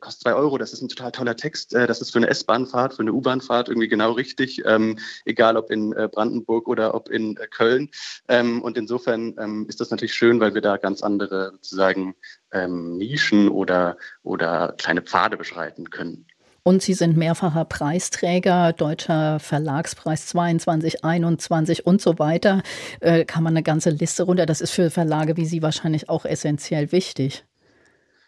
kostet 0.00 0.22
zwei 0.22 0.34
Euro, 0.34 0.56
das 0.56 0.72
ist 0.72 0.80
ein 0.80 0.88
total 0.88 1.12
toller 1.12 1.36
Text, 1.36 1.74
äh, 1.74 1.86
das 1.86 2.00
ist 2.00 2.12
für 2.12 2.18
eine 2.18 2.28
S-Bahnfahrt, 2.28 2.94
für 2.94 3.02
eine 3.02 3.12
U-Bahnfahrt 3.12 3.68
irgendwie 3.74 3.88
genau 3.88 4.12
richtig, 4.12 4.62
ähm, 4.64 4.98
egal 5.24 5.56
ob 5.56 5.70
in 5.70 5.92
äh, 5.92 6.08
Brandenburg 6.10 6.68
oder 6.68 6.94
ob 6.94 7.08
in 7.08 7.36
äh, 7.36 7.46
Köln. 7.46 7.90
Ähm, 8.28 8.62
und 8.62 8.78
insofern 8.78 9.34
ähm, 9.38 9.66
ist 9.68 9.80
das 9.80 9.90
natürlich 9.90 10.14
schön, 10.14 10.40
weil 10.40 10.54
wir 10.54 10.62
da 10.62 10.76
ganz 10.76 11.02
andere 11.02 11.50
sozusagen 11.52 12.14
ähm, 12.52 12.96
Nischen 12.96 13.48
oder, 13.48 13.96
oder 14.22 14.74
kleine 14.78 15.02
Pfade 15.02 15.36
beschreiten 15.36 15.90
können. 15.90 16.26
Und 16.66 16.80
Sie 16.80 16.94
sind 16.94 17.14
mehrfacher 17.14 17.66
Preisträger, 17.66 18.72
Deutscher 18.72 19.38
Verlagspreis 19.38 20.28
22, 20.28 21.04
21 21.04 21.84
und 21.84 22.00
so 22.00 22.18
weiter. 22.18 22.62
Äh, 23.00 23.26
kann 23.26 23.42
man 23.42 23.52
eine 23.52 23.62
ganze 23.62 23.90
Liste 23.90 24.22
runter. 24.22 24.46
Das 24.46 24.62
ist 24.62 24.70
für 24.70 24.90
Verlage 24.90 25.36
wie 25.36 25.44
Sie 25.44 25.60
wahrscheinlich 25.60 26.08
auch 26.08 26.24
essentiell 26.24 26.90
wichtig. 26.90 27.44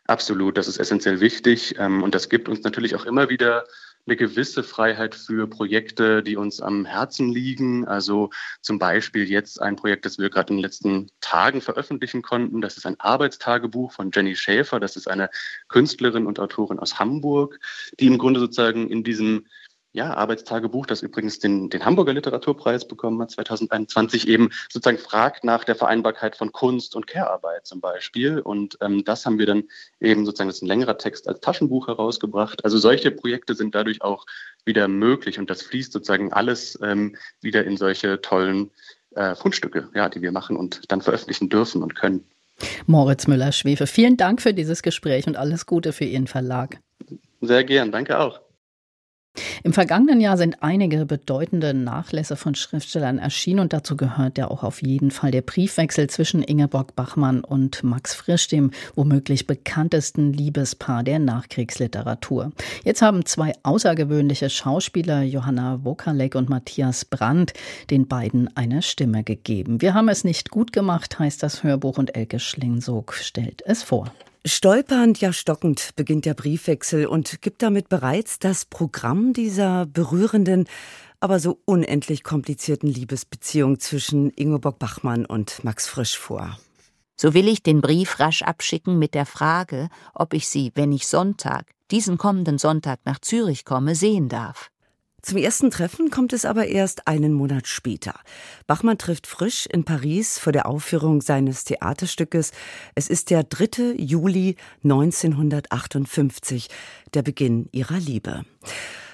Absolut, 0.06 0.58
das 0.58 0.68
ist 0.68 0.78
essentiell 0.78 1.20
wichtig. 1.20 1.76
Ähm, 1.78 2.02
und 2.02 2.14
das 2.14 2.28
gibt 2.28 2.50
uns 2.50 2.62
natürlich 2.62 2.94
auch 2.94 3.06
immer 3.06 3.30
wieder 3.30 3.64
eine 4.06 4.16
gewisse 4.16 4.62
Freiheit 4.62 5.14
für 5.14 5.48
Projekte, 5.48 6.22
die 6.22 6.36
uns 6.36 6.60
am 6.60 6.84
Herzen 6.84 7.30
liegen. 7.30 7.86
Also 7.86 8.30
zum 8.60 8.78
Beispiel 8.78 9.28
jetzt 9.28 9.60
ein 9.60 9.76
Projekt, 9.76 10.06
das 10.06 10.18
wir 10.18 10.30
gerade 10.30 10.50
in 10.50 10.58
den 10.58 10.62
letzten 10.62 11.10
Tagen 11.20 11.60
veröffentlichen 11.60 12.22
konnten. 12.22 12.60
Das 12.60 12.76
ist 12.76 12.86
ein 12.86 13.00
Arbeitstagebuch 13.00 13.92
von 13.92 14.10
Jenny 14.14 14.36
Schäfer. 14.36 14.78
Das 14.78 14.96
ist 14.96 15.08
eine 15.08 15.28
Künstlerin 15.68 16.26
und 16.26 16.38
Autorin 16.38 16.78
aus 16.78 16.98
Hamburg, 17.00 17.58
die 17.98 18.06
im 18.06 18.18
Grunde 18.18 18.38
sozusagen 18.38 18.88
in 18.88 19.02
diesem 19.02 19.46
ja, 19.96 20.14
Arbeitstagebuch, 20.14 20.84
das 20.84 21.00
übrigens 21.00 21.38
den, 21.38 21.70
den 21.70 21.84
Hamburger 21.84 22.12
Literaturpreis 22.12 22.86
bekommen 22.86 23.20
hat, 23.22 23.30
2021, 23.30 24.28
eben 24.28 24.50
sozusagen 24.70 24.98
fragt 24.98 25.42
nach 25.42 25.64
der 25.64 25.74
Vereinbarkeit 25.74 26.36
von 26.36 26.52
Kunst 26.52 26.94
und 26.94 27.06
Care-Arbeit 27.06 27.66
zum 27.66 27.80
Beispiel. 27.80 28.40
Und 28.40 28.76
ähm, 28.82 29.04
das 29.04 29.24
haben 29.24 29.38
wir 29.38 29.46
dann 29.46 29.64
eben 29.98 30.26
sozusagen, 30.26 30.48
das 30.48 30.56
ist 30.56 30.62
ein 30.62 30.68
längerer 30.68 30.98
Text 30.98 31.26
als 31.28 31.40
Taschenbuch 31.40 31.88
herausgebracht. 31.88 32.62
Also 32.62 32.76
solche 32.76 33.10
Projekte 33.10 33.54
sind 33.54 33.74
dadurch 33.74 34.02
auch 34.02 34.26
wieder 34.66 34.86
möglich 34.86 35.38
und 35.38 35.48
das 35.48 35.62
fließt 35.62 35.92
sozusagen 35.92 36.30
alles 36.30 36.78
ähm, 36.82 37.16
wieder 37.40 37.64
in 37.64 37.78
solche 37.78 38.20
tollen 38.20 38.70
äh, 39.14 39.34
Fundstücke, 39.34 39.88
ja, 39.94 40.10
die 40.10 40.20
wir 40.20 40.30
machen 40.30 40.58
und 40.58 40.92
dann 40.92 41.00
veröffentlichen 41.00 41.48
dürfen 41.48 41.82
und 41.82 41.94
können. 41.94 42.22
Moritz 42.86 43.26
Müller-Schwefe, 43.26 43.86
vielen 43.86 44.18
Dank 44.18 44.42
für 44.42 44.52
dieses 44.52 44.82
Gespräch 44.82 45.26
und 45.26 45.36
alles 45.36 45.64
Gute 45.64 45.94
für 45.94 46.04
Ihren 46.04 46.26
Verlag. 46.26 46.80
Sehr 47.40 47.64
gern, 47.64 47.92
danke 47.92 48.18
auch. 48.18 48.45
Im 49.62 49.72
vergangenen 49.72 50.20
Jahr 50.20 50.36
sind 50.36 50.62
einige 50.62 51.06
bedeutende 51.06 51.74
Nachlässe 51.74 52.36
von 52.36 52.54
Schriftstellern 52.54 53.18
erschienen 53.18 53.60
und 53.60 53.72
dazu 53.72 53.96
gehört 53.96 54.38
ja 54.38 54.48
auch 54.50 54.62
auf 54.62 54.82
jeden 54.82 55.10
Fall 55.10 55.30
der 55.30 55.42
Briefwechsel 55.42 56.08
zwischen 56.08 56.42
Ingeborg 56.42 56.96
Bachmann 56.96 57.42
und 57.42 57.82
Max 57.82 58.14
Frisch, 58.14 58.48
dem 58.48 58.70
womöglich 58.94 59.46
bekanntesten 59.46 60.32
Liebespaar 60.32 61.02
der 61.02 61.18
Nachkriegsliteratur. 61.18 62.52
Jetzt 62.84 63.02
haben 63.02 63.24
zwei 63.24 63.52
außergewöhnliche 63.62 64.50
Schauspieler, 64.50 65.22
Johanna 65.22 65.84
Wokalek 65.84 66.34
und 66.34 66.48
Matthias 66.48 67.04
Brandt, 67.04 67.52
den 67.90 68.08
beiden 68.08 68.54
eine 68.56 68.82
Stimme 68.82 69.24
gegeben. 69.24 69.80
Wir 69.80 69.94
haben 69.94 70.08
es 70.08 70.24
nicht 70.24 70.50
gut 70.50 70.72
gemacht, 70.72 71.18
heißt 71.18 71.42
das 71.42 71.62
Hörbuch 71.62 71.98
und 71.98 72.16
Elke 72.16 72.38
Schlingsog 72.38 73.14
stellt 73.14 73.62
es 73.66 73.82
vor. 73.82 74.12
Stolpernd, 74.48 75.20
ja 75.20 75.32
stockend 75.32 75.90
beginnt 75.96 76.24
der 76.24 76.34
Briefwechsel 76.34 77.06
und 77.06 77.42
gibt 77.42 77.62
damit 77.62 77.88
bereits 77.88 78.38
das 78.38 78.64
Programm 78.64 79.32
dieser 79.32 79.86
berührenden, 79.86 80.68
aber 81.18 81.40
so 81.40 81.58
unendlich 81.64 82.22
komplizierten 82.22 82.88
Liebesbeziehung 82.88 83.80
zwischen 83.80 84.30
Ingeborg 84.30 84.78
Bachmann 84.78 85.26
und 85.26 85.64
Max 85.64 85.88
Frisch 85.88 86.16
vor. 86.16 86.60
So 87.16 87.34
will 87.34 87.48
ich 87.48 87.64
den 87.64 87.80
Brief 87.80 88.20
rasch 88.20 88.42
abschicken 88.42 89.00
mit 89.00 89.14
der 89.14 89.26
Frage, 89.26 89.88
ob 90.14 90.32
ich 90.32 90.46
Sie, 90.46 90.70
wenn 90.76 90.92
ich 90.92 91.08
Sonntag, 91.08 91.72
diesen 91.90 92.16
kommenden 92.16 92.58
Sonntag 92.58 93.00
nach 93.04 93.18
Zürich 93.18 93.64
komme, 93.64 93.96
sehen 93.96 94.28
darf. 94.28 94.70
Zum 95.26 95.38
ersten 95.38 95.72
Treffen 95.72 96.10
kommt 96.10 96.32
es 96.32 96.44
aber 96.44 96.68
erst 96.68 97.08
einen 97.08 97.32
Monat 97.32 97.66
später. 97.66 98.14
Bachmann 98.68 98.96
trifft 98.96 99.26
Frisch 99.26 99.66
in 99.66 99.82
Paris 99.82 100.38
vor 100.38 100.52
der 100.52 100.66
Aufführung 100.66 101.20
seines 101.20 101.64
Theaterstückes. 101.64 102.52
Es 102.94 103.08
ist 103.08 103.30
der 103.30 103.42
3. 103.42 103.96
Juli 103.98 104.54
1958, 104.84 106.68
der 107.12 107.22
Beginn 107.22 107.68
ihrer 107.72 107.98
Liebe. 107.98 108.44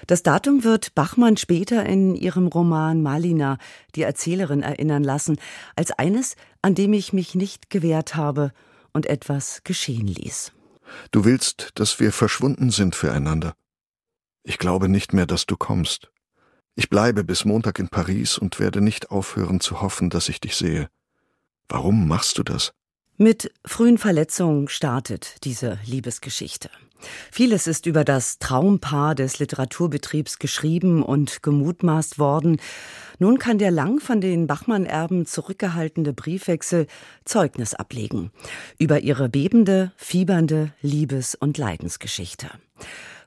Das 0.05 0.21
Datum 0.21 0.63
wird 0.63 0.93
Bachmann 0.93 1.35
später 1.35 1.83
in 1.83 2.13
ihrem 2.13 2.45
Roman 2.45 3.01
Malina, 3.01 3.57
die 3.95 4.03
Erzählerin, 4.03 4.61
erinnern 4.61 5.03
lassen, 5.03 5.39
als 5.75 5.89
eines, 5.93 6.35
an 6.61 6.75
dem 6.75 6.93
ich 6.93 7.11
mich 7.11 7.33
nicht 7.33 7.71
gewehrt 7.71 8.15
habe 8.15 8.51
und 8.91 9.07
etwas 9.07 9.61
geschehen 9.63 10.05
ließ. 10.05 10.51
Du 11.09 11.25
willst, 11.25 11.71
dass 11.73 11.99
wir 11.99 12.11
verschwunden 12.11 12.69
sind 12.69 12.93
füreinander. 12.93 13.55
Ich 14.43 14.57
glaube 14.57 14.89
nicht 14.89 15.13
mehr, 15.13 15.25
dass 15.25 15.45
du 15.45 15.55
kommst. 15.55 16.11
Ich 16.75 16.89
bleibe 16.89 17.23
bis 17.23 17.45
Montag 17.45 17.79
in 17.79 17.89
Paris 17.89 18.37
und 18.37 18.59
werde 18.59 18.81
nicht 18.81 19.11
aufhören 19.11 19.59
zu 19.59 19.81
hoffen, 19.81 20.09
dass 20.09 20.27
ich 20.27 20.41
dich 20.41 20.55
sehe. 20.55 20.89
Warum 21.69 22.07
machst 22.07 22.37
du 22.37 22.43
das? 22.43 22.73
Mit 23.17 23.51
frühen 23.63 23.97
Verletzungen 23.97 24.67
startet 24.67 25.35
diese 25.43 25.79
Liebesgeschichte. 25.85 26.69
Vieles 27.31 27.67
ist 27.67 27.85
über 27.85 28.03
das 28.03 28.39
Traumpaar 28.39 29.13
des 29.13 29.39
Literaturbetriebs 29.39 30.39
geschrieben 30.39 31.03
und 31.03 31.43
gemutmaßt 31.43 32.17
worden. 32.17 32.59
Nun 33.19 33.39
kann 33.39 33.57
der 33.57 33.71
lang 33.71 33.99
von 33.99 34.19
den 34.19 34.47
Bachmann-Erben 34.47 35.25
zurückgehaltene 35.25 36.13
Briefwechsel 36.13 36.87
Zeugnis 37.25 37.75
ablegen 37.75 38.31
über 38.79 39.01
ihre 39.01 39.29
bebende, 39.29 39.91
fiebernde 39.95 40.73
Liebes- 40.81 41.35
und 41.35 41.57
Leidensgeschichte. 41.57 42.49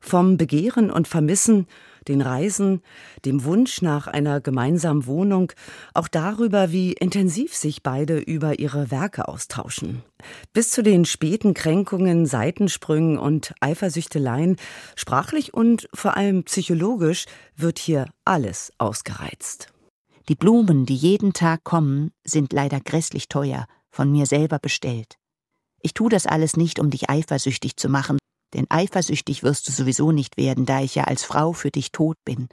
Vom 0.07 0.37
Begehren 0.37 0.93
und 0.93 1.09
Vermissen, 1.09 1.67
den 2.07 2.21
Reisen, 2.21 2.81
dem 3.25 3.43
Wunsch 3.43 3.83
nach 3.83 4.07
einer 4.07 4.41
gemeinsamen 4.41 5.05
Wohnung, 5.07 5.51
auch 5.95 6.07
darüber, 6.07 6.71
wie 6.71 6.93
intensiv 6.93 7.57
sich 7.57 7.83
beide 7.83 8.19
über 8.19 8.61
ihre 8.61 8.93
Werke 8.93 9.27
austauschen. 9.27 10.05
Bis 10.53 10.71
zu 10.71 10.85
den 10.85 11.07
späten 11.07 11.55
Kränkungen, 11.55 12.25
Seitensprüngen 12.25 13.19
und 13.19 13.53
Eifersüchteleien, 13.59 14.59
sprachlich 14.95 15.53
und 15.55 15.89
vor 15.93 16.17
allem 16.17 16.45
psychologisch, 16.45 17.27
wird 17.57 17.81
hier 17.81 18.07
alles 18.25 18.73
ausgereizt. 18.79 19.73
Die 20.29 20.37
Blumen, 20.37 20.87
die 20.87 20.95
jeden 20.95 21.33
Tag 21.33 21.65
kommen, 21.65 22.13
sind 22.23 22.53
leider 22.53 22.79
grässlich 22.79 23.29
teuer, 23.29 23.67
von 23.91 24.13
mir 24.13 24.27
selber 24.27 24.61
bestellt. 24.61 25.17
Ich 25.83 25.95
tu 25.95 26.09
das 26.09 26.27
alles 26.27 26.57
nicht, 26.57 26.79
um 26.79 26.91
dich 26.91 27.11
eifersüchtig 27.11 27.77
zu 27.77 27.89
machen, 27.89 28.19
denn 28.55 28.67
eifersüchtig 28.69 29.43
wirst 29.43 29.69
du 29.69 29.73
sowieso 29.73 30.13
nicht 30.13 30.37
werden, 30.37 30.67
da 30.67 30.81
ich 30.81 30.95
ja 30.95 31.05
als 31.05 31.25
Frau 31.25 31.53
für 31.53 31.71
dich 31.71 31.93
tot 31.93 32.17
bin. 32.25 32.49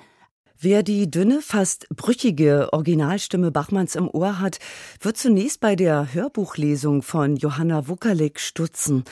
Wer 0.60 0.82
die 0.82 1.12
dünne, 1.12 1.42
fast 1.42 1.90
brüchige 1.90 2.72
Originalstimme 2.72 3.52
Bachmanns 3.52 3.96
im 3.96 4.10
Ohr 4.10 4.40
hat, 4.40 4.60
wird 5.02 5.18
zunächst 5.18 5.60
bei 5.60 5.76
der 5.76 6.14
Hörbuchlesung 6.14 7.02
von 7.02 7.36
Johanna 7.36 7.90
Wuckerlik 7.90 8.40
stutzen. 8.40 9.04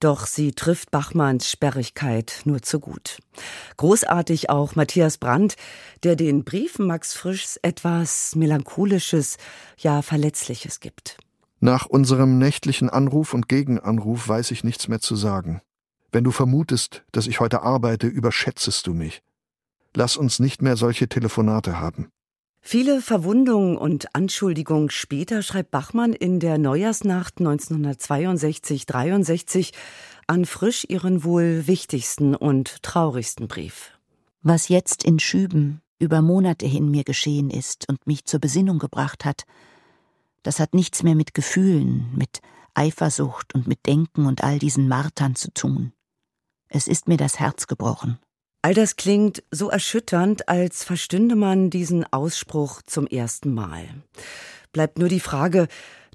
Doch 0.00 0.26
sie 0.26 0.50
trifft 0.50 0.90
Bachmanns 0.90 1.48
Sperrigkeit 1.48 2.40
nur 2.44 2.60
zu 2.60 2.80
gut. 2.80 3.18
Großartig 3.76 4.50
auch 4.50 4.74
Matthias 4.74 5.16
Brandt, 5.16 5.54
der 6.02 6.16
den 6.16 6.44
Briefen 6.44 6.86
Max 6.86 7.14
Frischs 7.14 7.56
etwas 7.62 8.34
Melancholisches, 8.34 9.38
ja 9.78 10.02
Verletzliches 10.02 10.80
gibt. 10.80 11.18
Nach 11.60 11.86
unserem 11.86 12.36
nächtlichen 12.38 12.90
Anruf 12.90 13.32
und 13.32 13.48
Gegenanruf 13.48 14.28
weiß 14.28 14.50
ich 14.50 14.64
nichts 14.64 14.88
mehr 14.88 15.00
zu 15.00 15.14
sagen. 15.14 15.62
Wenn 16.16 16.24
du 16.24 16.30
vermutest, 16.30 17.04
dass 17.12 17.26
ich 17.26 17.40
heute 17.40 17.60
arbeite, 17.60 18.06
überschätzest 18.06 18.86
du 18.86 18.94
mich. 18.94 19.20
Lass 19.92 20.16
uns 20.16 20.38
nicht 20.38 20.62
mehr 20.62 20.78
solche 20.78 21.10
Telefonate 21.10 21.78
haben. 21.78 22.08
Viele 22.62 23.02
Verwundungen 23.02 23.76
und 23.76 24.14
Anschuldigungen 24.14 24.88
später 24.88 25.42
schreibt 25.42 25.72
Bachmann 25.72 26.14
in 26.14 26.40
der 26.40 26.56
Neujahrsnacht 26.56 27.36
1962-63 27.36 29.74
an 30.26 30.46
Frisch 30.46 30.86
ihren 30.88 31.22
wohl 31.22 31.66
wichtigsten 31.66 32.34
und 32.34 32.82
traurigsten 32.82 33.46
Brief. 33.46 33.90
Was 34.40 34.70
jetzt 34.70 35.04
in 35.04 35.18
Schüben 35.18 35.82
über 35.98 36.22
Monate 36.22 36.64
hin 36.64 36.90
mir 36.90 37.04
geschehen 37.04 37.50
ist 37.50 37.90
und 37.90 38.06
mich 38.06 38.24
zur 38.24 38.40
Besinnung 38.40 38.78
gebracht 38.78 39.26
hat, 39.26 39.44
das 40.42 40.60
hat 40.60 40.72
nichts 40.72 41.02
mehr 41.02 41.14
mit 41.14 41.34
Gefühlen, 41.34 42.06
mit 42.16 42.40
Eifersucht 42.72 43.54
und 43.54 43.66
mit 43.66 43.84
Denken 43.84 44.24
und 44.24 44.42
all 44.42 44.58
diesen 44.58 44.88
Martern 44.88 45.34
zu 45.34 45.52
tun. 45.52 45.92
Es 46.76 46.88
ist 46.88 47.08
mir 47.08 47.16
das 47.16 47.40
Herz 47.40 47.68
gebrochen. 47.68 48.18
All 48.60 48.74
das 48.74 48.96
klingt 48.96 49.42
so 49.50 49.70
erschütternd, 49.70 50.46
als 50.46 50.84
verstünde 50.84 51.34
man 51.34 51.70
diesen 51.70 52.04
Ausspruch 52.12 52.82
zum 52.82 53.06
ersten 53.06 53.54
Mal. 53.54 53.86
Bleibt 54.72 54.98
nur 54.98 55.08
die 55.08 55.20
Frage, 55.20 55.68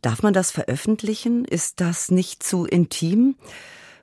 darf 0.03 0.22
man 0.22 0.36
das 0.36 0.51
veröffentlichen? 0.51 1.45
Ist 1.45 1.82
das 1.82 2.12
nicht 2.12 2.43
zu 2.43 2.66
intim? 2.66 3.38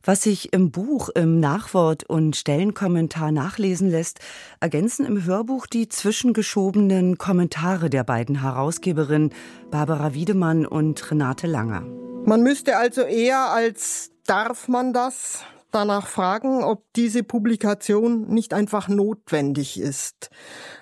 Was 0.02 0.22
sich 0.22 0.52
im 0.52 0.72
Buch, 0.72 1.10
im 1.10 1.38
Nachwort 1.38 2.02
und 2.02 2.34
Stellenkommentar 2.34 3.30
nachlesen 3.30 3.88
lässt, 3.88 4.18
ergänzen 4.58 5.06
im 5.06 5.24
Hörbuch 5.24 5.68
die 5.68 5.88
zwischengeschobenen 5.88 7.18
Kommentare 7.18 7.88
der 7.88 8.02
beiden 8.02 8.40
Herausgeberinnen 8.42 9.32
Barbara 9.70 10.12
Wiedemann 10.12 10.66
und 10.66 11.08
Renate 11.08 11.46
Langer. 11.46 11.82
Man 12.24 12.42
müsste 12.42 12.78
also 12.78 13.02
eher 13.02 13.50
als 13.50 14.10
darf 14.26 14.66
man 14.66 14.92
das 14.92 15.44
danach 15.70 16.06
fragen, 16.06 16.62
ob 16.62 16.84
diese 16.94 17.22
Publikation 17.22 18.28
nicht 18.28 18.54
einfach 18.54 18.88
notwendig 18.88 19.80
ist, 19.80 20.30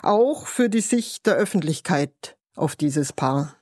auch 0.03 0.47
für 0.47 0.69
die 0.69 0.81
Sicht 0.81 1.27
der 1.27 1.35
Öffentlichkeit 1.35 2.37
auf 2.55 2.77
dieses 2.77 3.13
Paar. 3.13 3.57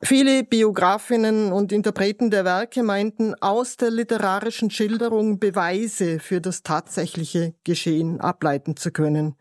Viele 0.00 0.44
Biografinnen 0.44 1.52
und 1.52 1.72
Interpreten 1.72 2.30
der 2.30 2.44
Werke 2.44 2.84
meinten, 2.84 3.34
aus 3.40 3.76
der 3.76 3.90
literarischen 3.90 4.70
Schilderung 4.70 5.40
Beweise 5.40 6.20
für 6.20 6.40
das 6.40 6.62
tatsächliche 6.62 7.54
Geschehen 7.64 8.20
ableiten 8.20 8.76
zu 8.76 8.92
können. 8.92 9.34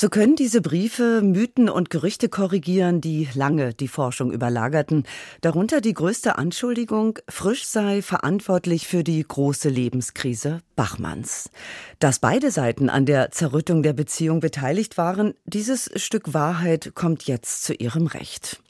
So 0.00 0.08
können 0.08 0.36
diese 0.36 0.60
Briefe 0.60 1.22
Mythen 1.24 1.68
und 1.68 1.90
Gerüchte 1.90 2.28
korrigieren, 2.28 3.00
die 3.00 3.28
lange 3.34 3.74
die 3.74 3.88
Forschung 3.88 4.30
überlagerten. 4.30 5.02
Darunter 5.40 5.80
die 5.80 5.92
größte 5.92 6.38
Anschuldigung, 6.38 7.18
Frisch 7.28 7.64
sei 7.64 8.00
verantwortlich 8.00 8.86
für 8.86 9.02
die 9.02 9.20
große 9.26 9.68
Lebenskrise 9.68 10.60
Bachmanns. 10.76 11.50
Dass 11.98 12.20
beide 12.20 12.52
Seiten 12.52 12.90
an 12.90 13.06
der 13.06 13.32
Zerrüttung 13.32 13.82
der 13.82 13.92
Beziehung 13.92 14.38
beteiligt 14.38 14.98
waren, 14.98 15.34
dieses 15.46 15.90
Stück 15.96 16.32
Wahrheit 16.32 16.92
kommt 16.94 17.24
jetzt 17.24 17.64
zu 17.64 17.74
ihrem 17.74 18.06
Recht. 18.06 18.62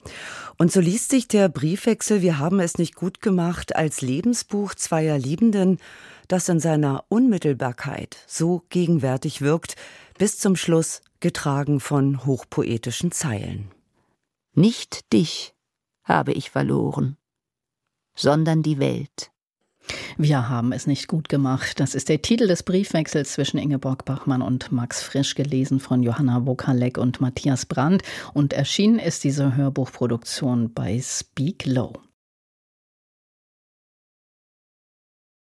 Und 0.56 0.72
so 0.72 0.80
liest 0.80 1.10
sich 1.10 1.28
der 1.28 1.50
Briefwechsel 1.50 2.22
Wir 2.22 2.38
haben 2.38 2.58
es 2.58 2.78
nicht 2.78 2.94
gut 2.94 3.20
gemacht 3.20 3.76
als 3.76 4.00
Lebensbuch 4.00 4.74
zweier 4.74 5.18
Liebenden, 5.18 5.78
das 6.26 6.48
in 6.48 6.60
seiner 6.60 7.04
Unmittelbarkeit 7.08 8.16
so 8.26 8.62
gegenwärtig 8.68 9.40
wirkt, 9.40 9.76
bis 10.18 10.38
zum 10.38 10.56
Schluss 10.56 11.00
getragen 11.20 11.80
von 11.80 12.26
hochpoetischen 12.26 13.12
Zeilen. 13.12 13.70
Nicht 14.54 15.12
dich 15.12 15.54
habe 16.02 16.32
ich 16.32 16.50
verloren, 16.50 17.16
sondern 18.14 18.62
die 18.62 18.78
Welt. 18.78 19.30
Wir 20.18 20.48
haben 20.48 20.72
es 20.72 20.86
nicht 20.86 21.08
gut 21.08 21.28
gemacht. 21.28 21.80
Das 21.80 21.94
ist 21.94 22.08
der 22.08 22.20
Titel 22.20 22.46
des 22.46 22.62
Briefwechsels 22.62 23.32
zwischen 23.32 23.58
Ingeborg 23.58 24.04
Bachmann 24.04 24.42
und 24.42 24.70
Max 24.72 25.02
Frisch, 25.02 25.34
gelesen 25.34 25.80
von 25.80 26.02
Johanna 26.02 26.44
Wokalek 26.44 26.98
und 26.98 27.20
Matthias 27.20 27.64
Brandt. 27.64 28.02
Und 28.34 28.52
erschienen 28.52 28.98
ist 28.98 29.24
diese 29.24 29.56
Hörbuchproduktion 29.56 30.74
bei 30.74 31.00
Speak 31.00 31.64
Low. 31.64 31.94